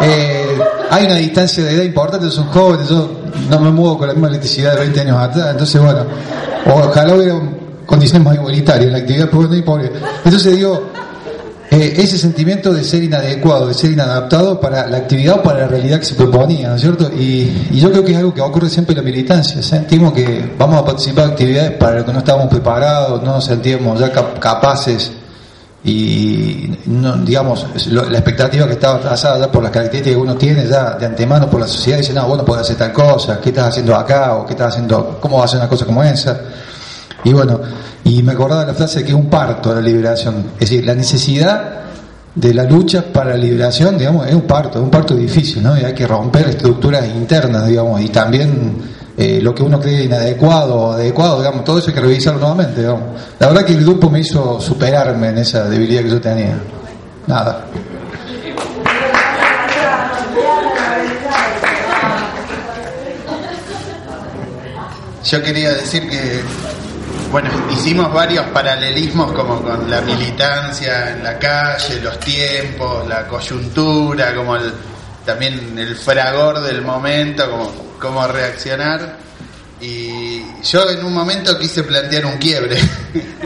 eh, 0.00 0.58
hay 0.90 1.06
una 1.06 1.14
distancia 1.16 1.64
de 1.64 1.74
edad 1.74 1.82
importante, 1.84 2.30
soy 2.30 2.44
joven, 2.52 2.80
yo 2.88 3.10
no 3.48 3.58
me 3.60 3.70
muevo 3.70 3.98
con 3.98 4.08
la 4.08 4.14
misma 4.14 4.28
electricidad 4.28 4.72
de 4.74 4.80
20 4.80 5.00
años 5.00 5.16
atrás, 5.18 5.48
entonces 5.52 5.80
bueno, 5.80 6.04
ojalá 6.66 7.14
hubiera 7.14 7.34
condiciones 7.86 8.24
más 8.26 8.34
igualitarias 8.34 8.86
en 8.86 8.92
la 8.92 8.98
actividad, 8.98 9.28
pero 9.30 9.42
no 9.44 9.54
importa. 9.54 9.88
Entonces 10.24 10.56
digo, 10.56 10.90
eh, 11.74 11.94
ese 12.02 12.16
sentimiento 12.18 12.72
de 12.72 12.84
ser 12.84 13.02
inadecuado, 13.02 13.66
de 13.68 13.74
ser 13.74 13.90
inadaptado 13.90 14.60
para 14.60 14.86
la 14.86 14.98
actividad 14.98 15.36
o 15.40 15.42
para 15.42 15.60
la 15.60 15.66
realidad 15.66 15.98
que 15.98 16.04
se 16.06 16.14
proponía, 16.14 16.68
¿no 16.68 16.74
es 16.76 16.80
cierto? 16.80 17.10
Y, 17.12 17.68
yo 17.72 17.90
creo 17.90 18.04
que 18.04 18.12
es 18.12 18.18
algo 18.18 18.32
que 18.32 18.40
ocurre 18.40 18.68
siempre 18.70 18.92
en 18.92 18.98
la 18.98 19.02
militancia. 19.04 19.60
Sentimos 19.62 20.12
que 20.12 20.54
vamos 20.58 20.76
a 20.80 20.84
participar 20.84 21.26
de 21.26 21.32
actividades 21.32 21.70
para 21.72 21.98
lo 21.98 22.04
que 22.06 22.12
no 22.12 22.18
estábamos 22.20 22.48
preparados, 22.48 23.22
no 23.22 23.32
nos 23.34 23.44
sentíamos 23.44 23.98
ya 23.98 24.10
cap- 24.12 24.38
capaces 24.38 25.10
y, 25.86 26.70
no, 26.86 27.16
digamos, 27.18 27.66
lo- 27.90 28.08
la 28.08 28.18
expectativa 28.18 28.66
que 28.66 28.72
estaba 28.74 29.00
trazada 29.00 29.38
ya 29.38 29.52
por 29.52 29.62
las 29.62 29.70
características 29.70 30.16
que 30.16 30.22
uno 30.22 30.34
tiene 30.36 30.66
ya 30.66 30.92
de 30.94 31.04
antemano 31.06 31.50
por 31.50 31.60
la 31.60 31.66
sociedad, 31.66 31.98
dice, 31.98 32.14
no, 32.14 32.26
vos 32.26 32.38
no 32.38 32.44
podés 32.44 32.62
hacer 32.62 32.76
tal 32.76 32.92
cosa, 32.92 33.38
¿qué 33.40 33.50
estás 33.50 33.68
haciendo 33.68 33.94
acá? 33.94 34.34
o 34.36 34.46
qué 34.46 34.52
estás 34.52 34.68
haciendo, 34.68 35.18
cómo 35.20 35.36
vas 35.38 35.42
a 35.42 35.46
hacer 35.46 35.60
una 35.60 35.68
cosa 35.68 35.84
como 35.84 36.02
esa? 36.02 36.40
Y 37.24 37.32
bueno, 37.32 37.60
Y 38.04 38.22
me 38.22 38.32
acordaba 38.32 38.60
de 38.60 38.66
la 38.68 38.74
frase 38.74 39.02
que 39.02 39.08
es 39.08 39.14
un 39.14 39.30
parto 39.30 39.74
la 39.74 39.80
liberación. 39.80 40.52
Es 40.54 40.68
decir, 40.70 40.84
la 40.84 40.94
necesidad 40.94 41.84
de 42.34 42.52
la 42.52 42.64
lucha 42.64 43.02
para 43.12 43.30
la 43.30 43.36
liberación, 43.36 43.96
digamos, 43.96 44.26
es 44.26 44.34
un 44.34 44.42
parto, 44.42 44.78
es 44.78 44.84
un 44.84 44.90
parto 44.90 45.14
difícil, 45.14 45.62
¿no? 45.62 45.78
Y 45.78 45.84
hay 45.84 45.94
que 45.94 46.06
romper 46.06 46.48
estructuras 46.48 47.06
internas, 47.08 47.66
digamos, 47.66 48.00
y 48.02 48.08
también 48.08 48.76
eh, 49.16 49.40
lo 49.40 49.54
que 49.54 49.62
uno 49.62 49.80
cree 49.80 50.04
inadecuado 50.04 50.74
o 50.74 50.92
adecuado, 50.92 51.38
digamos, 51.38 51.64
todo 51.64 51.78
eso 51.78 51.88
hay 51.88 51.94
que 51.94 52.00
revisarlo 52.00 52.40
nuevamente, 52.40 52.80
digamos. 52.80 53.04
La 53.38 53.46
verdad 53.46 53.64
que 53.64 53.72
el 53.72 53.84
grupo 53.84 54.10
me 54.10 54.20
hizo 54.20 54.60
superarme 54.60 55.28
en 55.28 55.38
esa 55.38 55.68
debilidad 55.68 56.02
que 56.02 56.10
yo 56.10 56.20
tenía. 56.20 56.58
Nada. 57.26 57.64
Yo 65.24 65.42
quería 65.42 65.72
decir 65.72 66.08
que, 66.08 66.42
bueno, 67.34 67.50
hicimos 67.72 68.12
varios 68.12 68.46
paralelismos 68.50 69.32
como 69.32 69.60
con 69.60 69.90
la 69.90 70.00
militancia 70.02 71.10
en 71.10 71.24
la 71.24 71.36
calle, 71.36 72.00
los 72.00 72.20
tiempos, 72.20 73.08
la 73.08 73.26
coyuntura, 73.26 74.32
como 74.36 74.54
el, 74.54 74.72
también 75.26 75.76
el 75.76 75.96
fragor 75.96 76.60
del 76.60 76.82
momento, 76.82 77.50
como 77.50 77.72
cómo 77.98 78.24
reaccionar. 78.28 79.16
Y 79.80 80.44
yo 80.62 80.88
en 80.88 81.04
un 81.04 81.12
momento 81.12 81.58
quise 81.58 81.82
plantear 81.82 82.24
un 82.24 82.38
quiebre. 82.38 82.78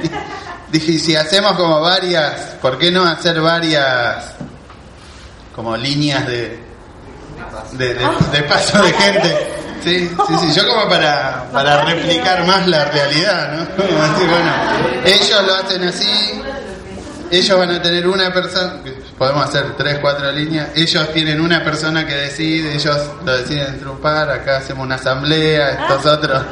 Dije, 0.71 0.99
si 0.99 1.17
hacemos 1.17 1.53
como 1.55 1.81
varias, 1.81 2.35
¿por 2.61 2.77
qué 2.79 2.91
no 2.91 3.07
hacer 3.07 3.41
varias 3.41 4.35
como 5.57 5.75
líneas 5.79 6.27
de- 6.27 6.61
de 8.33 8.43
paso 8.43 8.83
de 8.83 8.93
gente? 8.93 9.58
Sí, 9.83 10.11
sí, 10.27 10.35
sí, 10.41 10.53
yo 10.55 10.67
como 10.69 10.89
para, 10.89 11.45
para 11.53 11.85
replicar 11.85 12.45
más 12.47 12.67
la 12.67 12.85
realidad, 12.87 13.53
¿no? 13.53 13.61
Decir, 13.85 14.29
bueno, 14.29 14.53
ellos 15.05 15.45
lo 15.47 15.55
hacen 15.55 15.85
así, 15.85 16.43
ellos 17.31 17.59
van 17.59 17.71
a 17.71 17.83
tener 17.83 18.09
una 18.09 18.33
persona, 18.33 18.81
podemos 19.17 19.45
hacer 19.45 19.77
tres, 19.77 19.99
cuatro 20.01 20.31
líneas, 20.33 20.71
ellos 20.75 21.13
tienen 21.13 21.41
una 21.41 21.63
persona 21.63 22.07
que 22.07 22.15
decide, 22.15 22.75
ellos 22.75 22.99
lo 23.25 23.37
deciden 23.37 23.79
trupar, 23.79 24.31
acá 24.31 24.59
hacemos 24.59 24.85
una 24.85 24.97
asamblea, 24.97 25.71
estos 25.71 26.07
otros. 26.07 26.43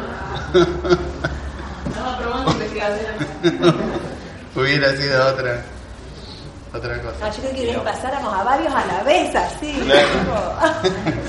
Hubiera 4.55 4.97
sido 4.97 5.27
otra, 5.27 5.63
otra 6.77 7.01
cosa. 7.01 7.17
Ah, 7.23 7.31
yo 7.31 7.51
creo 7.51 7.73
que 7.73 7.79
pasáramos 7.81 8.33
a 8.33 8.45
varios 8.45 8.75
a 8.75 8.87
la 8.87 9.03
vez, 9.03 9.35
así. 9.35 9.83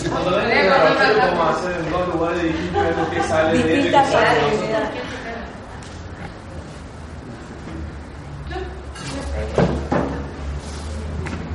Cuando 0.10 0.38
venga 0.38 0.76
a 0.76 0.92
hacer 0.92 1.30
como 1.30 1.44
hacer 1.44 1.72
en 1.72 1.92
dos 1.92 2.08
lugares 2.14 2.44
distintos, 2.44 3.08
que 3.10 3.24
sale 3.24 3.64
de 3.64 3.80
él. 3.80 3.96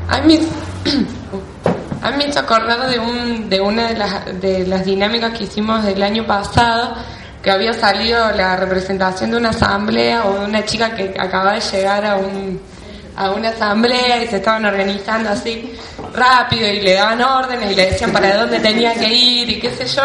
A 0.09 0.21
mí, 0.21 0.39
a 2.03 2.11
mí 2.11 2.17
me 2.19 2.27
hizo 2.27 2.41
acordar 2.41 2.89
de, 2.89 2.99
un, 2.99 3.49
de 3.49 3.61
una 3.61 3.89
de 3.89 3.95
las, 3.97 4.41
de 4.41 4.67
las 4.67 4.85
dinámicas 4.85 5.37
que 5.37 5.45
hicimos 5.45 5.85
del 5.85 6.03
año 6.03 6.27
pasado, 6.27 6.97
que 7.43 7.51
había 7.51 7.73
salido 7.73 8.31
la 8.33 8.57
representación 8.57 9.31
de 9.31 9.39
una 9.39 9.51
asamblea 9.51 10.27
o 10.27 10.41
de 10.41 10.45
una 10.45 10.65
chica 10.65 10.95
que 10.95 11.15
acababa 11.19 11.55
de 11.55 11.61
llegar 11.61 12.05
a, 12.05 12.17
un, 12.17 12.61
a 13.17 13.31
una 13.31 13.51
asamblea 13.51 14.23
y 14.23 14.29
se 14.29 14.37
estaban 14.37 14.65
organizando 14.65 15.31
así 15.31 15.75
rápido 16.15 16.69
y 16.69 16.81
le 16.81 16.95
daban 16.95 17.21
órdenes 17.23 17.73
y 17.73 17.75
le 17.75 17.91
decían 17.91 18.13
para 18.13 18.37
dónde 18.37 18.61
tenía 18.61 18.95
que 18.95 19.09
ir 19.09 19.51
y 19.51 19.61
qué 19.61 19.71
sé 19.71 19.87
yo. 19.87 20.03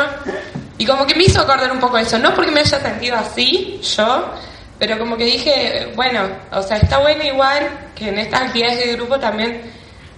Y 0.78 0.86
como 0.86 1.06
que 1.06 1.16
me 1.16 1.24
hizo 1.24 1.42
acordar 1.42 1.72
un 1.72 1.80
poco 1.80 1.98
eso, 1.98 2.20
no 2.20 2.34
porque 2.34 2.52
me 2.52 2.60
haya 2.60 2.80
sentido 2.80 3.16
así, 3.18 3.80
yo, 3.82 4.32
pero 4.78 5.00
como 5.00 5.18
que 5.18 5.26
dije, 5.26 5.92
bueno, 5.96 6.22
o 6.52 6.62
sea, 6.62 6.78
está 6.78 7.00
bueno 7.00 7.24
igual 7.24 7.68
que 7.96 8.10
en 8.10 8.20
estas 8.20 8.42
actividades 8.44 8.80
de 8.86 8.94
grupo 8.94 9.20
también 9.20 9.62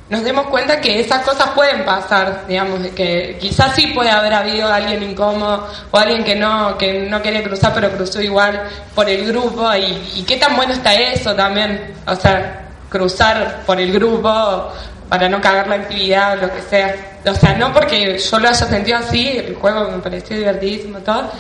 nos 0.10 0.24
demos 0.24 0.48
cuenta 0.48 0.82
que 0.82 1.00
esas 1.00 1.24
cosas 1.24 1.52
pueden 1.52 1.86
pasar, 1.86 2.46
digamos, 2.48 2.80
que 2.96 3.38
quizás 3.40 3.76
sí 3.76 3.88
puede 3.88 4.10
haber 4.10 4.34
habido 4.34 4.68
alguien 4.68 5.04
incómodo 5.04 5.70
o 5.92 5.98
alguien 5.98 6.24
que 6.24 6.36
no, 6.36 6.78
que 6.78 7.08
no 7.08 7.22
quería 7.22 7.44
cruzar 7.44 7.74
pero 7.74 7.92
cruzó 7.92 8.20
igual 8.20 8.68
por 8.96 9.08
el 9.08 9.26
grupo 9.28 9.74
y, 9.76 10.02
y 10.16 10.24
qué 10.24 10.38
tan 10.38 10.56
bueno 10.56 10.74
está 10.74 10.94
eso 10.96 11.36
también, 11.36 11.94
o 12.08 12.16
sea, 12.16 12.68
cruzar 12.90 13.64
por 13.66 13.80
el 13.80 13.92
grupo 13.92 14.72
para 15.08 15.28
no 15.30 15.42
cagar 15.42 15.68
la 15.68 15.76
actividad 15.76 16.34
o 16.34 16.42
lo 16.48 16.54
que 16.54 16.62
sea. 16.62 16.96
O 17.26 17.34
sea, 17.34 17.54
no 17.58 17.74
porque 17.74 18.18
yo 18.18 18.40
lo 18.40 18.48
haya 18.48 18.66
sentido 18.66 18.98
así, 18.98 19.28
el 19.30 19.56
juego 19.56 19.90
me 19.92 20.00
pareció 20.00 20.38
divertidísimo 20.38 21.00
todo, 21.00 21.32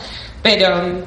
pero 0.41 1.03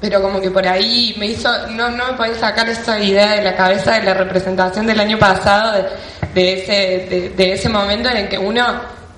pero 0.00 0.20
como 0.20 0.38
que 0.38 0.50
por 0.50 0.66
ahí 0.66 1.14
me 1.18 1.26
hizo, 1.28 1.48
no, 1.68 1.88
no 1.88 2.08
me 2.08 2.12
podía 2.12 2.34
sacar 2.34 2.68
esa 2.68 2.98
idea 2.98 3.36
de 3.36 3.42
la 3.42 3.56
cabeza 3.56 3.92
de 3.92 4.02
la 4.02 4.12
representación 4.12 4.86
del 4.86 5.00
año 5.00 5.18
pasado, 5.18 5.72
de, 5.72 5.88
de 6.34 6.52
ese, 6.52 7.30
de 7.34 7.52
ese 7.52 7.68
momento 7.70 8.10
en 8.10 8.18
el 8.18 8.28
que 8.28 8.36
uno 8.36 8.66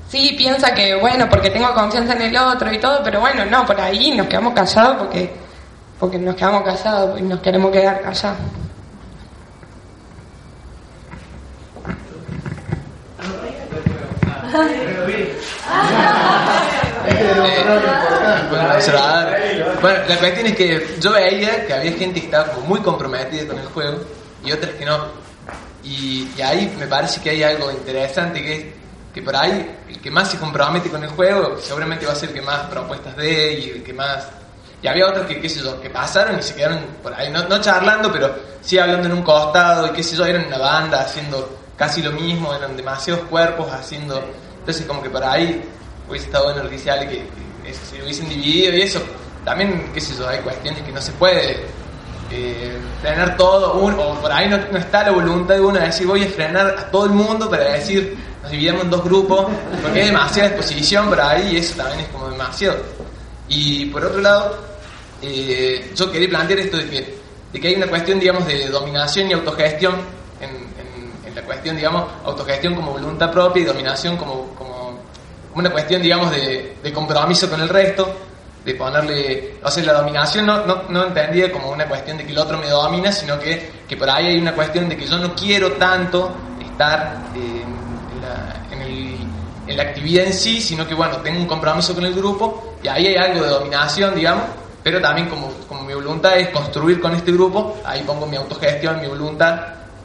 sí 0.08 0.34
piensa 0.38 0.72
que, 0.74 0.94
bueno, 0.94 1.28
porque 1.28 1.50
tengo 1.50 1.72
confianza 1.74 2.12
en 2.12 2.22
el 2.22 2.36
otro 2.36 2.72
y 2.72 2.78
todo, 2.78 3.00
pero 3.02 3.20
bueno, 3.20 3.44
no, 3.46 3.66
por 3.66 3.80
ahí 3.80 4.12
nos 4.12 4.28
quedamos 4.28 4.54
callados 4.54 4.98
porque, 4.98 5.30
porque 5.98 6.18
nos 6.18 6.36
quedamos 6.36 6.62
callados 6.62 7.18
y 7.18 7.22
nos 7.22 7.40
queremos 7.40 7.72
quedar 7.72 8.00
callados. 8.02 8.38
Bueno, 19.80 19.98
la 20.08 20.16
cuestión 20.18 20.46
es 20.46 20.56
que 20.56 20.96
yo 21.00 21.12
veía 21.12 21.66
que 21.66 21.72
había 21.72 21.92
gente 21.92 22.20
que 22.20 22.26
estaba 22.26 22.52
muy 22.66 22.80
comprometida 22.80 23.46
con 23.46 23.58
el 23.58 23.66
juego 23.66 23.98
y 24.44 24.52
otras 24.52 24.72
que 24.72 24.84
no. 24.84 25.26
Y, 25.82 26.28
y 26.36 26.42
ahí 26.42 26.74
me 26.78 26.86
parece 26.86 27.20
que 27.20 27.30
hay 27.30 27.42
algo 27.42 27.70
interesante 27.70 28.42
que 28.42 28.54
es 28.56 28.64
que 29.16 29.22
por 29.22 29.34
ahí 29.34 29.74
el 29.88 29.98
que 29.98 30.10
más 30.10 30.30
se 30.30 30.38
compromete 30.38 30.90
con 30.90 31.02
el 31.02 31.08
juego 31.08 31.56
seguramente 31.58 32.04
va 32.04 32.12
a 32.12 32.16
ser 32.16 32.28
el 32.28 32.34
que 32.34 32.42
más 32.42 32.66
propuestas 32.66 33.16
dé 33.16 33.54
y 33.54 33.70
el 33.70 33.82
que 33.82 33.94
más... 33.94 34.28
Y 34.82 34.88
había 34.88 35.06
otros 35.06 35.24
que, 35.24 35.40
qué 35.40 35.48
sé 35.48 35.60
yo, 35.60 35.80
que 35.80 35.88
pasaron 35.88 36.38
y 36.38 36.42
se 36.42 36.54
quedaron 36.54 36.80
por 37.02 37.14
ahí, 37.14 37.30
no, 37.30 37.48
no 37.48 37.58
charlando, 37.58 38.12
pero 38.12 38.34
sí 38.60 38.78
hablando 38.78 39.06
en 39.08 39.14
un 39.14 39.22
costado 39.22 39.86
y 39.86 39.90
qué 39.92 40.02
sé 40.02 40.16
yo, 40.16 40.26
eran 40.26 40.44
una 40.46 40.58
banda 40.58 41.00
haciendo 41.00 41.55
casi 41.76 42.02
lo 42.02 42.12
mismo, 42.12 42.54
eran 42.54 42.76
demasiados 42.76 43.24
cuerpos 43.26 43.70
haciendo... 43.72 44.22
Entonces 44.58 44.84
como 44.86 45.02
que 45.02 45.10
por 45.10 45.22
ahí 45.22 45.62
hubiese 46.08 46.26
estado 46.26 46.46
bueno 46.46 46.62
que 46.62 46.70
dice 46.70 46.90
Ale 46.90 47.08
que, 47.08 47.26
que 47.62 47.70
eso, 47.70 47.80
se 47.88 48.02
hubiesen 48.02 48.28
dividido 48.28 48.74
y 48.74 48.82
eso. 48.82 49.00
También, 49.44 49.90
qué 49.94 50.00
sé 50.00 50.16
yo, 50.16 50.28
hay 50.28 50.40
cuestiones 50.40 50.82
que 50.82 50.90
no 50.90 51.00
se 51.00 51.12
puede 51.12 51.60
eh, 52.32 52.76
frenar 53.00 53.36
todo, 53.36 53.74
uno, 53.74 53.96
o 54.00 54.14
por 54.20 54.32
ahí 54.32 54.48
no, 54.48 54.58
no 54.58 54.78
está 54.78 55.04
la 55.04 55.12
voluntad 55.12 55.54
de 55.54 55.60
uno 55.60 55.78
de 55.78 55.86
decir 55.86 56.06
voy 56.06 56.24
a 56.24 56.28
frenar 56.28 56.66
a 56.66 56.90
todo 56.90 57.06
el 57.06 57.12
mundo 57.12 57.48
para 57.48 57.72
decir 57.72 58.16
nos 58.42 58.50
dividimos 58.50 58.82
en 58.82 58.90
dos 58.90 59.04
grupos, 59.04 59.46
porque 59.82 60.00
hay 60.00 60.06
demasiada 60.06 60.50
exposición 60.50 61.08
por 61.08 61.20
ahí 61.20 61.54
y 61.54 61.56
eso 61.58 61.76
también 61.76 62.00
es 62.00 62.08
como 62.08 62.28
demasiado. 62.28 62.76
Y 63.48 63.86
por 63.86 64.04
otro 64.04 64.20
lado, 64.20 64.58
eh, 65.22 65.92
yo 65.94 66.10
quería 66.10 66.28
plantear 66.28 66.60
esto 66.60 66.76
de 66.76 66.88
que, 66.88 67.18
de 67.52 67.60
que 67.60 67.68
hay 67.68 67.74
una 67.74 67.88
cuestión, 67.88 68.20
digamos, 68.20 68.46
de 68.46 68.68
dominación 68.68 69.30
y 69.30 69.32
autogestión 69.32 69.96
cuestión, 71.46 71.76
digamos, 71.76 72.04
autogestión 72.24 72.74
como 72.74 72.92
voluntad 72.92 73.30
propia 73.30 73.62
y 73.62 73.64
dominación 73.64 74.16
como, 74.16 74.48
como, 74.54 74.98
una 75.54 75.70
cuestión, 75.70 76.02
digamos, 76.02 76.30
de, 76.30 76.76
de 76.82 76.92
compromiso 76.92 77.48
con 77.48 77.60
el 77.62 77.68
resto, 77.70 78.14
de 78.62 78.74
ponerle, 78.74 79.54
o 79.62 79.70
sea, 79.70 79.84
la 79.84 79.94
dominación 79.94 80.44
no, 80.44 80.66
no, 80.66 80.82
no 80.90 81.04
entendida 81.06 81.50
como 81.50 81.70
una 81.70 81.86
cuestión 81.88 82.18
de 82.18 82.26
que 82.26 82.32
el 82.32 82.38
otro 82.38 82.58
me 82.58 82.68
domina, 82.68 83.10
sino 83.10 83.38
que, 83.38 83.70
que 83.88 83.96
por 83.96 84.10
ahí 84.10 84.26
hay 84.26 84.38
una 84.38 84.52
cuestión 84.54 84.86
de 84.88 84.96
que 84.98 85.06
yo 85.06 85.16
no 85.18 85.34
quiero 85.34 85.72
tanto 85.72 86.30
estar 86.60 87.16
eh, 87.34 87.62
en, 88.12 88.20
la, 88.20 88.66
en 88.74 88.82
el- 88.82 89.16
en 89.68 89.76
la 89.76 89.82
actividad 89.82 90.26
en 90.26 90.32
sí, 90.32 90.60
sino 90.60 90.86
que, 90.86 90.94
bueno, 90.94 91.16
tengo 91.18 91.40
un 91.40 91.46
compromiso 91.46 91.92
con 91.94 92.04
el 92.04 92.14
grupo 92.14 92.74
y 92.82 92.88
ahí 92.88 93.06
hay 93.08 93.16
algo 93.16 93.42
de 93.44 93.50
dominación, 93.50 94.14
digamos, 94.14 94.44
pero 94.82 95.00
también 95.00 95.28
como, 95.28 95.48
como 95.68 95.82
mi 95.82 95.92
voluntad 95.94 96.36
es 96.38 96.50
construir 96.50 97.00
con 97.00 97.14
este 97.14 97.32
grupo, 97.32 97.76
ahí 97.84 98.02
pongo 98.06 98.26
mi 98.26 98.36
autogestión, 98.36 99.00
mi 99.00 99.08
voluntad 99.08 99.58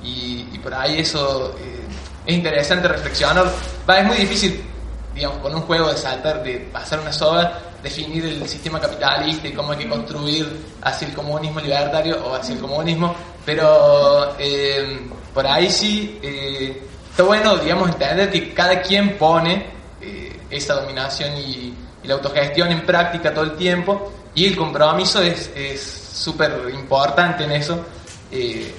y, 0.03 0.47
y 0.51 0.59
por 0.59 0.73
ahí 0.73 0.99
eso 0.99 1.55
eh, 1.59 1.81
es 2.25 2.35
interesante 2.35 2.87
reflexionar. 2.87 3.45
Va, 3.89 3.99
es 3.99 4.05
muy 4.05 4.17
difícil, 4.17 4.61
digamos, 5.13 5.39
con 5.39 5.53
un 5.55 5.61
juego 5.61 5.91
de 5.91 5.97
saltar, 5.97 6.43
de 6.43 6.59
pasar 6.71 6.99
una 6.99 7.11
soga, 7.11 7.59
definir 7.83 8.25
el 8.25 8.47
sistema 8.47 8.79
capitalista 8.79 9.47
y 9.47 9.53
cómo 9.53 9.71
hay 9.71 9.79
que 9.79 9.89
construir 9.89 10.47
hacia 10.83 11.07
el 11.07 11.13
comunismo 11.13 11.59
libertario 11.59 12.23
o 12.25 12.35
hacia 12.35 12.53
el 12.55 12.61
comunismo, 12.61 13.15
pero 13.45 14.35
eh, 14.37 14.99
por 15.33 15.47
ahí 15.47 15.69
sí 15.69 16.19
eh, 16.21 16.81
está 17.09 17.23
bueno, 17.23 17.57
digamos, 17.57 17.89
entender 17.89 18.29
que 18.29 18.53
cada 18.53 18.81
quien 18.81 19.17
pone 19.17 19.65
eh, 19.99 20.39
esa 20.49 20.75
dominación 20.75 21.35
y, 21.37 21.73
y 22.03 22.07
la 22.07 22.15
autogestión 22.15 22.71
en 22.71 22.85
práctica 22.85 23.33
todo 23.33 23.45
el 23.45 23.55
tiempo 23.55 24.11
y 24.35 24.45
el 24.45 24.55
compromiso 24.55 25.21
es 25.21 25.51
es 25.55 25.81
súper 26.13 26.69
importante 26.73 27.43
en 27.45 27.51
eso. 27.51 27.83
eh, 28.31 28.73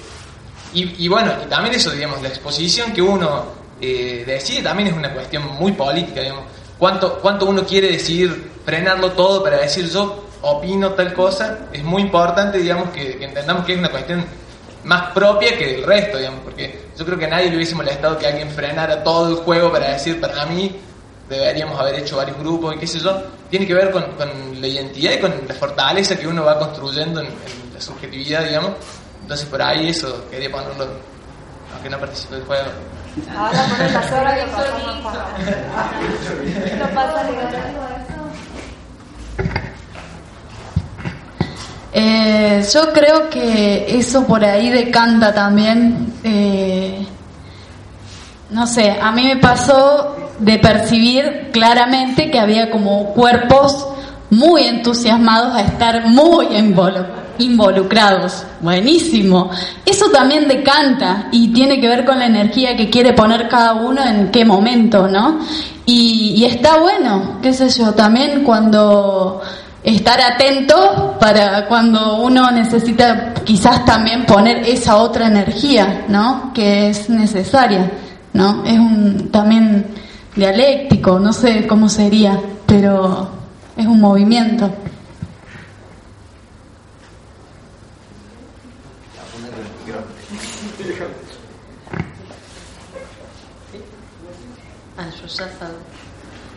y, 0.73 1.05
y 1.05 1.07
bueno, 1.07 1.33
y 1.43 1.47
también 1.47 1.75
eso, 1.75 1.91
digamos, 1.91 2.21
la 2.21 2.29
exposición 2.29 2.93
que 2.93 3.01
uno 3.01 3.45
eh, 3.81 4.23
decide 4.25 4.61
también 4.61 4.89
es 4.89 4.95
una 4.95 5.13
cuestión 5.13 5.43
muy 5.55 5.73
política, 5.73 6.21
digamos. 6.21 6.45
¿Cuánto, 6.77 7.19
¿Cuánto 7.19 7.45
uno 7.45 7.65
quiere 7.65 7.91
decidir 7.91 8.51
frenarlo 8.65 9.11
todo 9.11 9.43
para 9.43 9.57
decir 9.57 9.89
yo 9.89 10.27
opino 10.41 10.91
tal 10.91 11.13
cosa, 11.13 11.67
es 11.71 11.83
muy 11.83 12.01
importante, 12.01 12.57
digamos, 12.57 12.89
que, 12.89 13.17
que 13.17 13.25
entendamos 13.25 13.65
que 13.65 13.73
es 13.73 13.79
una 13.79 13.89
cuestión 13.89 14.25
más 14.83 15.11
propia 15.13 15.57
que 15.57 15.75
el 15.75 15.83
resto, 15.83 16.17
digamos, 16.17 16.41
porque 16.43 16.81
yo 16.97 17.05
creo 17.05 17.17
que 17.17 17.25
a 17.25 17.29
nadie 17.29 17.49
le 17.49 17.55
hubiese 17.55 17.75
molestado 17.75 18.17
que 18.17 18.27
alguien 18.27 18.49
frenara 18.49 19.03
todo 19.03 19.29
el 19.29 19.35
juego 19.35 19.71
para 19.71 19.91
decir, 19.91 20.19
para 20.19 20.45
mí 20.45 20.75
deberíamos 21.29 21.79
haber 21.79 21.95
hecho 21.95 22.17
varios 22.17 22.37
grupos 22.37 22.75
y 22.75 22.79
qué 22.79 22.87
sé 22.87 22.99
yo, 22.99 23.23
tiene 23.49 23.65
que 23.65 23.73
ver 23.73 23.91
con, 23.91 24.03
con 24.17 24.29
la 24.59 24.67
identidad 24.67 25.13
y 25.13 25.19
con 25.19 25.33
la 25.47 25.53
fortaleza 25.53 26.17
que 26.17 26.27
uno 26.27 26.43
va 26.43 26.59
construyendo 26.59 27.21
en, 27.21 27.27
en 27.27 27.73
la 27.73 27.79
subjetividad, 27.79 28.43
digamos. 28.45 28.71
Entonces 29.23 29.47
por 29.47 29.61
ahí 29.61 29.89
eso 29.89 30.25
quería 30.29 30.51
ponerlo, 30.51 30.87
aunque 31.73 31.89
no 31.89 31.97
participe 31.99 32.35
del 32.35 32.45
juego. 32.45 32.69
Ahora 33.35 33.63
ponen 33.69 33.93
las 33.93 34.11
horas 34.11 34.39
que 34.39 34.45
pasamos 34.51 35.01
Juan. 35.01 35.15
No 36.79 36.87
pasa. 36.95 37.23
Eh, 41.95 42.65
yo 42.73 42.91
creo 42.91 43.29
que 43.29 43.85
eso 43.99 44.25
por 44.25 44.43
ahí 44.43 44.69
decanta 44.69 45.33
también. 45.33 46.13
eh, 46.23 47.05
no 48.49 48.67
sé, 48.67 48.97
a 49.01 49.11
mí 49.11 49.23
me 49.25 49.37
pasó 49.37 50.15
de 50.39 50.59
percibir 50.59 51.49
claramente 51.51 52.29
que 52.29 52.39
había 52.39 52.69
como 52.69 53.13
cuerpos 53.13 53.87
muy 54.29 54.63
entusiasmados 54.63 55.55
a 55.55 55.61
estar 55.61 56.05
muy 56.05 56.47
involu- 56.47 57.05
involucrados. 57.39 58.43
Buenísimo. 58.61 59.49
Eso 59.85 60.09
también 60.09 60.47
decanta 60.47 61.27
y 61.31 61.51
tiene 61.53 61.79
que 61.79 61.87
ver 61.87 62.05
con 62.05 62.19
la 62.19 62.25
energía 62.25 62.75
que 62.75 62.89
quiere 62.89 63.13
poner 63.13 63.47
cada 63.47 63.73
uno 63.73 64.03
en 64.03 64.29
qué 64.31 64.45
momento, 64.45 65.07
¿no? 65.07 65.39
Y, 65.85 66.45
está 66.45 66.77
bueno, 66.77 67.39
qué 67.41 67.53
sé 67.53 67.69
yo, 67.69 67.93
también 67.93 68.43
cuando 68.43 69.41
estar 69.83 70.19
atento 70.21 71.17
para 71.19 71.65
cuando 71.67 72.21
uno 72.21 72.49
necesita 72.51 73.33
quizás 73.43 73.83
también 73.83 74.25
poner 74.25 74.65
esa 74.67 74.95
otra 74.95 75.27
energía, 75.27 76.05
¿no? 76.07 76.51
Que 76.53 76.89
es 76.89 77.09
necesaria, 77.09 77.91
¿no? 78.31 78.63
Es 78.65 78.79
un 78.79 79.29
también 79.29 79.87
dialéctico, 80.35 81.19
no 81.19 81.33
sé 81.33 81.67
cómo 81.67 81.89
sería, 81.89 82.39
pero 82.65 83.27
es 83.75 83.85
un 83.85 83.99
movimiento. 83.99 84.69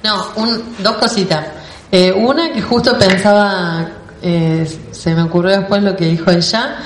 No, 0.05 0.27
un, 0.37 0.77
dos 0.79 0.97
cositas. 0.97 1.47
Eh, 1.91 2.12
una 2.12 2.53
que 2.53 2.62
justo 2.62 2.99
pensaba, 2.99 3.89
eh, 4.22 4.66
se 4.91 5.14
me 5.14 5.22
ocurrió 5.22 5.59
después 5.59 5.83
lo 5.83 5.97
que 5.97 6.07
dijo 6.07 6.31
ella, 6.31 6.79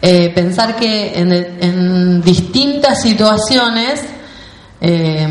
eh, 0.00 0.30
pensar 0.32 0.76
que 0.76 1.18
en, 1.18 1.32
en 1.32 2.22
distintas 2.22 3.02
situaciones 3.02 4.00
eh, 4.80 5.26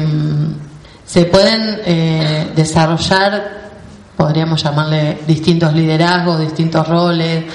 se 1.06 1.26
pueden 1.26 1.80
eh, 1.86 2.52
desarrollar, 2.54 3.70
podríamos 4.18 4.62
llamarle 4.62 5.20
distintos 5.26 5.74
liderazgos, 5.74 6.42
distintos 6.42 6.86
roles, 6.86 7.46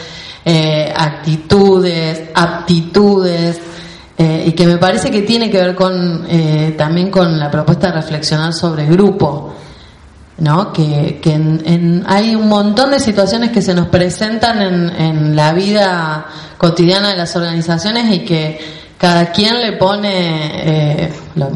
actitudes, 0.96 2.30
aptitudes, 2.34 3.60
eh, 4.22 4.44
y 4.46 4.52
que 4.52 4.66
me 4.66 4.76
parece 4.78 5.10
que 5.10 5.22
tiene 5.22 5.50
que 5.50 5.58
ver 5.58 5.74
con 5.74 6.24
eh, 6.28 6.74
también 6.78 7.10
con 7.10 7.38
la 7.38 7.50
propuesta 7.50 7.88
de 7.88 7.94
reflexionar 7.94 8.52
sobre 8.52 8.86
grupo. 8.86 9.54
¿no? 10.38 10.72
Que, 10.72 11.20
que 11.22 11.34
en- 11.34 11.62
en- 11.66 12.04
hay 12.08 12.34
un 12.34 12.48
montón 12.48 12.90
de 12.90 12.98
situaciones 13.00 13.50
que 13.52 13.62
se 13.62 13.74
nos 13.74 13.86
presentan 13.88 14.60
en, 14.62 14.90
en 14.90 15.36
la 15.36 15.52
vida 15.52 16.26
cotidiana 16.58 17.10
de 17.10 17.16
las 17.16 17.36
organizaciones 17.36 18.12
y 18.12 18.20
que 18.24 18.58
cada 18.98 19.26
quien 19.30 19.60
le 19.60 19.72
pone, 19.72 20.10
eh, 21.04 21.12
lo- 21.36 21.50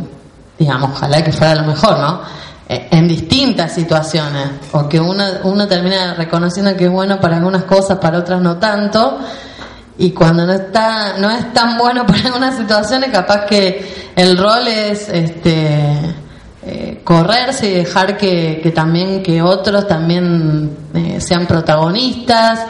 digamos, 0.58 0.90
ojalá 0.92 1.22
que 1.24 1.32
fuera 1.32 1.54
lo 1.56 1.64
mejor, 1.64 1.98
¿no? 1.98 2.20
Eh, 2.68 2.88
En 2.90 3.08
distintas 3.08 3.72
situaciones, 3.72 4.48
o 4.72 4.88
que 4.88 5.00
uno, 5.00 5.24
uno 5.44 5.66
termina 5.66 6.14
reconociendo 6.14 6.76
que 6.76 6.84
es 6.86 6.90
bueno 6.90 7.18
para 7.20 7.36
algunas 7.38 7.64
cosas, 7.64 7.98
para 7.98 8.18
otras 8.18 8.40
no 8.40 8.56
tanto, 8.58 9.18
y 9.99 10.11
cuando 10.11 10.44
no 10.47 10.53
está 10.53 11.14
no 11.18 11.30
es 11.30 11.53
tan 11.53 11.78
bueno 11.78 12.07
para 12.07 12.20
algunas 12.20 12.57
situaciones 12.57 13.11
capaz 13.11 13.47
que 13.47 14.11
el 14.14 14.36
rol 14.36 14.66
es 14.68 15.09
este 15.09 16.14
eh, 16.62 17.01
correrse 17.05 17.68
y 17.70 17.74
dejar 17.74 18.16
que, 18.16 18.61
que 18.62 18.70
también 18.72 19.22
que 19.22 19.40
otros 19.40 19.86
también 19.86 20.76
eh, 20.94 21.20
sean 21.20 21.47
protagonistas 21.47 22.61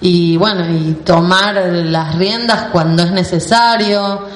y 0.00 0.36
bueno 0.36 0.64
y 0.68 0.92
tomar 1.04 1.54
las 1.54 2.14
riendas 2.16 2.66
cuando 2.72 3.02
es 3.04 3.12
necesario. 3.12 4.26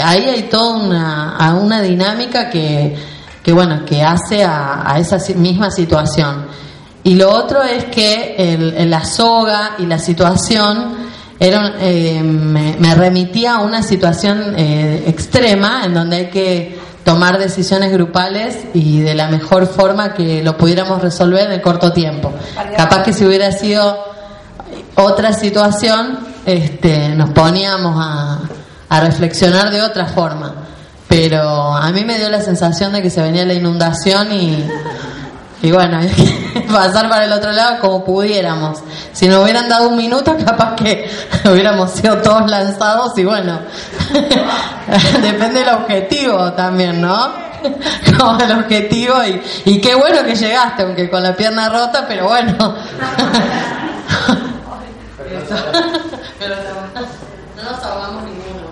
Ahí 0.00 0.24
hay 0.28 0.42
toda 0.42 0.76
una, 0.76 1.54
una 1.60 1.80
dinámica 1.82 2.48
que, 2.50 2.94
que 3.42 3.52
bueno 3.52 3.84
que 3.84 4.02
hace 4.02 4.44
a, 4.44 4.82
a 4.90 4.98
esa 4.98 5.18
misma 5.34 5.70
situación. 5.70 6.46
Y 7.02 7.14
lo 7.16 7.30
otro 7.32 7.62
es 7.62 7.86
que 7.86 8.36
el- 8.38 8.88
la 8.90 9.04
soga 9.04 9.72
y 9.78 9.86
la 9.86 9.98
situación 9.98 11.07
era, 11.40 11.74
eh, 11.80 12.22
me, 12.22 12.76
me 12.78 12.94
remitía 12.94 13.56
a 13.56 13.60
una 13.60 13.82
situación 13.82 14.54
eh, 14.56 15.04
extrema 15.06 15.84
en 15.84 15.94
donde 15.94 16.16
hay 16.16 16.26
que 16.30 16.78
tomar 17.04 17.38
decisiones 17.38 17.92
grupales 17.92 18.56
y 18.74 19.00
de 19.00 19.14
la 19.14 19.28
mejor 19.28 19.66
forma 19.66 20.14
que 20.14 20.42
lo 20.42 20.56
pudiéramos 20.56 21.00
resolver 21.00 21.46
en 21.46 21.52
el 21.52 21.62
corto 21.62 21.92
tiempo. 21.92 22.32
Capaz 22.76 23.02
que 23.02 23.12
si 23.12 23.24
hubiera 23.24 23.50
sido 23.52 23.96
otra 24.94 25.32
situación, 25.32 26.18
este, 26.44 27.10
nos 27.10 27.30
poníamos 27.30 27.94
a, 27.96 28.40
a 28.88 29.00
reflexionar 29.00 29.70
de 29.70 29.80
otra 29.80 30.06
forma. 30.06 30.54
Pero 31.08 31.40
a 31.74 31.90
mí 31.92 32.04
me 32.04 32.18
dio 32.18 32.28
la 32.28 32.42
sensación 32.42 32.92
de 32.92 33.00
que 33.00 33.08
se 33.08 33.22
venía 33.22 33.46
la 33.46 33.54
inundación 33.54 34.30
y, 34.30 34.62
y 35.62 35.72
bueno, 35.72 36.00
pasar 36.72 37.08
para 37.08 37.24
el 37.24 37.32
otro 37.32 37.52
lado 37.52 37.78
como 37.80 38.04
pudiéramos. 38.04 38.80
Si 39.12 39.26
nos 39.26 39.42
hubieran 39.42 39.68
dado 39.68 39.88
un 39.88 39.96
minuto, 39.96 40.36
capaz 40.44 40.74
que 40.76 41.10
hubiéramos 41.50 41.90
sido 41.90 42.18
todos 42.18 42.48
lanzados 42.50 43.16
y 43.18 43.24
bueno, 43.24 43.60
depende 45.22 45.60
del 45.60 45.74
objetivo 45.74 46.52
también, 46.52 47.00
¿no? 47.00 47.48
Como 48.18 48.38
el 48.38 48.52
objetivo 48.52 49.24
y, 49.24 49.42
y 49.64 49.80
qué 49.80 49.96
bueno 49.96 50.22
que 50.24 50.36
llegaste, 50.36 50.84
aunque 50.84 51.10
con 51.10 51.22
la 51.22 51.34
pierna 51.34 51.68
rota, 51.68 52.04
pero 52.06 52.26
bueno 52.28 52.76
nos 57.70 57.84
ahogamos 57.84 58.24
ninguno. 58.24 58.68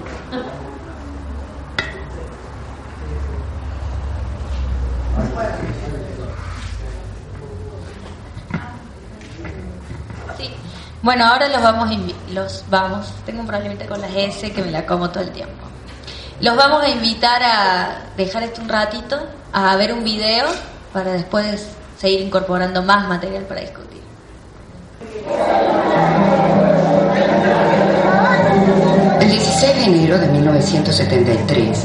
Sí. 10.39 10.51
Bueno, 11.07 11.25
ahora 11.25 11.47
los 11.47 11.63
vamos 11.63 11.89
los 12.33 12.65
vamos, 12.69 13.07
tengo 13.25 13.43
un 13.43 13.47
problemita 13.47 13.87
con 13.87 14.01
las 14.01 14.11
S 14.13 14.51
que 14.51 14.61
me 14.61 14.73
la 14.73 14.85
como 14.85 15.09
todo 15.09 15.23
el 15.23 15.31
tiempo. 15.31 15.65
Los 16.41 16.57
vamos 16.57 16.83
a 16.83 16.89
invitar 16.89 17.41
a 17.45 18.07
dejar 18.17 18.43
esto 18.43 18.61
un 18.61 18.69
ratito, 18.69 19.17
a 19.53 19.77
ver 19.77 19.93
un 19.93 20.03
video 20.03 20.49
para 20.93 21.13
después 21.13 21.69
seguir 21.97 22.23
incorporando 22.23 22.83
más 22.83 23.07
material 23.07 23.45
para 23.45 23.61
discutir. 23.61 24.03
El 29.21 29.31
16 29.31 29.77
de 29.77 29.85
enero 29.85 30.19
de 30.19 30.27
1973, 30.27 31.85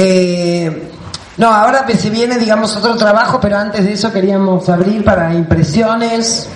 Eh, 0.00 0.90
no, 1.38 1.48
ahora 1.48 1.84
pues, 1.84 1.98
se 1.98 2.08
viene, 2.08 2.38
digamos, 2.38 2.76
otro 2.76 2.96
trabajo, 2.96 3.40
pero 3.40 3.58
antes 3.58 3.84
de 3.84 3.94
eso 3.94 4.12
queríamos 4.12 4.68
abrir 4.68 5.04
para 5.04 5.34
impresiones 5.34 6.48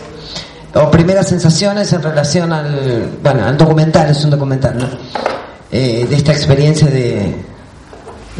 o 0.72 0.88
primeras 0.88 1.28
sensaciones 1.28 1.93
en 1.93 2.05
relación 2.05 2.53
al, 2.53 3.18
bueno, 3.20 3.45
al 3.45 3.59
documental, 3.59 4.09
es 4.11 4.24
un 4.24 4.30
documental, 4.30 4.78
¿no? 4.78 4.86
Eh, 5.72 6.07
de 6.09 6.14
esta 6.16 6.30
experiencia 6.30 6.86
de, 6.86 7.34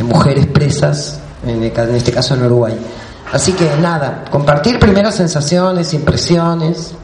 mujeres 0.05 0.47
presas, 0.47 1.19
en, 1.45 1.65
en 1.65 1.95
este 1.97 2.13
caso 2.13 2.35
en 2.35 2.45
Uruguay. 2.45 2.79
Así 3.33 3.55
que 3.55 3.69
nada, 3.81 4.23
compartir 4.31 4.79
primeras 4.79 5.17
sensaciones, 5.17 5.93
impresiones. 5.95 6.95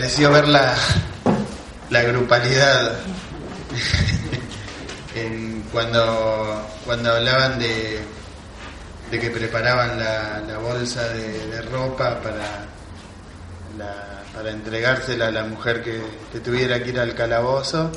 Pareció 0.00 0.32
ver 0.32 0.48
la, 0.48 0.74
la 1.90 2.02
grupalidad 2.04 2.92
cuando, 5.72 6.66
cuando 6.86 7.12
hablaban 7.12 7.58
de, 7.58 8.00
de 9.10 9.20
que 9.20 9.28
preparaban 9.28 9.98
la, 9.98 10.42
la 10.48 10.56
bolsa 10.56 11.06
de, 11.10 11.60
ropa 11.70 12.18
para, 12.22 12.64
para 14.34 14.50
entregársela 14.50 15.26
a 15.26 15.30
la 15.30 15.44
mujer 15.44 15.82
que, 15.82 16.00
tuviera 16.40 16.82
que 16.82 16.88
ir 16.88 16.98
al 16.98 17.14
calabozo 17.14 17.92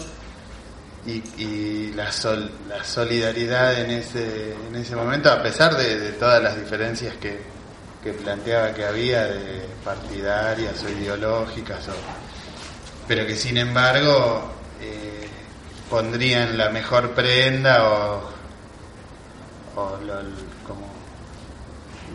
y, 1.05 1.93
la, 1.93 2.11
sol, 2.11 2.51
la 2.67 2.83
solidaridad 2.83 3.79
en 3.79 3.91
ese, 3.91 4.55
en 4.67 4.75
ese 4.75 4.97
momento, 4.97 5.31
a 5.31 5.41
pesar 5.41 5.77
de 5.77 6.11
todas 6.11 6.43
las 6.43 6.57
diferencias 6.57 7.15
que, 7.15 7.62
que 8.03 8.13
planteaba 8.13 8.73
que 8.73 8.85
había 8.85 9.23
de 9.25 9.65
partidarias 9.83 10.83
o 10.83 10.89
ideológicas, 10.89 11.87
o- 11.87 11.93
pero 13.07 13.25
que 13.25 13.35
sin 13.35 13.57
embargo 13.57 14.51
eh, 14.81 15.27
pondrían 15.89 16.57
la 16.57 16.69
mejor 16.69 17.11
prenda 17.11 17.89
o, 17.89 18.29
como 19.75 20.87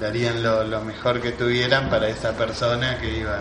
darían 0.00 0.42
lo, 0.42 0.80
mejor 0.82 1.20
que 1.20 1.32
tuvieran 1.32 1.88
para 1.90 2.08
esa 2.08 2.32
persona 2.32 2.98
que 3.00 3.18
iba, 3.18 3.40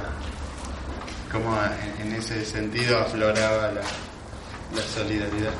como 1.31 1.55
en, 1.99 2.13
ese 2.13 2.43
sentido 2.45 2.97
afloraba 2.99 3.71
la 3.71 4.81
solidaridad. 4.81 5.51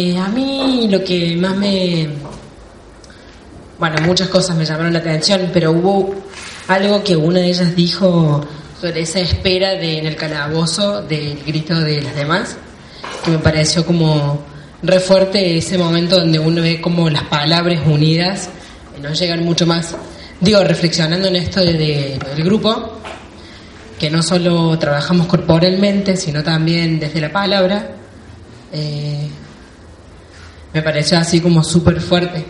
Eh, 0.00 0.16
a 0.16 0.28
mí 0.28 0.88
lo 0.90 1.04
que 1.04 1.36
más 1.36 1.54
me... 1.58 2.08
Bueno, 3.78 4.00
muchas 4.00 4.28
cosas 4.28 4.56
me 4.56 4.64
llamaron 4.64 4.94
la 4.94 5.00
atención, 5.00 5.50
pero 5.52 5.72
hubo 5.72 6.14
algo 6.68 7.04
que 7.04 7.14
una 7.14 7.40
de 7.40 7.48
ellas 7.48 7.76
dijo 7.76 8.40
sobre 8.80 9.02
esa 9.02 9.20
espera 9.20 9.72
de, 9.72 9.98
en 9.98 10.06
el 10.06 10.16
calabozo 10.16 11.02
del 11.02 11.44
grito 11.44 11.78
de 11.78 12.00
las 12.00 12.16
demás, 12.16 12.56
que 13.22 13.30
me 13.32 13.38
pareció 13.40 13.84
como 13.84 14.42
re 14.82 15.00
fuerte 15.00 15.58
ese 15.58 15.76
momento 15.76 16.16
donde 16.16 16.38
uno 16.38 16.62
ve 16.62 16.80
como 16.80 17.10
las 17.10 17.24
palabras 17.24 17.82
unidas 17.86 18.48
eh, 18.96 19.00
no 19.02 19.12
llegan 19.12 19.44
mucho 19.44 19.66
más. 19.66 19.94
Digo, 20.40 20.64
reflexionando 20.64 21.28
en 21.28 21.36
esto 21.36 21.60
de, 21.60 22.18
de 22.36 22.42
grupo, 22.42 23.00
que 23.98 24.08
no 24.08 24.22
solo 24.22 24.78
trabajamos 24.78 25.26
corporalmente, 25.26 26.16
sino 26.16 26.42
también 26.42 26.98
desde 26.98 27.20
la 27.20 27.30
palabra, 27.30 27.96
eh, 28.72 29.28
me 30.72 30.82
pareció 30.82 31.18
así 31.18 31.40
como 31.40 31.62
súper 31.64 32.00
fuerte 32.00 32.44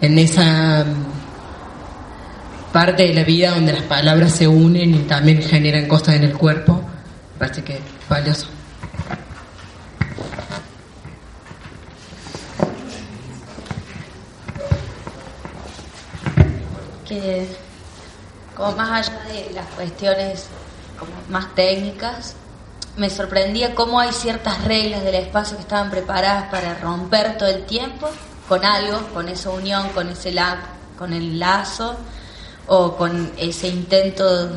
en 0.00 0.18
esa 0.18 0.84
mm, 0.84 2.72
parte 2.72 3.02
de 3.04 3.14
la 3.14 3.24
vida 3.24 3.50
donde 3.50 3.72
las 3.72 3.82
palabras 3.82 4.32
se 4.32 4.46
unen 4.46 4.94
y 4.94 4.98
también 5.00 5.42
generan 5.42 5.86
cosas 5.88 6.14
en 6.14 6.24
el 6.24 6.34
cuerpo. 6.34 6.74
Me 7.32 7.38
parece 7.38 7.62
que 7.64 7.74
es 7.74 7.80
valioso. 8.08 8.46
que 17.10 17.48
como 18.56 18.76
más 18.76 19.08
allá 19.08 19.20
de 19.24 19.52
las 19.52 19.66
cuestiones 19.66 20.46
como 20.96 21.10
más 21.28 21.52
técnicas, 21.56 22.36
me 22.96 23.10
sorprendía 23.10 23.74
cómo 23.74 24.00
hay 24.00 24.12
ciertas 24.12 24.64
reglas 24.64 25.02
del 25.02 25.14
espacio 25.14 25.56
que 25.56 25.62
estaban 25.62 25.90
preparadas 25.90 26.50
para 26.50 26.74
romper 26.74 27.38
todo 27.38 27.48
el 27.48 27.64
tiempo 27.64 28.08
con 28.48 28.64
algo, 28.64 28.98
con 29.14 29.28
esa 29.28 29.50
unión, 29.50 29.88
con 29.90 30.08
ese 30.08 30.32
la, 30.32 30.60
con 30.98 31.12
el 31.12 31.38
lazo 31.38 31.96
o 32.66 32.96
con 32.96 33.32
ese 33.36 33.68
intento 33.68 34.48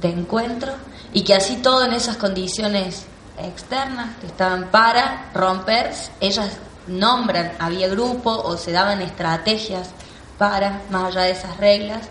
de 0.00 0.08
encuentro 0.08 0.72
y 1.12 1.22
que 1.22 1.34
así 1.34 1.56
todo 1.56 1.84
en 1.84 1.92
esas 1.92 2.16
condiciones 2.16 3.04
externas 3.38 4.16
que 4.20 4.26
estaban 4.26 4.70
para 4.70 5.30
romper, 5.34 5.92
ellas 6.20 6.50
nombran, 6.86 7.52
había 7.58 7.88
grupo 7.88 8.30
o 8.30 8.56
se 8.56 8.72
daban 8.72 9.02
estrategias 9.02 9.90
para, 10.38 10.82
más 10.90 11.04
allá 11.04 11.22
de 11.22 11.30
esas 11.32 11.56
reglas, 11.58 12.08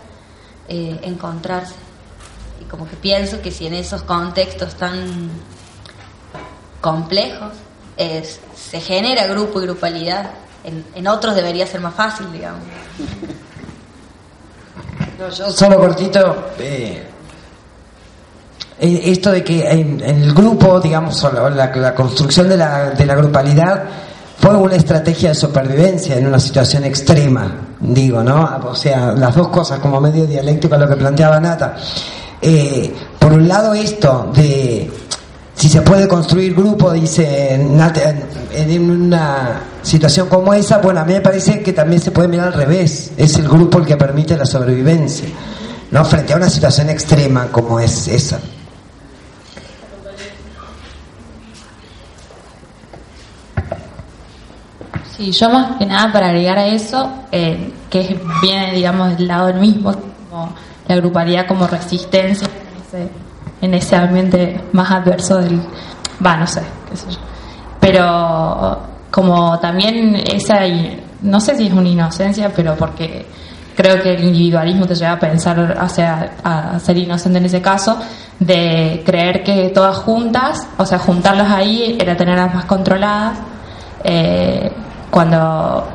eh, 0.68 1.00
encontrarse. 1.02 1.74
Como 2.72 2.88
que 2.88 2.96
pienso 2.96 3.40
que 3.42 3.50
si 3.52 3.66
en 3.68 3.74
esos 3.74 4.02
contextos 4.02 4.74
tan 4.76 5.30
complejos 6.80 7.52
se 8.56 8.80
genera 8.80 9.26
grupo 9.26 9.60
y 9.60 9.66
grupalidad, 9.66 10.30
en, 10.64 11.06
otros 11.06 11.36
debería 11.36 11.66
ser 11.66 11.80
más 11.82 11.94
fácil, 11.94 12.32
digamos. 12.32 12.62
No, 15.18 15.28
yo 15.28 15.50
solo 15.52 15.76
cortito, 15.78 16.48
eh, 16.58 17.06
eh, 18.80 19.00
esto 19.04 19.30
de 19.30 19.44
que 19.44 19.70
en, 19.70 20.00
en 20.02 20.22
el 20.22 20.34
grupo, 20.34 20.80
digamos, 20.80 21.22
la- 21.32 21.50
la 21.76 21.94
construcción 21.94 22.48
de 22.48 22.56
la, 22.56 22.90
de 22.90 23.06
la 23.06 23.14
grupalidad 23.14 23.84
fue 24.38 24.56
una 24.56 24.74
estrategia 24.74 25.28
de 25.28 25.34
supervivencia 25.36 26.16
en 26.16 26.26
una 26.26 26.40
situación 26.40 26.82
extrema, 26.84 27.52
digo, 27.78 28.22
¿no? 28.24 28.58
O 28.64 28.74
sea, 28.74 29.12
las 29.12 29.36
dos 29.36 29.48
cosas 29.48 29.78
como 29.78 30.00
medio 30.00 30.26
dialéctico 30.26 30.74
a 30.74 30.78
lo 30.78 30.88
que 30.88 30.96
planteaba 30.96 31.38
Nata. 31.38 31.76
Eh, 32.42 32.92
por 33.20 33.32
un 33.32 33.46
lado 33.46 33.72
esto 33.72 34.32
de 34.34 34.90
si 35.54 35.68
se 35.68 35.80
puede 35.82 36.08
construir 36.08 36.54
grupo, 36.56 36.92
dice 36.92 37.54
en 37.54 37.70
una 38.90 39.60
situación 39.82 40.28
como 40.28 40.52
esa, 40.52 40.78
bueno, 40.78 41.00
a 41.00 41.04
mí 41.04 41.12
me 41.12 41.20
parece 41.20 41.62
que 41.62 41.72
también 41.72 42.00
se 42.00 42.10
puede 42.10 42.26
mirar 42.26 42.48
al 42.48 42.54
revés, 42.54 43.12
es 43.16 43.36
el 43.36 43.48
grupo 43.48 43.78
el 43.78 43.86
que 43.86 43.96
permite 43.96 44.36
la 44.36 44.44
sobrevivencia, 44.44 45.28
¿no? 45.92 46.04
Frente 46.04 46.32
a 46.32 46.36
una 46.36 46.50
situación 46.50 46.90
extrema 46.90 47.46
como 47.46 47.78
es 47.78 48.08
esa. 48.08 48.40
Sí, 55.16 55.30
yo 55.30 55.50
más 55.50 55.76
que 55.78 55.86
nada 55.86 56.12
para 56.12 56.30
agregar 56.30 56.58
a 56.58 56.66
eso, 56.66 57.08
eh, 57.30 57.72
que 57.88 58.18
viene, 58.42 58.74
digamos, 58.74 59.16
del 59.16 59.28
lado 59.28 59.46
del 59.48 59.60
mismo, 59.60 59.94
como 60.28 60.54
la 60.94 61.00
grupalidad 61.00 61.46
como 61.46 61.66
resistencia 61.66 62.46
en 62.46 62.82
ese, 62.82 63.10
en 63.60 63.74
ese 63.74 63.96
ambiente 63.96 64.60
más 64.72 64.90
adverso 64.90 65.38
del... 65.38 65.60
Va, 66.24 66.36
no 66.36 66.46
sé, 66.46 66.62
qué 66.90 66.96
sé 66.96 67.10
yo. 67.10 67.18
Pero 67.80 68.78
como 69.10 69.58
también 69.58 70.16
esa, 70.16 70.60
no 71.22 71.40
sé 71.40 71.56
si 71.56 71.66
es 71.66 71.72
una 71.72 71.88
inocencia, 71.88 72.50
pero 72.54 72.76
porque 72.76 73.26
creo 73.74 74.02
que 74.02 74.14
el 74.14 74.24
individualismo 74.24 74.86
te 74.86 74.94
lleva 74.94 75.12
a 75.12 75.18
pensar 75.18 75.76
a 75.78 76.78
ser 76.78 76.96
inocente 76.96 77.38
en 77.38 77.46
ese 77.46 77.60
caso, 77.60 77.98
de 78.38 79.02
creer 79.04 79.42
que 79.42 79.70
todas 79.70 79.96
juntas, 79.98 80.66
o 80.76 80.84
sea, 80.84 80.98
juntarlas 80.98 81.50
ahí 81.50 81.96
era 82.00 82.16
tenerlas 82.16 82.54
más 82.54 82.64
controladas, 82.64 83.38
eh, 84.04 84.70
cuando, 85.10 85.86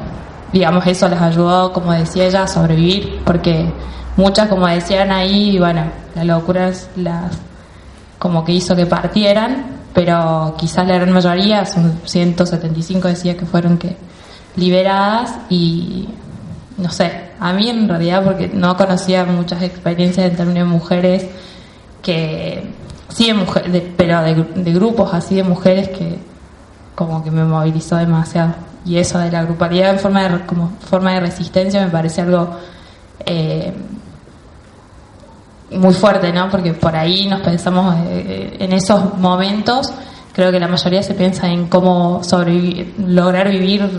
digamos, 0.54 0.86
eso 0.88 1.10
les 1.10 1.22
ayudó, 1.22 1.74
como 1.74 1.92
decía 1.92 2.26
ella, 2.26 2.44
a 2.44 2.48
sobrevivir, 2.48 3.22
porque 3.26 3.72
muchas, 4.18 4.48
como 4.50 4.68
decían 4.68 5.12
ahí, 5.12 5.58
bueno, 5.58 5.84
la 6.16 6.24
locura 6.26 6.68
es 6.70 6.90
las, 6.98 7.32
como 8.20 8.44
que 8.44 8.52
hizo 8.52 8.76
que 8.76 8.86
partieran, 8.86 9.66
pero 9.94 10.56
quizás 10.58 10.86
la 10.88 10.96
gran 10.96 11.12
mayoría, 11.12 11.66
son 11.66 12.00
175 12.06 13.08
decía 13.08 13.38
que 13.38 13.46
fueron 13.46 13.78
que 13.78 13.96
liberadas 14.56 15.34
y 15.50 16.10
no 16.78 16.92
sé, 16.92 17.30
a 17.40 17.54
mí 17.54 17.70
en 17.70 17.88
realidad 17.88 18.24
porque 18.24 18.50
no 18.54 18.76
conocía 18.78 19.24
muchas 19.26 19.62
experiencias 19.64 20.30
en 20.30 20.36
términos 20.36 20.68
de 20.68 20.74
mujeres 20.74 21.26
que 22.02 22.64
sí 23.10 23.28
de 23.28 23.34
mujeres, 23.34 23.72
de- 23.74 23.82
pero 23.96 24.22
de, 24.22 24.36
de 24.36 24.74
grupos 24.74 25.14
así 25.14 25.36
de 25.36 25.44
mujeres 25.44 25.90
que 25.90 26.20
como 26.96 27.24
que 27.24 27.32
me 27.32 27.44
movilizó 27.44 27.96
demasiado. 27.98 28.54
Y 28.86 28.98
eso 28.98 29.20
de 29.20 29.32
la 29.32 29.44
grupalidad 29.44 29.92
en 29.92 30.00
forma 30.00 30.28
de, 30.28 30.46
como 30.46 30.72
forma 30.90 31.14
de 31.14 31.20
resistencia 31.22 31.84
me 31.84 31.92
parece 31.92 32.22
algo 32.22 32.52
eh, 33.26 33.74
muy 35.72 35.94
fuerte, 35.94 36.32
¿no? 36.32 36.50
Porque 36.50 36.74
por 36.74 36.96
ahí 36.96 37.28
nos 37.28 37.42
pensamos 37.42 37.96
eh, 38.08 38.56
en 38.60 38.72
esos 38.74 39.18
momentos, 39.18 39.92
creo 40.34 40.52
que 40.52 40.60
la 40.60 40.68
mayoría 40.68 41.04
se 41.04 41.14
piensa 41.14 41.48
en 41.48 41.68
cómo 41.68 42.24
sobrevivir, 42.24 42.96
lograr 43.00 43.50
vivir 43.50 43.90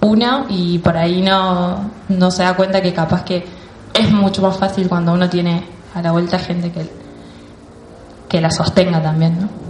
uno 0.00 0.46
y 0.48 0.78
por 0.78 0.96
ahí 0.96 1.20
no, 1.20 1.90
no 2.08 2.30
se 2.30 2.42
da 2.42 2.54
cuenta 2.54 2.80
que 2.80 2.92
capaz 2.92 3.24
que 3.24 3.44
es 3.92 4.10
mucho 4.10 4.42
más 4.42 4.56
fácil 4.56 4.88
cuando 4.88 5.12
uno 5.12 5.28
tiene 5.28 5.64
a 5.94 6.00
la 6.00 6.12
vuelta 6.12 6.38
gente 6.38 6.70
que, 6.70 6.88
que 8.28 8.40
la 8.40 8.50
sostenga 8.50 9.02
también, 9.02 9.40
¿no? 9.40 9.69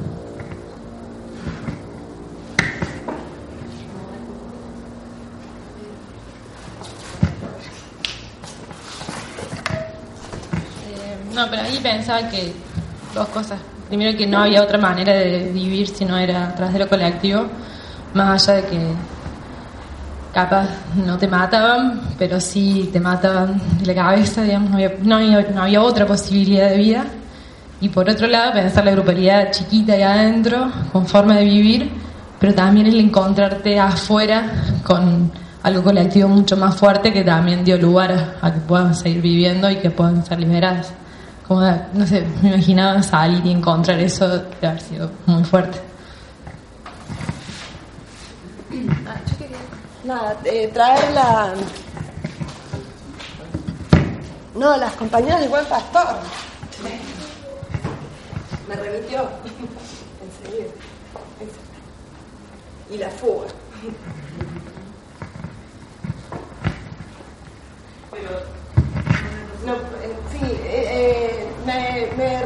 No, 11.40 11.46
pero 11.48 11.62
ahí 11.62 11.78
pensaba 11.82 12.28
que 12.28 12.52
dos 13.14 13.26
cosas. 13.28 13.58
Primero 13.88 14.16
que 14.16 14.26
no 14.26 14.40
había 14.40 14.62
otra 14.62 14.76
manera 14.76 15.14
de 15.14 15.50
vivir 15.54 15.88
si 15.88 16.04
no 16.04 16.18
era 16.18 16.48
a 16.48 16.54
través 16.54 16.74
de 16.74 16.80
lo 16.80 16.86
colectivo, 16.86 17.46
más 18.12 18.46
allá 18.46 18.60
de 18.60 18.68
que 18.68 18.86
capaz 20.34 20.68
no 20.94 21.16
te 21.16 21.26
mataban, 21.26 21.98
pero 22.18 22.38
sí 22.38 22.90
te 22.92 23.00
mataban 23.00 23.58
de 23.78 23.86
la 23.86 23.94
cabeza, 23.94 24.42
digamos, 24.42 24.68
no 24.68 24.76
había, 24.76 24.92
no 25.00 25.16
había, 25.16 25.40
no 25.54 25.62
había 25.62 25.82
otra 25.82 26.04
posibilidad 26.06 26.68
de 26.68 26.76
vida. 26.76 27.06
Y 27.80 27.88
por 27.88 28.06
otro 28.10 28.26
lado, 28.26 28.52
pensar 28.52 28.84
la 28.84 28.90
grupalidad 28.90 29.50
chiquita 29.50 29.94
ahí 29.94 30.02
adentro, 30.02 30.70
con 30.92 31.06
forma 31.06 31.36
de 31.36 31.44
vivir, 31.46 31.90
pero 32.38 32.52
también 32.52 32.86
el 32.86 33.00
encontrarte 33.00 33.80
afuera 33.80 34.44
con 34.84 35.32
algo 35.62 35.82
colectivo 35.84 36.28
mucho 36.28 36.58
más 36.58 36.76
fuerte 36.76 37.14
que 37.14 37.24
también 37.24 37.64
dio 37.64 37.78
lugar 37.78 38.36
a 38.42 38.52
que 38.52 38.60
puedan 38.60 38.94
seguir 38.94 39.22
viviendo 39.22 39.70
y 39.70 39.76
que 39.76 39.90
puedan 39.90 40.22
ser 40.26 40.38
liberadas. 40.38 40.99
Como, 41.50 41.62
no 41.94 42.06
sé, 42.06 42.24
me 42.42 42.50
imaginaba 42.50 43.02
salir 43.02 43.44
y 43.44 43.50
encontrar 43.50 43.98
eso 43.98 44.28
de 44.28 44.68
haber 44.68 44.80
sido 44.80 45.10
muy 45.26 45.42
fuerte. 45.42 45.80
Ah, 49.04 49.16
yo 49.28 49.36
quería- 49.36 49.56
Nada, 50.04 50.36
eh, 50.44 50.70
traer 50.72 51.10
la. 51.12 51.52
No, 54.54 54.76
las 54.76 54.92
compañeras 54.94 55.40
del 55.40 55.48
buen 55.48 55.64
pastor. 55.66 56.18
Me 58.68 58.76
remitió. 58.76 59.22
Enseguida. 60.22 60.70
Y 62.92 62.96
la 62.98 63.08
fuga. 63.10 63.48
No, 68.12 68.59
eh, 69.66 70.16
sí, 70.32 70.38
eh, 70.42 70.86
eh, 70.90 71.46
me, 71.66 72.08
me 72.16 72.40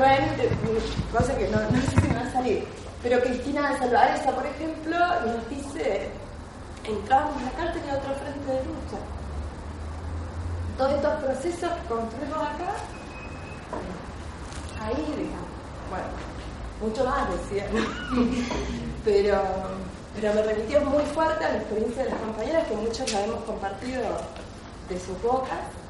cosa 1.13 1.37
que 1.37 1.49
no, 1.51 1.59
sé 1.59 2.01
si 2.01 2.09
me 2.09 2.15
va 2.15 2.21
a 2.23 2.33
salir, 2.33 2.65
pero 3.03 3.21
Cristina 3.21 3.71
de 3.71 3.79
Salvareza, 3.79 4.33
por 4.33 4.47
ejemplo, 4.47 4.97
nos 5.27 5.49
dice, 5.49 6.11
entramos 6.85 7.37
en 7.39 7.45
la 7.45 7.51
cárcel 7.53 7.83
y 7.87 7.91
otro 7.91 8.15
frente 8.15 8.51
de 8.51 8.65
lucha. 8.65 8.99
Todos 10.77 10.93
estos 10.95 11.15
procesos 11.23 11.71
que 11.71 11.89
construimos 11.89 12.37
acá, 12.37 12.75
ahí, 14.83 15.15
digamos, 15.17 15.55
bueno, 15.89 16.35
mucho 16.81 17.05
más 17.05 17.29
decía, 17.31 17.69
¿no? 17.73 17.81
pero, 19.05 19.41
pero 20.17 20.35
me 20.35 20.43
remitió 20.43 20.81
muy 20.81 21.05
fuerte 21.05 21.45
a 21.45 21.51
la 21.51 21.57
experiencia 21.59 22.05
de 22.05 22.11
las 22.11 22.19
compañeras, 22.19 22.67
que 22.67 22.75
muchas 22.75 23.13
la 23.13 23.25
hemos 23.25 23.45
compartido 23.45 24.03
de 24.89 25.01
sus 25.01 25.21
bocas. 25.23 25.84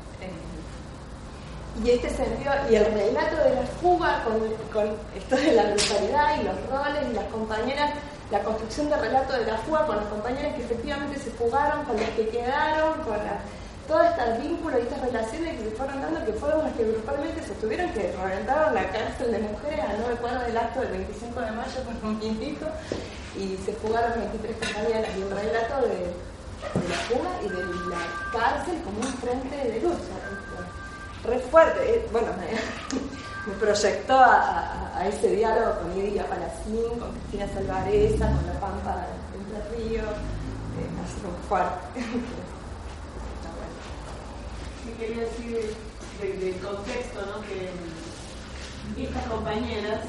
Y 1.83 1.91
este 1.91 2.11
sentido, 2.11 2.53
y 2.71 2.77
el 2.77 2.85
relato 2.87 3.37
de 3.37 3.55
la 3.57 3.63
fuga 3.81 4.23
con, 4.25 4.39
con 4.73 4.95
esto 5.17 5.37
de 5.37 5.53
la 5.53 5.65
brutalidad 5.65 6.41
y 6.41 6.45
los 6.45 6.57
roles 6.71 7.03
y 7.11 7.15
las 7.15 7.25
compañeras, 7.25 7.91
la 8.31 8.41
construcción 8.41 8.89
del 8.91 9.01
relato 9.01 9.33
de 9.35 9.47
la 9.47 9.59
fuga 9.59 9.87
con 9.87 9.97
las 9.97 10.07
compañeras 10.07 10.55
que 10.55 10.63
efectivamente 10.63 11.19
se 11.19 11.31
fugaron, 11.33 11.85
con 11.85 11.97
las 11.97 12.11
que 12.11 12.29
quedaron, 12.29 13.01
con 13.03 13.17
la- 13.19 13.41
todos 13.89 14.07
estos 14.07 14.39
vínculos 14.41 14.79
y 14.81 14.83
estas 14.85 15.01
relaciones 15.03 15.59
que 15.61 15.65
se 15.69 15.71
fueron 15.77 16.01
dando, 16.01 16.25
que 16.25 16.33
fueron 16.33 16.65
las 16.65 16.73
que 16.73 16.85
grupalmente 16.85 17.43
se 17.43 17.53
tuvieron 17.61 17.91
que 17.93 18.15
reventaron 18.17 18.75
la 18.75 18.89
cárcel 18.89 19.31
de 19.33 19.39
mujeres, 19.41 19.81
a 19.85 19.93
no 20.01 20.09
recuerdo 20.09 20.41
del 20.41 20.57
acto 20.57 20.81
del 20.81 20.91
25 21.05 21.41
de 21.41 21.51
mayo 21.51 21.79
por 21.85 22.09
un 22.09 22.19
quintico, 22.21 22.65
y 23.37 23.59
se 23.67 23.73
fugaron 23.75 24.13
23 24.33 24.57
compañeras, 24.57 25.11
y 25.19 25.23
un 25.23 25.31
relato 25.31 25.75
de 25.85 26.01
la 26.89 26.97
fuga 27.13 27.31
y 27.45 27.49
de 27.51 27.61
la 27.93 28.03
cárcel 28.33 28.81
como 28.85 28.99
un 29.05 29.13
frente 29.21 29.53
de 29.69 29.81
lucha 29.81 30.17
re 31.25 31.39
fuerte. 31.39 31.81
eh, 31.97 32.09
Bueno, 32.13 32.29
me, 32.39 33.53
proyectó 33.61 34.15
a, 34.19 35.03
ese 35.09 35.29
diálogo 35.37 35.81
con 35.81 35.95
Lidia 35.95 36.27
Palacín, 36.29 36.99
con 36.99 37.11
Cristina 37.13 37.47
Salvareza, 37.53 38.27
con 38.33 38.47
La 38.47 38.61
Pampa 38.61 39.07
de 39.53 39.77
Ríos, 39.77 40.05
eh, 40.07 41.03
así 41.05 41.21
como 41.23 41.37
fuerte. 41.49 42.01
Sí, 44.85 44.93
quería 44.99 45.23
decir 45.25 45.75
de- 46.21 46.37
del 46.45 46.57
contexto, 46.61 47.21
¿no? 47.25 47.41
Que 47.49 47.71
estas 49.03 49.25
compañeras 49.27 50.01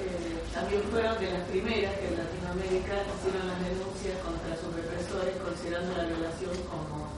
eh, 0.00 0.40
también 0.54 0.82
fueron 0.90 1.20
de 1.20 1.30
las 1.32 1.42
primeras 1.52 1.92
que 2.00 2.08
en 2.08 2.16
Latinoamérica 2.16 2.94
hicieron 3.12 3.44
las 3.46 3.60
denuncias 3.60 4.16
contra 4.24 4.56
sus 4.56 4.72
represores, 4.72 5.36
considerando 5.36 5.92
la 6.00 6.04
violación 6.08 6.56
como, 6.64 7.12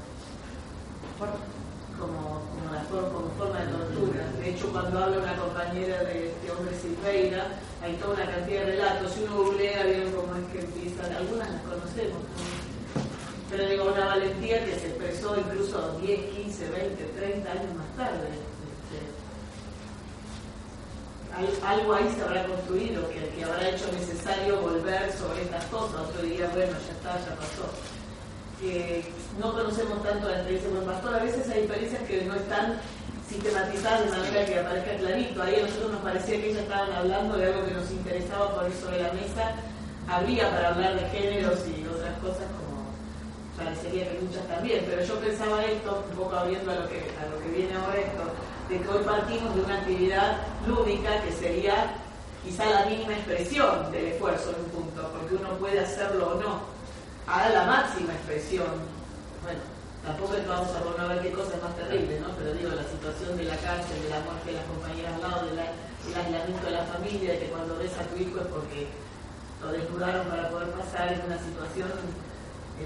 como, 1.99 2.43
como, 2.51 2.73
la 2.73 2.81
for- 2.91 3.13
como 3.13 3.29
forma 3.39 3.61
de 3.61 3.67
tortura. 3.73 4.25
De 4.39 4.51
hecho, 4.51 4.71
cuando 4.73 4.99
habla 4.99 5.19
una 5.19 5.37
compañera 5.37 6.03
de 6.05 6.29
este 6.31 6.51
hombre 6.51 6.73
Silveira, 6.81 7.47
hay 7.83 7.95
toda 7.97 8.15
una 8.15 8.27
cantidad 8.27 8.61
de 8.65 8.73
relatos. 8.73 9.13
Si 9.13 9.23
uno 9.25 9.37
googlea, 9.45 9.85
vieron 9.85 10.13
cómo 10.13 10.35
es 10.37 10.45
que 10.53 10.61
empiezan, 10.61 11.13
algunas 11.13 11.51
las 11.51 11.63
conocemos. 11.63 12.19
¿no? 12.21 12.65
Pero 13.51 13.69
digo, 13.69 13.85
una 13.93 14.07
valentía 14.07 14.65
que 14.65 14.75
se 14.79 14.87
expresó 14.89 15.37
incluso 15.39 15.99
10, 16.01 16.21
15, 16.35 16.71
20, 16.71 17.05
30 17.05 17.51
años 17.53 17.75
más 17.77 17.97
tarde. 17.97 18.29
Este, 18.35 18.99
al- 21.35 21.79
algo 21.79 21.95
ahí 21.95 22.13
se 22.17 22.23
habrá 22.23 22.47
construido 22.47 23.09
que, 23.11 23.29
que 23.29 23.45
habrá 23.45 23.69
hecho 23.69 23.91
necesario 23.93 24.61
volver 24.61 25.13
sobre 25.13 25.43
estas 25.43 25.65
cosas. 25.67 26.01
Otro 26.09 26.23
día, 26.23 26.49
bueno, 26.55 26.73
ya 26.73 26.93
está, 26.93 27.19
ya 27.29 27.37
pasó. 27.37 27.67
Que 28.61 29.05
no 29.39 29.53
conocemos 29.53 30.03
tanto 30.03 30.29
la 30.29 30.37
experiencia 30.37 30.71
de 30.71 30.77
buen 30.77 30.87
pastor. 30.87 31.15
A 31.15 31.25
veces 31.25 31.49
hay 31.51 31.61
experiencias 31.61 32.03
que 32.03 32.25
no 32.25 32.35
están 32.35 32.81
sistematizadas 33.29 34.05
de 34.05 34.17
manera 34.17 34.47
que 34.47 34.59
aparezca 34.59 34.97
clarito. 34.97 35.43
Ahí 35.43 35.57
a 35.57 35.63
nosotros 35.63 35.93
nos 35.93 36.01
parecía 36.03 36.41
que 36.41 36.51
ellas 36.51 36.63
estaban 36.63 36.93
hablando 36.93 37.37
de 37.37 37.47
algo 37.47 37.67
que 37.67 37.75
nos 37.75 37.91
interesaba 37.91 38.55
poner 38.55 38.73
sobre 38.73 39.03
la 39.03 39.13
mesa. 39.13 39.53
Habría 40.09 40.51
para 40.51 40.69
hablar 40.75 40.95
de 41.01 41.09
géneros 41.11 41.61
y 41.67 41.87
otras 41.87 42.19
cosas 42.21 42.47
como 42.59 42.75
parecería 43.57 44.11
que 44.11 44.19
muchas 44.21 44.47
también, 44.49 44.85
pero 44.89 45.03
yo 45.05 45.15
pensaba 45.21 45.65
esto, 45.65 46.05
un 46.11 46.17
poco 46.17 46.37
abriendo 46.37 46.71
a 46.71 46.75
lo 46.75 46.89
que, 46.89 46.99
a 46.99 47.27
lo 47.31 47.41
que 47.43 47.49
viene 47.57 47.75
ahora 47.75 48.01
esto, 48.01 48.23
de 48.69 48.81
que 48.81 48.89
hoy 48.89 49.05
partimos 49.05 49.55
de 49.55 49.63
una 49.63 49.79
actividad 49.79 50.37
lúdica 50.67 51.23
que 51.23 51.33
sería 51.33 51.95
quizá 52.45 52.69
la 52.69 52.87
mínima 52.87 53.13
expresión 53.13 53.91
del 53.93 54.07
esfuerzo 54.07 54.51
en 54.51 54.65
un 54.65 54.71
punto, 54.71 55.11
porque 55.13 55.37
uno 55.37 55.51
puede 55.59 55.81
hacerlo 55.81 56.33
o 56.33 56.35
no, 56.43 56.61
a 57.27 57.49
la 57.49 57.65
máxima 57.65 58.13
expresión. 58.13 58.69
Bueno, 59.43 59.61
tampoco 60.05 60.35
es 60.35 60.47
vamos 60.47 60.69
a 60.77 60.81
poner 60.85 61.01
a 61.01 61.09
ver 61.15 61.23
qué 61.23 61.33
cosa 61.33 61.57
es 61.57 61.63
más 61.63 61.75
terrible, 61.77 62.21
¿no? 62.21 62.29
Pero 62.37 62.53
digo, 62.55 62.71
la 62.77 62.85
situación 62.85 63.37
de 63.37 63.45
la 63.45 63.57
cárcel, 63.57 64.03
de 64.03 64.11
la 64.11 64.21
muerte 64.21 64.51
de 64.53 64.57
las 64.61 64.67
compañeras 64.69 65.13
al 65.17 65.23
lado, 65.23 65.47
de 65.49 65.55
la- 65.57 65.73
del 66.05 66.15
aislamiento 66.21 66.65
de 66.67 66.73
la 66.77 66.85
familia, 66.85 67.33
de 67.33 67.39
que 67.41 67.49
cuando 67.49 67.79
ves 67.81 67.93
a 67.97 68.05
tu 68.05 68.17
hijo 68.21 68.37
es 68.41 68.49
porque 68.53 68.89
lo 69.65 69.73
desnudaron 69.73 70.27
para 70.29 70.51
poder 70.51 70.69
pasar, 70.77 71.09
es 71.13 71.21
una 71.25 71.39
situación 71.41 71.89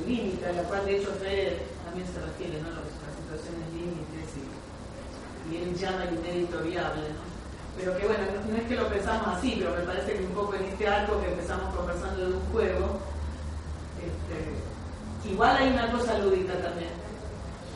límite, 0.06 0.46
a 0.46 0.52
la 0.52 0.62
cual 0.68 0.84
de 0.86 0.96
hecho 0.98 1.10
Freire 1.18 1.66
también 1.84 2.06
se 2.06 2.20
refiere, 2.22 2.62
¿no? 2.62 2.70
Las 2.70 2.86
situaciones 3.18 3.66
límites 3.74 4.28
y, 4.38 4.44
y 5.50 5.52
él 5.64 5.74
llama 5.74 6.04
el 6.04 6.14
inédito 6.22 6.60
viable, 6.62 7.08
¿no? 7.10 7.26
Pero 7.74 7.96
que 7.96 8.06
bueno, 8.06 8.22
no, 8.30 8.52
no 8.52 8.56
es 8.58 8.68
que 8.68 8.76
lo 8.76 8.86
pensamos 8.88 9.26
así, 9.38 9.56
pero 9.58 9.74
me 9.74 9.82
parece 9.82 10.12
que 10.14 10.22
un 10.24 10.34
poco 10.34 10.54
en 10.54 10.64
este 10.66 10.86
arco 10.86 11.20
que 11.20 11.30
empezamos 11.32 11.74
conversando 11.74 12.20
de 12.26 12.32
un 12.38 12.44
juego, 12.52 13.00
este, 14.02 15.28
igual 15.28 15.56
hay 15.56 15.68
una 15.68 15.90
cosa 15.90 16.18
lúdica 16.18 16.54
también. 16.54 16.90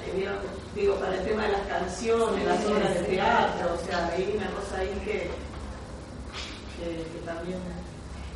Ahí 0.03 0.17
vieron, 0.17 0.37
digo, 0.75 0.97
para 0.97 1.15
el 1.17 1.25
tema 1.25 1.45
de 1.45 1.53
las 1.53 1.67
canciones, 1.67 2.45
las 2.45 2.65
obras 2.67 2.95
de 2.95 3.01
teatro, 3.03 3.75
o 3.75 3.87
sea, 3.87 4.07
hay 4.09 4.35
una 4.37 4.51
cosa 4.51 4.79
ahí 4.79 4.93
que, 5.05 5.31
que, 6.79 7.05
que 7.13 7.19
también... 7.25 7.59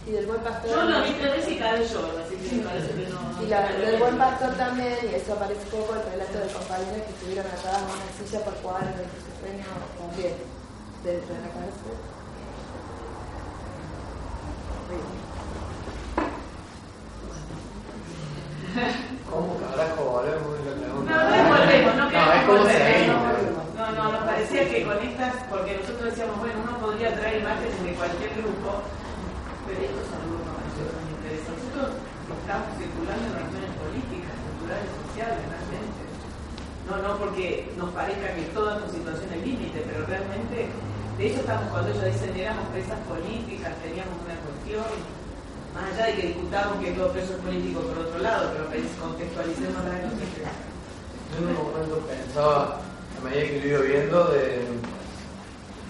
Y 0.07 0.13
del 0.13 0.27
buen 0.27 0.41
pastor. 0.41 0.71
Yo 0.71 0.85
lo 0.85 1.03
vi 1.03 1.11
tres 1.19 1.33
veces 1.33 1.53
y 1.53 1.59
cada 1.59 1.73
vez 1.73 1.93
lloro, 1.93 2.15
así 2.25 2.37
que 2.37 2.57
me 2.57 2.63
parece 2.63 2.95
que 2.95 3.09
no... 3.11 3.43
Y 3.43 3.47
la, 3.49 3.73
del 3.73 3.99
buen 3.99 4.17
pastor 4.17 4.55
también, 4.55 4.99
y 5.03 5.15
eso 5.17 5.33
aparece 5.33 5.67
poco 5.67 5.95
el 5.95 6.03
relato 6.13 6.39
de 6.39 6.47
compañeros 6.47 7.03
que 7.03 7.11
estuvieron 7.11 7.47
atadas 7.47 7.83
a 7.83 7.87
una 7.87 8.11
silla 8.15 8.45
por 8.45 8.55
jugar 8.63 8.83
en 8.83 9.03
el 9.03 9.11
sueño 9.41 9.67
también, 9.99 10.35
dentro 11.03 11.35
de 11.35 11.41
la 11.41 11.49
cárcel. 11.49 11.99
¿Cómo 18.77 19.57
carajo 19.57 20.21
de 20.21 20.37
la 20.37 20.77
pregunta? 20.77 21.09
No, 21.09 21.33
no 21.33 21.49
volvemos, 21.49 21.97
no 21.97 22.05
No, 22.05 22.11
queremos 22.13 22.37
es 22.37 22.45
como 22.45 22.61
volver. 22.61 23.09
No, 23.73 23.85
no, 23.97 24.03
nos 24.13 24.25
parecía 24.29 24.69
que 24.69 24.85
con 24.85 24.99
estas, 25.01 25.33
porque 25.49 25.81
nosotros 25.81 26.05
decíamos, 26.13 26.37
bueno, 26.45 26.61
uno 26.61 26.77
podría 26.77 27.17
traer 27.17 27.41
imágenes 27.41 27.73
de 27.81 27.93
cualquier 27.97 28.37
grupo, 28.37 28.85
pero 29.65 29.81
estos 29.81 30.05
son 30.13 30.21
grupos 30.29 30.61
nosotros 30.61 30.93
nos 30.93 31.09
interesan. 31.09 31.57
Nosotros 31.57 31.89
estamos 32.37 32.69
circulando 32.77 33.25
en 33.25 33.33
relaciones 33.33 33.73
políticas, 33.81 34.35
culturales, 34.45 34.91
sociales, 34.93 35.41
realmente. 35.41 36.03
No, 36.85 36.95
no 37.01 37.11
porque 37.17 37.73
nos 37.81 37.91
parezca 37.97 38.29
que 38.37 38.45
todas 38.53 38.77
son 38.77 38.93
situaciones 38.93 39.41
límite, 39.41 39.89
pero 39.89 40.05
realmente, 40.05 40.69
de 40.69 41.23
hecho 41.25 41.41
estamos 41.41 41.73
cuando 41.73 41.97
ellos 41.97 42.13
dicen 42.13 42.37
éramos 42.37 42.69
presas 42.77 43.01
políticas, 43.09 43.73
teníamos 43.81 44.21
una 44.21 44.37
cuestión, 44.45 44.85
más 45.77 45.93
allá 45.93 46.07
de 46.07 46.15
que 46.15 46.27
discutamos 46.29 46.83
que 46.83 46.93
todo 46.93 47.13
preso 47.13 47.35
es 47.35 47.39
político 47.41 47.81
por 47.81 47.99
otro 47.99 48.19
lado, 48.19 48.51
pero 48.53 48.65
contextualicemos 49.01 49.85
la 49.85 50.09
noticia. 50.09 50.49
Yo 51.31 51.39
en 51.39 51.57
un 51.57 51.71
momento 51.71 52.01
pensaba, 52.09 52.81
a 53.17 53.25
medida 53.25 53.45
que 53.45 53.61
lo 53.61 53.67
iba 53.67 53.81
viendo, 53.81 54.25
de, 54.29 54.65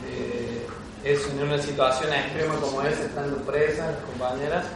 de 0.03 0.67
eso 1.05 1.31
en 1.31 1.43
una 1.45 1.63
situación 1.63 2.13
extrema 2.13 2.57
como 2.57 2.83
esa, 2.83 3.05
estando 3.05 3.37
presas 3.43 3.95
compañeras, 4.11 4.67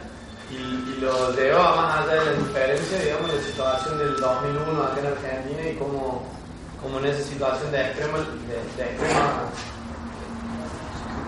y, 0.49 0.55
y 0.55 0.97
lo 1.01 1.33
lleva 1.35 1.75
más 1.75 1.99
allá 1.99 2.23
de 2.23 2.25
la 2.25 2.33
diferencia, 2.33 2.99
digamos, 2.99 3.33
la 3.33 3.41
situación 3.41 3.97
del 3.99 4.15
2001 4.17 4.83
acá 4.83 4.99
en 4.99 5.07
Argentina 5.07 5.69
y 5.69 5.75
cómo, 5.75 6.23
cómo 6.81 6.99
en 6.99 7.05
esa 7.05 7.23
situación 7.23 7.71
de 7.71 7.81
extrema, 7.81 8.17
de, 8.17 8.83
de 8.83 8.89
extrema 8.91 9.51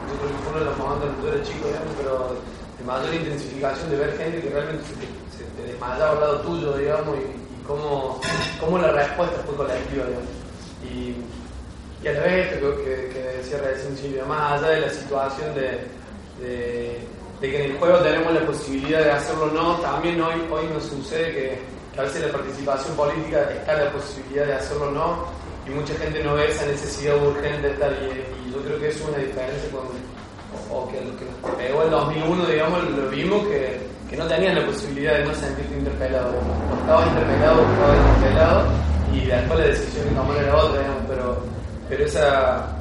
yo 0.08 0.20
creo 0.20 0.30
que 0.30 0.44
fue 0.44 0.52
uno 0.52 0.60
de 0.60 0.66
los 0.66 0.78
momentos 0.78 1.10
yo 1.24 1.34
era 1.34 1.44
chico, 1.44 1.68
digamos, 1.68 1.94
pero 1.98 2.36
de 2.36 2.62
mayor 2.86 3.14
intensificación 3.14 3.90
de 3.90 3.98
ver 3.98 4.18
gente 4.18 4.42
que 4.42 4.50
realmente 4.50 4.84
se 4.86 5.44
te, 5.44 5.72
desmayaba 5.72 6.12
al 6.12 6.20
lado 6.20 6.42
tuyo, 6.42 6.78
digamos, 6.78 7.18
y, 7.18 7.66
cómo, 7.66 8.20
cómo 8.60 8.78
la 8.78 8.92
respuesta 8.92 9.42
fue 9.46 9.56
colectiva, 9.56 10.06
digamos. 10.06 10.30
Y, 10.84 11.16
y 12.04 12.08
a 12.08 12.14
la 12.14 12.20
vez 12.22 12.54
esto 12.54 12.76
que, 12.78 12.84
que, 12.84 13.10
que 13.14 13.20
decía 13.20 13.58
recién 13.60 13.98
Silvia, 13.98 14.26
más 14.26 14.60
allá 14.60 14.72
de 14.72 14.82
la 14.82 14.90
situación 14.90 15.56
de, 15.56 15.88
que 17.40 17.66
en 17.66 17.72
el 17.72 17.78
juego 17.78 17.98
tenemos 18.00 18.34
la 18.34 18.46
posibilidad 18.46 19.04
de 19.04 19.12
hacerlo 19.12 19.46
o 19.46 19.52
no, 19.52 19.76
también 19.78 20.22
hoy, 20.22 20.42
hoy 20.52 20.66
nos 20.74 20.84
sucede 20.84 21.34
que, 21.34 21.74
a 21.98 22.02
veces 22.02 22.26
la 22.26 22.32
participación 22.32 22.96
política 22.96 23.52
está 23.52 23.78
la 23.78 23.92
posibilidad 23.92 24.48
de 24.48 24.54
hacerlo 24.54 24.88
o 24.88 24.92
no, 24.92 25.26
y 25.68 25.70
mucha 25.70 25.94
gente 25.94 26.24
no 26.24 26.34
ve 26.34 26.50
esa 26.50 26.66
necesidad 26.66 27.16
urgente 27.24 27.68
de 27.68 27.74
estar, 27.74 27.92
y, 27.92 28.48
y 28.50 28.52
yo 28.52 28.62
creo 28.64 28.80
que 28.80 28.90
eso 28.90 29.04
es 29.04 29.10
una 29.10 29.18
diferencia 29.20 29.70
con, 29.72 30.12
o, 30.72 30.88
que 30.88 30.98
que 30.98 31.26
nos 31.42 31.56
pegó 31.56 31.84
el 31.84 31.90
2001, 31.92 32.46
digamos, 32.46 32.84
lo 32.90 33.10
vimos 33.10 33.48
que, 33.48 33.80
que 34.10 34.18
no 34.18 34.26
tenían 34.28 34.56
la 34.56 34.66
posibilidad 34.66 35.18
de 35.18 35.26
no 35.26 35.36
sentirte 35.36 35.78
interpelado, 35.78 36.30
o 36.30 36.80
estabas 36.82 37.08
interpelado 37.08 37.62
estabas 37.62 37.98
interpelado, 38.18 38.64
y 39.14 39.26
después 39.26 39.60
la 39.60 39.66
decisión 39.66 40.10
que 40.10 40.16
tomar 40.16 40.38
era 40.38 40.58
otra, 40.58 40.82
digamos, 40.82 41.04
pero, 41.08 41.38
pero 41.90 42.06
esa, 42.06 42.74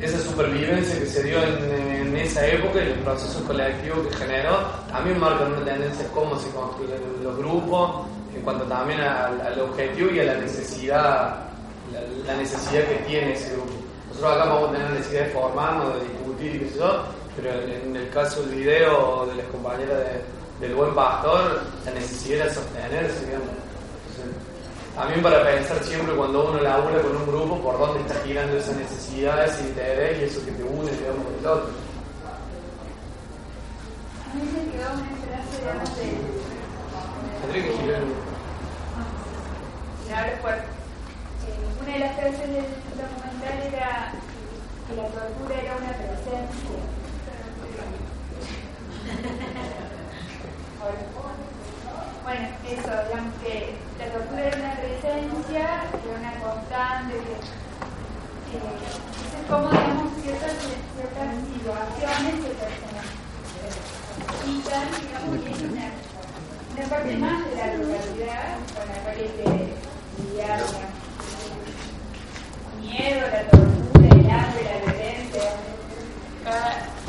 esa 0.00 0.18
supervivencia 0.20 0.98
que 0.98 1.06
se 1.06 1.22
dio 1.22 1.42
en, 1.42 2.16
esa 2.16 2.46
época 2.46 2.82
y 2.82 2.88
el 2.88 2.98
proceso 3.00 3.42
colectivo 3.44 4.02
que 4.08 4.16
generó, 4.16 4.58
también 4.90 5.18
marca 5.18 5.44
una 5.44 5.64
tendencia 5.64 6.04
de 6.04 6.10
cómo 6.10 6.38
se 6.38 6.50
construyen 6.50 6.98
los 7.22 7.36
grupos, 7.36 8.06
en 8.34 8.42
cuanto 8.42 8.64
también 8.64 9.00
al, 9.00 9.60
objetivo 9.60 10.10
y 10.10 10.20
a 10.20 10.24
la 10.24 10.34
necesidad, 10.34 11.36
la, 12.26 12.36
necesidad 12.36 12.82
que 12.84 12.94
tiene 13.06 13.32
ese 13.32 13.52
grupo. 13.52 13.72
Nosotros 14.20 14.42
acá 14.42 14.52
vamos 14.52 14.68
a 14.68 14.72
tener 14.72 14.90
necesidad 14.90 15.24
de 15.24 15.30
formarnos, 15.30 15.94
de 15.94 16.00
discutir 16.00 16.54
y 16.54 16.58
qué 16.58 16.68
sé 16.68 16.78
yo, 16.78 17.04
pero 17.36 17.50
en, 17.52 17.96
el 17.96 18.10
caso 18.10 18.42
del 18.42 18.54
video 18.54 19.24
de 19.24 19.34
las 19.36 19.46
compañeras 19.46 19.96
de, 19.96 20.66
del 20.66 20.76
buen 20.76 20.94
pastor, 20.94 21.62
la 21.86 21.90
necesidad 21.92 22.44
de 22.44 22.52
sostenerse, 22.52 23.24
digamos. 23.24 23.48
Entonces, 23.48 24.36
también 24.94 25.22
para 25.22 25.42
pensar 25.42 25.82
siempre 25.84 26.14
cuando 26.14 26.50
uno 26.50 26.60
labura 26.60 27.00
con 27.00 27.16
un 27.16 27.26
grupo 27.28 27.62
por 27.62 27.78
dónde 27.78 28.00
está 28.00 28.14
girando 28.26 28.58
esa 28.58 28.72
necesidad, 28.72 29.42
ese 29.42 29.68
interés 29.68 30.20
y 30.20 30.24
eso 30.24 30.44
que 30.44 30.52
te 30.52 30.64
une, 30.64 30.90
digamos, 30.90 31.24
con 31.24 31.34
el 31.40 31.46
otro. 31.46 31.70
A 34.20 34.34
mí 34.34 34.42
me 34.52 34.70
quedó 34.70 34.90
una 35.00 35.16
frase, 35.24 35.60
digamos, 35.62 35.96
de... 35.96 36.02
Tendría 37.40 37.62
que 37.64 37.72
girar 37.78 38.02
el... 40.28 40.40
Fuerte. 40.42 40.64
Eh, 40.66 41.80
una 41.80 41.92
de 41.94 41.98
las 42.00 42.16
frases 42.16 42.48
del 42.52 42.64
era 43.48 44.12
que 44.86 44.96
la 44.96 45.06
tortura 45.08 45.54
era 45.60 45.76
una 45.76 45.92
presencia. 45.92 46.80
Bueno, 52.22 52.48
eso, 52.68 52.90
digamos 53.08 53.34
que 53.42 53.74
la 53.98 54.06
tortura 54.12 54.40
era 54.44 54.56
una 54.56 54.74
presencia, 54.76 55.64
que 55.90 56.10
era 56.10 56.18
una 56.20 56.34
constante, 56.40 57.14
que, 57.14 57.34
que 58.50 58.56
es 58.56 59.44
como, 59.48 59.66
digamos, 59.70 60.12
ciertas, 60.22 60.54
ciertas 60.94 61.28
situaciones 61.48 62.34
que 62.40 62.52
quitan, 64.44 64.86
digamos, 65.00 65.36
y 65.36 65.46
es 65.50 65.60
una, 65.62 65.88
una 66.76 66.84
parte 66.88 67.16
más 67.16 67.38
de 67.46 67.56
la 67.56 67.64
realidad 67.64 68.58
con 68.74 68.84
la 68.86 68.96
cual 69.02 69.16
hay 69.16 69.30
que 69.36 69.44
lidiar, 70.22 70.58
el 70.60 71.09
miedo, 72.80 73.20
la 73.32 73.42
tortura, 73.50 74.08
el 74.08 74.30
hambre, 74.30 74.64
la 74.64 74.92
violencia. 74.92 75.42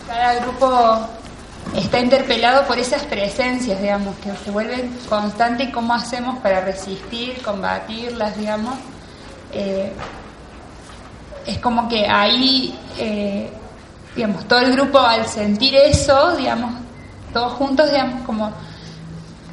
Cada, 0.08 0.36
grupo 0.36 1.08
está 1.76 2.00
interpelado 2.00 2.68
por 2.68 2.78
esas 2.78 3.04
presencias, 3.04 3.82
digamos, 3.82 4.16
que 4.18 4.32
se 4.44 4.52
vuelven 4.52 4.98
constantes 5.10 5.70
y 5.70 5.72
cómo 5.72 5.94
hacemos 5.94 6.40
para 6.40 6.62
resistir, 6.62 7.42
combatirlas, 7.42 8.38
digamos. 8.38 8.76
Eh, 9.54 9.92
es 11.46 11.58
como 11.60 11.88
que 11.90 12.08
ahí, 12.08 12.78
eh, 12.98 13.50
digamos, 14.16 14.48
todo 14.48 14.60
el 14.60 14.74
grupo 14.74 15.00
al 15.00 15.26
sentir 15.28 15.76
eso, 15.76 16.36
digamos, 16.36 16.74
todos 17.34 17.54
juntos, 17.54 17.90
digamos, 17.90 18.22
como 18.26 18.52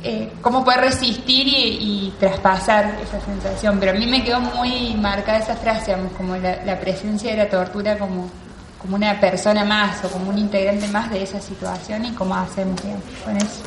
eh, 0.03 0.33
cómo 0.43 0.65
poder 0.65 0.81
resistir 0.81 1.47
y, 1.49 2.15
traspasar 2.19 2.99
esa 3.03 3.21
sensación. 3.21 3.79
Pero 3.79 3.93
a 3.93 3.95
mí 3.95 4.07
me 4.07 4.25
quedó 4.25 4.41
muy 4.41 4.95
marcada 4.95 5.39
esa 5.39 5.57
frase, 5.57 5.95
como 6.17 6.37
la, 6.37 6.81
presencia 6.81 7.31
de 7.31 7.37
la 7.37 7.49
tortura 7.49 7.99
como 7.99 8.31
como 8.79 8.95
una 8.95 9.19
persona 9.21 9.65
más 9.65 10.05
o 10.05 10.09
como 10.09 10.31
un 10.31 10.39
integrante 10.39 10.87
más 10.87 11.11
de 11.11 11.25
esa 11.25 11.41
situación 11.41 12.05
y 12.05 12.13
cómo 12.13 12.37
hacemos 12.37 12.81
con 13.25 13.37
eso. 13.37 13.63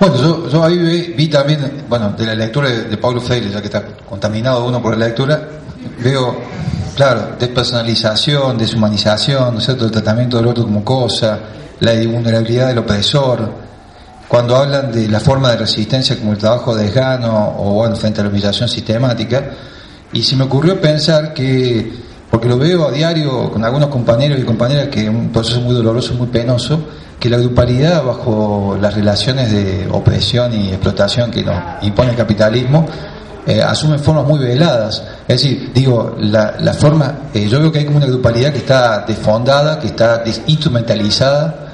Bueno, 0.00 0.16
yo, 0.16 0.48
yo 0.48 0.64
ahí 0.64 0.78
vi, 0.78 1.14
vi, 1.16 1.28
también, 1.28 1.84
bueno, 1.88 2.10
de 2.10 2.26
la 2.26 2.34
lectura 2.34 2.68
de, 2.68 2.84
de 2.84 2.96
Pablo 2.98 3.20
Freire, 3.20 3.50
ya 3.50 3.60
que 3.60 3.66
está 3.66 3.84
contaminado 4.08 4.64
uno 4.64 4.80
por 4.80 4.96
la 4.96 5.06
lectura, 5.06 5.48
veo 6.02 6.36
Claro, 6.98 7.36
despersonalización, 7.38 8.58
deshumanización, 8.58 9.54
¿no 9.54 9.60
es 9.60 9.66
cierto? 9.66 9.84
el 9.84 9.92
tratamiento 9.92 10.36
del 10.36 10.48
otro 10.48 10.64
como 10.64 10.82
cosa, 10.82 11.38
la 11.78 11.92
vulnerabilidad 11.92 12.66
del 12.66 12.78
opresor. 12.78 13.52
Cuando 14.26 14.56
hablan 14.56 14.90
de 14.90 15.06
la 15.06 15.20
forma 15.20 15.52
de 15.52 15.58
resistencia 15.58 16.18
como 16.18 16.32
el 16.32 16.38
trabajo 16.38 16.74
desgano 16.74 17.54
o 17.56 17.74
bueno, 17.74 17.94
frente 17.94 18.20
a 18.20 18.24
la 18.24 18.30
humillación 18.30 18.68
sistemática, 18.68 19.48
y 20.12 20.24
se 20.24 20.34
me 20.34 20.42
ocurrió 20.42 20.80
pensar 20.80 21.32
que, 21.32 21.88
porque 22.30 22.48
lo 22.48 22.58
veo 22.58 22.88
a 22.88 22.90
diario 22.90 23.50
con 23.50 23.64
algunos 23.64 23.88
compañeros 23.88 24.38
y 24.38 24.42
compañeras 24.42 24.88
que 24.88 25.04
es 25.04 25.08
un 25.08 25.30
proceso 25.30 25.60
muy 25.60 25.74
doloroso, 25.74 26.14
muy 26.14 26.28
penoso, 26.28 26.80
que 27.18 27.28
la 27.28 27.38
grupalidad 27.38 28.04
bajo 28.04 28.76
las 28.80 28.94
relaciones 28.94 29.50
de 29.50 29.88
opresión 29.90 30.52
y 30.52 30.68
explotación 30.68 31.30
que 31.30 31.42
nos 31.42 31.82
impone 31.82 32.10
el 32.10 32.16
capitalismo 32.16 32.86
eh, 33.48 33.62
asumen 33.62 33.98
formas 33.98 34.26
muy 34.26 34.38
veladas. 34.38 35.02
Es 35.26 35.40
decir, 35.40 35.70
digo, 35.72 36.16
la, 36.20 36.56
la 36.60 36.74
forma, 36.74 37.30
eh, 37.32 37.48
yo 37.48 37.58
veo 37.58 37.72
que 37.72 37.78
hay 37.78 37.86
como 37.86 37.96
una 37.96 38.06
grupalidad 38.06 38.52
que 38.52 38.58
está 38.58 39.06
desfondada, 39.06 39.78
que 39.78 39.86
está 39.86 40.22
instrumentalizada, 40.46 41.68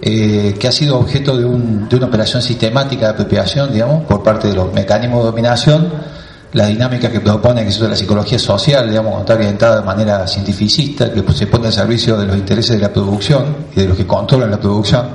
eh, 0.00 0.56
que 0.58 0.68
ha 0.68 0.72
sido 0.72 0.98
objeto 0.98 1.36
de, 1.36 1.44
un, 1.44 1.86
de 1.86 1.96
una 1.96 2.06
operación 2.06 2.40
sistemática 2.40 3.06
de 3.06 3.12
apropiación, 3.12 3.70
digamos, 3.72 4.04
por 4.04 4.22
parte 4.22 4.48
de 4.48 4.54
los 4.54 4.72
mecanismos 4.72 5.20
de 5.20 5.26
dominación, 5.26 5.92
la 6.52 6.66
dinámica 6.66 7.10
que 7.10 7.20
propone, 7.20 7.62
que 7.62 7.68
es 7.68 7.80
la 7.80 7.94
psicología 7.94 8.38
social, 8.38 8.88
digamos, 8.88 9.20
está 9.20 9.34
orientada 9.34 9.80
de 9.80 9.84
manera 9.84 10.26
cientificista, 10.26 11.12
que 11.12 11.22
se 11.32 11.46
pone 11.46 11.66
al 11.66 11.72
servicio 11.72 12.16
de 12.16 12.26
los 12.26 12.36
intereses 12.36 12.76
de 12.76 12.82
la 12.82 12.92
producción 12.92 13.56
y 13.76 13.80
de 13.80 13.88
los 13.88 13.96
que 13.96 14.06
controlan 14.06 14.50
la 14.50 14.58
producción. 14.58 15.06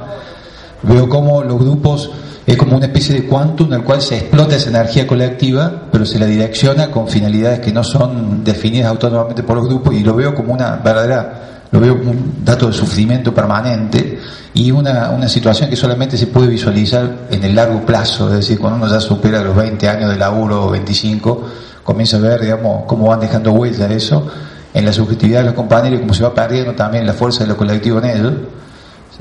Veo 0.83 1.09
cómo 1.09 1.43
los 1.43 1.57
grupos 1.57 2.11
es 2.45 2.57
como 2.57 2.75
una 2.75 2.87
especie 2.87 3.15
de 3.15 3.25
quantum 3.25 3.67
en 3.67 3.79
el 3.79 3.83
cual 3.83 4.01
se 4.01 4.17
explota 4.17 4.57
esa 4.57 4.69
energía 4.69 5.07
colectiva, 5.07 5.83
pero 5.91 6.05
se 6.05 6.19
la 6.19 6.25
direcciona 6.25 6.91
con 6.91 7.07
finalidades 7.07 7.61
que 7.61 7.71
no 7.71 7.83
son 7.83 8.43
definidas 8.43 8.89
autónomamente 8.89 9.43
por 9.43 9.57
los 9.57 9.67
grupos 9.67 9.93
y 9.95 10.03
lo 10.03 10.13
veo 10.13 10.35
como 10.35 10.53
una 10.53 10.75
verdadera, 10.75 11.61
lo 11.71 11.79
veo 11.79 11.97
como 11.97 12.11
un 12.11 12.35
dato 12.43 12.67
de 12.67 12.73
sufrimiento 12.73 13.33
permanente 13.33 14.12
y 14.53 14.71
una, 14.71 15.09
una 15.11 15.27
situación 15.27 15.69
que 15.69 15.75
solamente 15.75 16.17
se 16.17 16.27
puede 16.27 16.47
visualizar 16.47 17.27
en 17.31 17.43
el 17.43 17.55
largo 17.55 17.85
plazo, 17.85 18.29
es 18.29 18.35
decir, 18.35 18.59
cuando 18.59 18.77
uno 18.77 18.87
ya 18.93 18.99
supera 18.99 19.43
los 19.43 19.55
20 19.55 19.89
años 19.89 20.09
de 20.09 20.17
laburo 20.17 20.65
o 20.65 20.69
25, 20.71 21.43
comienza 21.83 22.17
a 22.17 22.19
ver, 22.19 22.41
digamos, 22.41 22.85
cómo 22.85 23.07
van 23.07 23.19
dejando 23.19 23.51
huella 23.51 23.87
eso 23.87 24.27
en 24.73 24.85
la 24.85 24.93
subjetividad 24.93 25.39
de 25.39 25.45
los 25.45 25.53
compañeros 25.53 25.99
y 25.99 26.01
cómo 26.01 26.13
se 26.13 26.23
va 26.23 26.33
perdiendo 26.33 26.73
también 26.73 27.05
la 27.05 27.13
fuerza 27.13 27.43
de 27.43 27.49
lo 27.49 27.57
colectivo 27.57 27.99
en 27.99 28.05
ellos, 28.05 28.33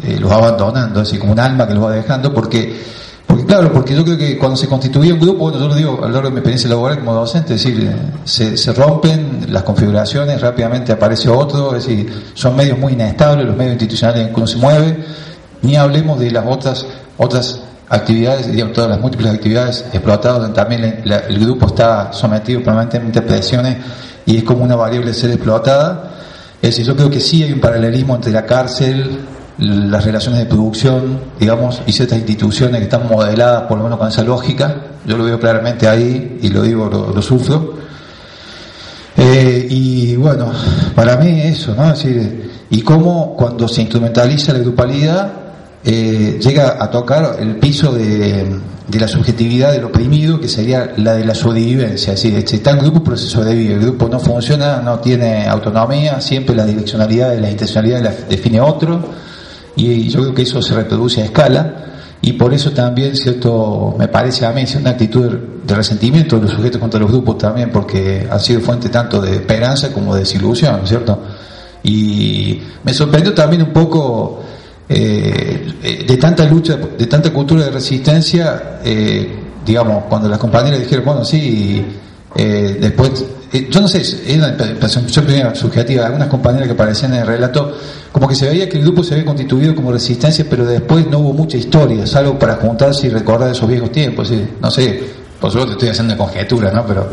eh, 0.03 0.19
los 0.19 0.31
abandonando, 0.31 1.01
así 1.01 1.19
como 1.19 1.33
un 1.33 1.41
alma 1.41 1.67
que 1.67 1.75
los 1.75 1.85
va 1.85 1.93
dejando, 1.93 2.33
porque 2.33 2.81
porque 3.33 3.47
claro, 3.47 3.73
porque 3.73 3.97
yo 3.97 4.05
creo 4.05 4.19
que 4.19 4.37
cuando 4.37 4.59
se 4.59 4.69
constituye 4.69 5.11
un 5.11 5.19
grupo, 5.19 5.45
bueno, 5.45 5.59
yo 5.59 5.67
lo 5.67 5.75
digo 5.75 5.99
a 6.03 6.07
lo 6.07 6.13
largo 6.13 6.29
de 6.29 6.33
mi 6.33 6.37
experiencia 6.41 6.69
laboral 6.69 6.99
como 6.99 7.15
docente, 7.15 7.55
es 7.55 7.65
decir, 7.65 7.91
se, 8.25 8.59
se 8.59 8.73
rompen 8.75 9.47
las 9.49 9.63
configuraciones, 9.63 10.39
rápidamente 10.39 10.93
aparece 10.93 11.31
otro, 11.31 11.75
es 11.75 11.87
decir, 11.87 12.13
son 12.35 12.55
medios 12.55 12.79
muy 12.79 12.93
inestables, 12.93 13.47
los 13.47 13.57
medios 13.57 13.73
institucionales 13.73 14.27
en 14.27 14.35
que 14.35 14.37
uno 14.37 14.47
se 14.47 14.59
mueve, 14.59 15.03
ni 15.63 15.77
hablemos 15.77 16.21
de 16.21 16.31
las 16.31 16.45
otras, 16.47 16.85
otras 17.17 17.63
actividades, 17.89 18.53
digamos, 18.53 18.75
todas 18.75 18.91
las 18.91 19.01
múltiples 19.01 19.33
actividades 19.33 19.87
explotadas, 19.95 20.41
donde 20.41 20.55
también 20.55 21.03
el 21.03 21.39
grupo 21.39 21.69
está 21.69 22.13
sometido 22.13 22.63
permanentemente 22.63 23.21
a 23.21 23.25
presiones 23.25 23.79
y 24.27 24.37
es 24.37 24.45
como 24.45 24.63
una 24.63 24.77
variable 24.77 25.15
ser 25.15 25.31
explotada. 25.31 26.11
Es 26.61 26.77
decir, 26.77 26.85
yo 26.85 26.95
creo 26.95 27.09
que 27.09 27.19
sí 27.19 27.43
hay 27.43 27.55
un 27.55 27.61
paralelismo 27.61 28.15
entre 28.15 28.31
la 28.31 28.45
cárcel, 28.45 29.21
las 29.59 30.05
relaciones 30.05 30.41
de 30.41 30.47
producción, 30.47 31.21
digamos, 31.39 31.83
y 31.87 31.93
ciertas 31.93 32.19
instituciones 32.19 32.79
que 32.79 32.85
están 32.85 33.07
modeladas 33.09 33.63
por 33.63 33.79
lo 33.79 33.85
menos 33.85 33.99
con 33.99 34.09
esa 34.09 34.23
lógica. 34.23 34.77
Yo 35.07 35.17
lo 35.17 35.25
veo 35.25 35.39
claramente 35.39 35.89
ahí 35.89 36.39
y 36.43 36.49
lo 36.49 36.63
digo, 36.63 36.89
lo, 36.89 37.23
sufro. 37.23 37.75
Eh, 39.17 39.67
y 39.69 40.17
bueno, 40.17 40.51
para 40.95 41.17
mí 41.17 41.41
eso, 41.43 41.75
¿no? 41.75 41.93
Es 41.93 42.03
decir, 42.03 42.51
y 42.71 42.81
cómo 42.83 43.37
cuando 43.37 43.69
se 43.69 43.83
instrumentaliza 43.83 44.53
la 44.53 44.61
grupalidad 44.61 45.33
eh, 45.85 46.39
llega 46.41 46.83
a 46.83 46.91
tocar 46.91 47.37
el 47.39 47.57
piso 47.57 47.93
de, 47.93 48.59
de 48.89 49.01
la 49.01 49.09
subjetividad 49.09 49.73
del 49.73 49.85
oprimido, 49.85 50.41
que 50.41 50.49
sería 50.49 50.93
la 50.97 51.15
de 51.15 51.25
la 51.25 51.35
sobrevivencia. 51.35 52.13
Es 52.13 52.23
decir, 52.23 52.39
está 52.39 52.73
en 52.73 52.79
grupo 52.79 53.03
pero 53.03 53.17
se 53.17 53.27
sobrevive. 53.27 53.75
El 53.75 53.81
grupo 53.81 54.09
no 54.09 54.21
funciona, 54.21 54.81
no 54.83 54.99
tiene 54.99 55.47
autonomía, 55.47 56.21
siempre 56.21 56.55
la 56.55 56.65
direccionalidad 56.65 57.35
y 57.35 57.41
la 57.41 57.51
intencionalidad 57.51 58.03
la 58.03 58.11
define 58.29 58.61
otro, 58.61 59.01
y 59.77 60.09
yo 60.09 60.21
creo 60.21 60.35
que 60.35 60.43
eso 60.43 60.61
se 60.63 60.75
reproduce 60.75 61.23
a 61.23 61.25
escala. 61.25 61.77
Y 62.25 62.35
por 62.35 62.55
eso 62.55 62.71
también, 62.71 63.17
cierto, 63.17 63.97
me 63.99 64.07
parece 64.07 64.47
a 64.47 64.53
mí, 64.53 64.65
una 64.79 64.91
actitud 64.91 65.29
de 65.65 65.75
resentimiento 65.75 66.37
de 66.37 66.43
los 66.43 66.53
sujetos 66.53 66.81
contra 66.81 67.01
los 67.01 67.11
grupos 67.11 67.39
también, 67.39 67.71
porque 67.71 68.29
han 68.31 68.39
sido 68.39 68.61
fuente 68.61 68.89
tanto 68.89 69.21
de 69.21 69.35
esperanza 69.35 69.93
como 69.93 70.15
de 70.15 70.21
desilusión, 70.21 70.87
¿cierto? 70.87 71.21
Y 71.83 72.61
me 72.85 72.95
sorprendió 72.95 73.35
también 73.35 73.63
un 73.63 73.73
poco 73.73 74.41
eh, 74.89 76.05
de 76.07 76.17
tanta 76.17 76.45
lucha, 76.45 76.77
de 76.77 77.07
tanta 77.07 77.33
cultura 77.33 77.65
de 77.65 77.73
resistencia, 77.73 78.79
eh, 78.85 79.43
digamos, 79.67 80.05
cuando 80.09 80.29
las 80.29 80.39
compañeras 80.39 80.79
dijeron, 80.79 81.05
bueno, 81.05 81.25
sí, 81.25 81.85
eh, 82.35 82.79
después, 82.81 83.25
eh, 83.53 83.69
yo 83.71 83.81
no 83.81 83.89
sé, 83.89 84.01
es 84.01 84.37
una 84.37 84.57
primera 84.57 85.55
subjetiva, 85.55 86.07
algunas 86.07 86.29
compañeras 86.29 86.67
que 86.67 86.75
aparecían 86.75 87.15
en 87.15 87.21
el 87.21 87.27
relato, 87.27 87.77
como 88.13 88.29
que 88.29 88.35
se 88.35 88.49
veía 88.49 88.69
que 88.69 88.77
el 88.77 88.85
grupo 88.85 89.03
se 89.03 89.15
había 89.15 89.27
constituido 89.27 89.75
como 89.75 89.91
resistencia, 89.91 90.47
pero 90.49 90.65
después 90.65 91.07
no 91.09 91.19
hubo 91.19 91.33
mucha 91.33 91.57
historia, 91.57 92.07
salvo 92.07 92.39
para 92.39 92.57
juntarse 92.57 93.07
y 93.07 93.11
recordar 93.11 93.51
esos 93.51 93.69
viejos 93.69 93.91
tiempos, 93.91 94.29
¿sí? 94.29 94.47
no 94.61 94.71
sé, 94.71 95.03
por 95.41 95.51
supuesto 95.51 95.73
estoy 95.73 95.89
haciendo 95.89 96.17
conjeturas, 96.17 96.73
¿no? 96.73 96.87
Pero, 96.87 97.11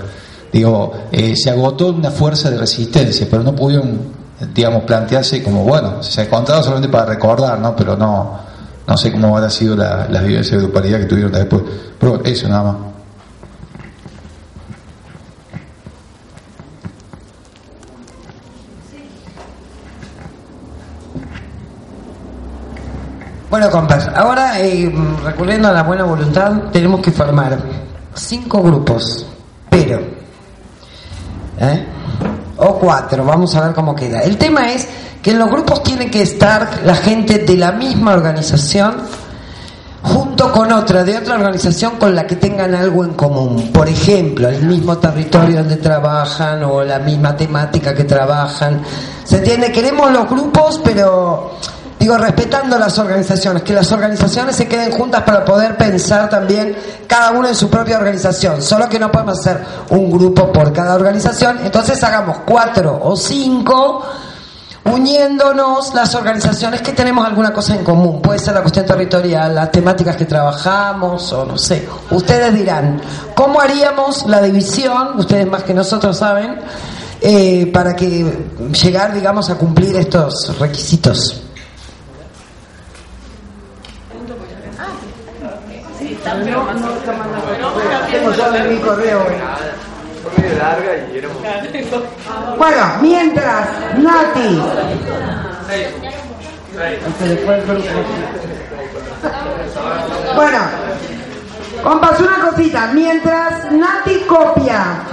digo, 0.51 0.93
eh, 1.11 1.35
se 1.35 1.49
agotó 1.49 1.87
una 1.87 2.11
fuerza 2.11 2.51
de 2.51 2.57
resistencia, 2.57 3.27
pero 3.29 3.43
no 3.43 3.55
pudieron 3.55 4.19
digamos, 4.53 4.83
plantearse 4.83 5.43
como, 5.43 5.63
bueno, 5.63 6.01
se 6.01 6.21
ha 6.21 6.23
encontrado 6.25 6.63
solamente 6.63 6.89
para 6.89 7.05
recordar, 7.05 7.59
¿no? 7.59 7.75
Pero 7.75 7.97
no, 7.97 8.39
no 8.87 8.97
sé 8.97 9.11
cómo 9.11 9.35
habrá 9.35 9.49
sido 9.49 9.75
la, 9.75 10.07
la 10.09 10.21
vivencia 10.21 10.57
de 10.57 10.63
grupalidad 10.63 10.99
que 10.99 11.05
tuvieron 11.05 11.31
después. 11.31 11.61
Pero 11.99 12.23
eso 12.23 12.47
nada 12.47 12.63
más. 12.63 12.75
Bueno, 23.49 23.71
compas, 23.71 24.07
ahora 24.15 24.59
eh, 24.59 24.93
recurriendo 25.23 25.69
a 25.69 25.71
la 25.71 25.81
buena 25.81 26.03
voluntad, 26.03 26.51
tenemos 26.71 27.01
que 27.01 27.11
formar 27.11 27.57
cinco 28.13 28.61
grupos, 28.61 29.25
pero, 29.67 29.99
¿eh? 31.57 31.85
o 32.57 32.75
cuatro, 32.75 33.25
vamos 33.25 33.55
a 33.55 33.65
ver 33.65 33.73
cómo 33.73 33.95
queda. 33.95 34.21
El 34.21 34.37
tema 34.37 34.71
es 34.71 34.87
que 35.23 35.31
en 35.31 35.39
los 35.39 35.49
grupos 35.49 35.81
tiene 35.81 36.11
que 36.11 36.21
estar 36.21 36.81
la 36.85 36.93
gente 36.93 37.39
de 37.39 37.57
la 37.57 37.71
misma 37.71 38.13
organización 38.13 38.97
junto 40.03 40.51
con 40.51 40.71
otra 40.71 41.03
de 41.03 41.17
otra 41.17 41.33
organización 41.35 41.97
con 41.97 42.15
la 42.15 42.27
que 42.27 42.35
tengan 42.35 42.75
algo 42.75 43.03
en 43.03 43.13
común. 43.13 43.71
Por 43.73 43.89
ejemplo, 43.89 44.47
el 44.47 44.61
mismo 44.61 44.99
territorio 44.99 45.57
donde 45.57 45.77
trabajan 45.77 46.63
o 46.63 46.83
la 46.83 46.99
misma 46.99 47.35
temática 47.35 47.95
que 47.95 48.03
trabajan. 48.03 48.81
Se 49.23 49.37
entiende, 49.37 49.71
queremos 49.71 50.11
los 50.11 50.29
grupos, 50.29 50.79
pero 50.83 51.55
digo, 51.99 52.17
respetando 52.17 52.79
las 52.79 52.97
organizaciones, 52.97 53.63
que 53.63 53.73
las 53.73 53.91
organizaciones 53.91 54.55
se 54.55 54.67
queden 54.67 54.91
juntas 54.91 55.23
para 55.23 55.43
poder 55.43 55.75
pensar 55.75 56.29
también 56.29 56.75
cada 57.05 57.31
uno 57.31 57.47
en 57.49 57.55
su 57.55 57.69
propia 57.69 57.97
organización, 57.97 58.61
solo 58.61 58.87
que 58.87 58.97
no 58.97 59.11
podemos 59.11 59.39
hacer 59.39 59.61
un 59.89 60.09
grupo 60.09 60.51
por 60.51 60.71
cada 60.71 60.95
organización, 60.95 61.59
entonces 61.63 62.01
hagamos 62.03 62.37
cuatro 62.45 62.99
o 63.03 63.15
cinco 63.17 64.05
uniéndonos 64.85 65.93
las 65.93 66.15
organizaciones 66.15 66.81
que 66.81 66.93
tenemos 66.93 67.25
alguna 67.25 67.51
cosa 67.51 67.75
en 67.75 67.83
común, 67.83 68.21
puede 68.21 68.39
ser 68.39 68.53
la 68.53 68.61
cuestión 68.61 68.85
territorial, 68.85 69.53
las 69.53 69.69
temáticas 69.69 70.15
que 70.15 70.25
trabajamos 70.25 71.33
o 71.33 71.45
no 71.45 71.57
sé, 71.57 71.87
ustedes 72.11 72.53
dirán, 72.53 73.01
¿cómo 73.35 73.59
haríamos 73.59 74.25
la 74.25 74.41
división? 74.41 75.19
Ustedes 75.19 75.45
más 75.47 75.63
que 75.63 75.73
nosotros 75.73 76.17
saben, 76.17 76.59
eh, 77.21 77.69
para 77.73 77.93
que 77.93 78.47
llegar, 78.81 79.13
digamos, 79.13 79.49
a 79.49 79.55
cumplir 79.55 79.97
estos 79.97 80.57
requisitos. 80.57 81.48
Tengo 88.11 88.31
ya 88.33 88.63
mi 88.63 88.77
correo. 88.77 89.25
Fue 90.23 90.43
medio 90.43 90.57
larga 90.57 90.91
y 91.13 91.17
éramos. 91.17 91.37
Bueno, 92.57 92.77
mientras, 93.01 93.69
Nati. 93.97 94.61
Bueno, 100.35 100.59
compas, 101.83 102.19
una 102.19 102.49
cosita. 102.49 102.91
Mientras 102.93 103.71
Nati 103.71 104.19
copia, 104.27 105.03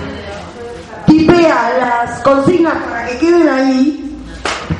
tipea 1.07 1.78
las 1.78 2.20
consignas 2.20 2.74
para 2.85 3.07
que 3.07 3.19
queden 3.19 3.48
ahí, 3.48 4.19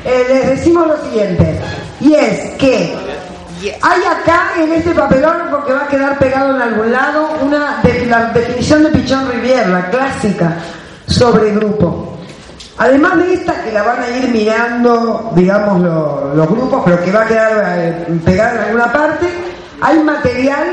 eh, 0.05 0.27
les 0.29 0.47
decimos 0.49 0.87
lo 0.89 0.97
siguiente. 1.05 1.61
Y 2.01 2.15
es 2.15 2.51
que 2.59 3.06
hay 3.83 4.01
acá 4.05 4.51
en 4.59 4.73
este 4.73 4.91
papelón, 4.95 5.37
que 5.67 5.73
va 5.73 5.83
a 5.85 5.89
quedar 5.89 6.19
pegado 6.19 6.55
en 6.57 6.63
algún 6.63 6.93
lado, 6.93 7.29
una 7.43 7.81
la 8.09 8.25
definición 8.33 8.83
de 8.85 8.91
Pichón 8.91 9.29
Rivière, 9.31 9.67
la 9.69 9.89
clásica, 9.91 10.57
sobre 11.07 11.53
grupo. 11.53 12.19
Además 12.79 13.17
de 13.17 13.35
esta, 13.35 13.63
que 13.63 13.73
la 13.73 13.83
van 13.83 14.03
a 14.03 14.09
ir 14.11 14.29
mirando, 14.29 15.33
digamos, 15.35 15.81
lo- 15.81 16.35
los 16.35 16.47
grupos, 16.49 16.83
pero 16.85 17.03
que 17.03 17.11
va 17.11 17.23
a 17.23 17.27
quedar 17.27 17.53
eh, 17.79 18.07
pegada 18.25 18.53
en 18.53 18.59
alguna 18.67 18.93
parte, 18.93 19.27
hay 19.81 19.99
material 20.01 20.65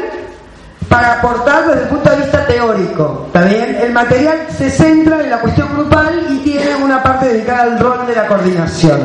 para 0.89 1.13
aportar 1.13 1.65
desde 1.67 1.83
el 1.83 1.87
punto 1.87 2.09
de 2.09 2.17
vista 2.17 2.45
teórico. 2.45 3.23
¿Está 3.27 3.43
bien? 3.43 3.77
El 3.81 3.93
material 3.93 4.47
se 4.57 4.69
centra 4.69 5.21
en 5.21 5.29
la 5.29 5.39
cuestión 5.39 5.69
grupal 5.73 6.27
y 6.29 6.37
tiene 6.39 6.75
una 6.83 7.01
parte 7.01 7.29
dedicada 7.29 7.63
al 7.63 7.79
rol 7.79 8.05
de 8.05 8.15
la 8.15 8.27
coordinación. 8.27 8.99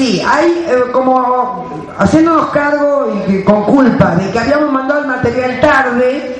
Sí, 0.00 0.22
hay 0.26 0.64
eh, 0.66 0.84
como 0.92 1.68
haciéndonos 1.98 2.46
cargo 2.46 3.22
y 3.28 3.42
con 3.42 3.64
culpa 3.64 4.14
de 4.14 4.30
que 4.30 4.38
habíamos 4.38 4.72
mandado 4.72 5.02
el 5.02 5.08
material 5.08 5.60
tarde, 5.60 6.38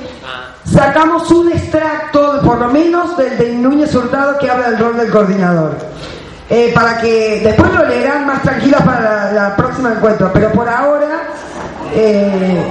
sacamos 0.64 1.30
un 1.30 1.52
extracto, 1.52 2.40
por 2.40 2.56
lo 2.58 2.68
menos, 2.68 3.18
del 3.18 3.36
de 3.36 3.52
Núñez 3.52 3.94
Hurtado 3.94 4.38
que 4.38 4.50
habla 4.50 4.70
del 4.70 4.78
rol 4.78 4.96
del 4.96 5.10
coordinador. 5.10 5.76
Eh, 6.48 6.72
para 6.74 7.02
que 7.02 7.42
después 7.44 7.70
lo 7.74 7.86
leerán 7.86 8.26
más 8.26 8.40
tranquilos 8.40 8.80
para 8.80 9.02
la, 9.02 9.32
la 9.32 9.56
próxima 9.56 9.92
encuentro, 9.92 10.30
pero 10.32 10.50
por 10.52 10.66
ahora. 10.66 11.24
eh, 11.94 12.64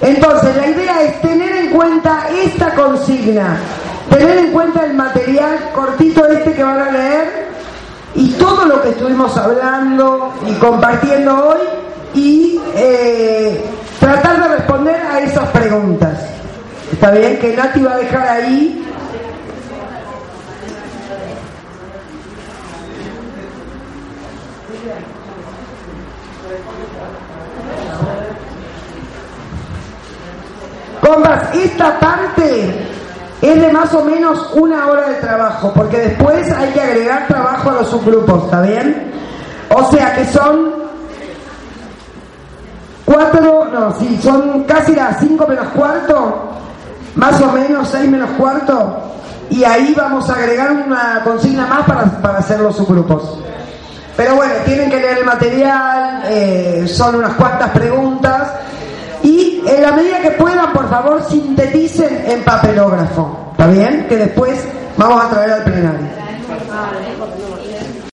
entonces, 0.00 0.56
la 0.56 0.68
idea 0.68 1.02
es 1.02 1.20
tener 1.20 1.54
en 1.54 1.70
cuenta 1.70 2.28
esta 2.30 2.74
consigna, 2.74 3.58
tener 4.08 4.38
en 4.38 4.52
cuenta 4.52 4.86
el 4.86 4.94
material 4.94 5.70
cortito 5.74 6.24
este 6.28 6.54
que 6.54 6.64
van 6.64 6.80
a 6.80 6.90
leer 6.90 7.53
y 8.14 8.28
todo 8.32 8.64
lo 8.64 8.80
que 8.80 8.90
estuvimos 8.90 9.36
hablando 9.36 10.32
y 10.46 10.52
compartiendo 10.54 11.48
hoy 11.48 11.58
y 12.14 12.60
eh, 12.76 13.64
tratar 13.98 14.42
de 14.42 14.56
responder 14.56 14.96
a 14.96 15.20
esas 15.20 15.48
preguntas. 15.50 16.20
Está 16.92 17.10
bien 17.10 17.38
que 17.38 17.56
Nati 17.56 17.82
va 17.82 17.94
a 17.94 17.96
dejar 17.98 18.28
ahí. 18.28 18.80
Compas, 31.00 31.54
esta 31.54 31.98
parte 31.98 32.93
es 33.42 33.60
de 33.60 33.72
más 33.72 33.92
o 33.94 34.04
menos 34.04 34.50
una 34.54 34.86
hora 34.86 35.08
de 35.08 35.14
trabajo, 35.16 35.72
porque 35.74 35.98
después 35.98 36.50
hay 36.52 36.72
que 36.72 36.80
agregar 36.80 37.26
trabajo 37.26 37.70
a 37.70 37.72
los 37.74 37.88
subgrupos, 37.88 38.44
¿está 38.44 38.62
bien? 38.62 39.12
O 39.74 39.90
sea 39.90 40.14
que 40.14 40.24
son 40.26 40.72
cuatro, 43.04 43.66
no, 43.72 43.94
sí, 43.98 44.18
son 44.22 44.64
casi 44.64 44.94
las 44.94 45.18
cinco 45.20 45.46
menos 45.46 45.68
cuarto, 45.68 46.50
más 47.16 47.40
o 47.40 47.52
menos 47.52 47.88
seis 47.88 48.08
menos 48.08 48.30
cuarto, 48.38 48.98
y 49.50 49.64
ahí 49.64 49.94
vamos 49.96 50.28
a 50.30 50.34
agregar 50.34 50.72
una 50.72 51.20
consigna 51.22 51.66
más 51.66 51.86
para, 51.86 52.04
para 52.22 52.38
hacer 52.38 52.60
los 52.60 52.76
subgrupos. 52.76 53.38
Pero 54.16 54.36
bueno, 54.36 54.54
tienen 54.64 54.90
que 54.90 55.00
leer 55.00 55.18
el 55.18 55.24
material, 55.24 56.22
eh, 56.26 56.86
son 56.88 57.16
unas 57.16 57.34
cuantas 57.34 57.70
preguntas. 57.70 58.52
Y 59.24 59.64
en 59.66 59.82
la 59.82 59.92
medida 59.92 60.20
que 60.20 60.32
puedan, 60.32 60.72
por 60.74 60.88
favor, 60.90 61.22
sinteticen 61.28 62.24
en 62.26 62.44
papelógrafo. 62.44 63.48
¿Está 63.52 63.66
bien? 63.68 64.06
Que 64.06 64.18
después 64.18 64.62
vamos 64.98 65.24
a 65.24 65.30
traer 65.30 65.50
al 65.52 65.64
plenario. 65.64 66.06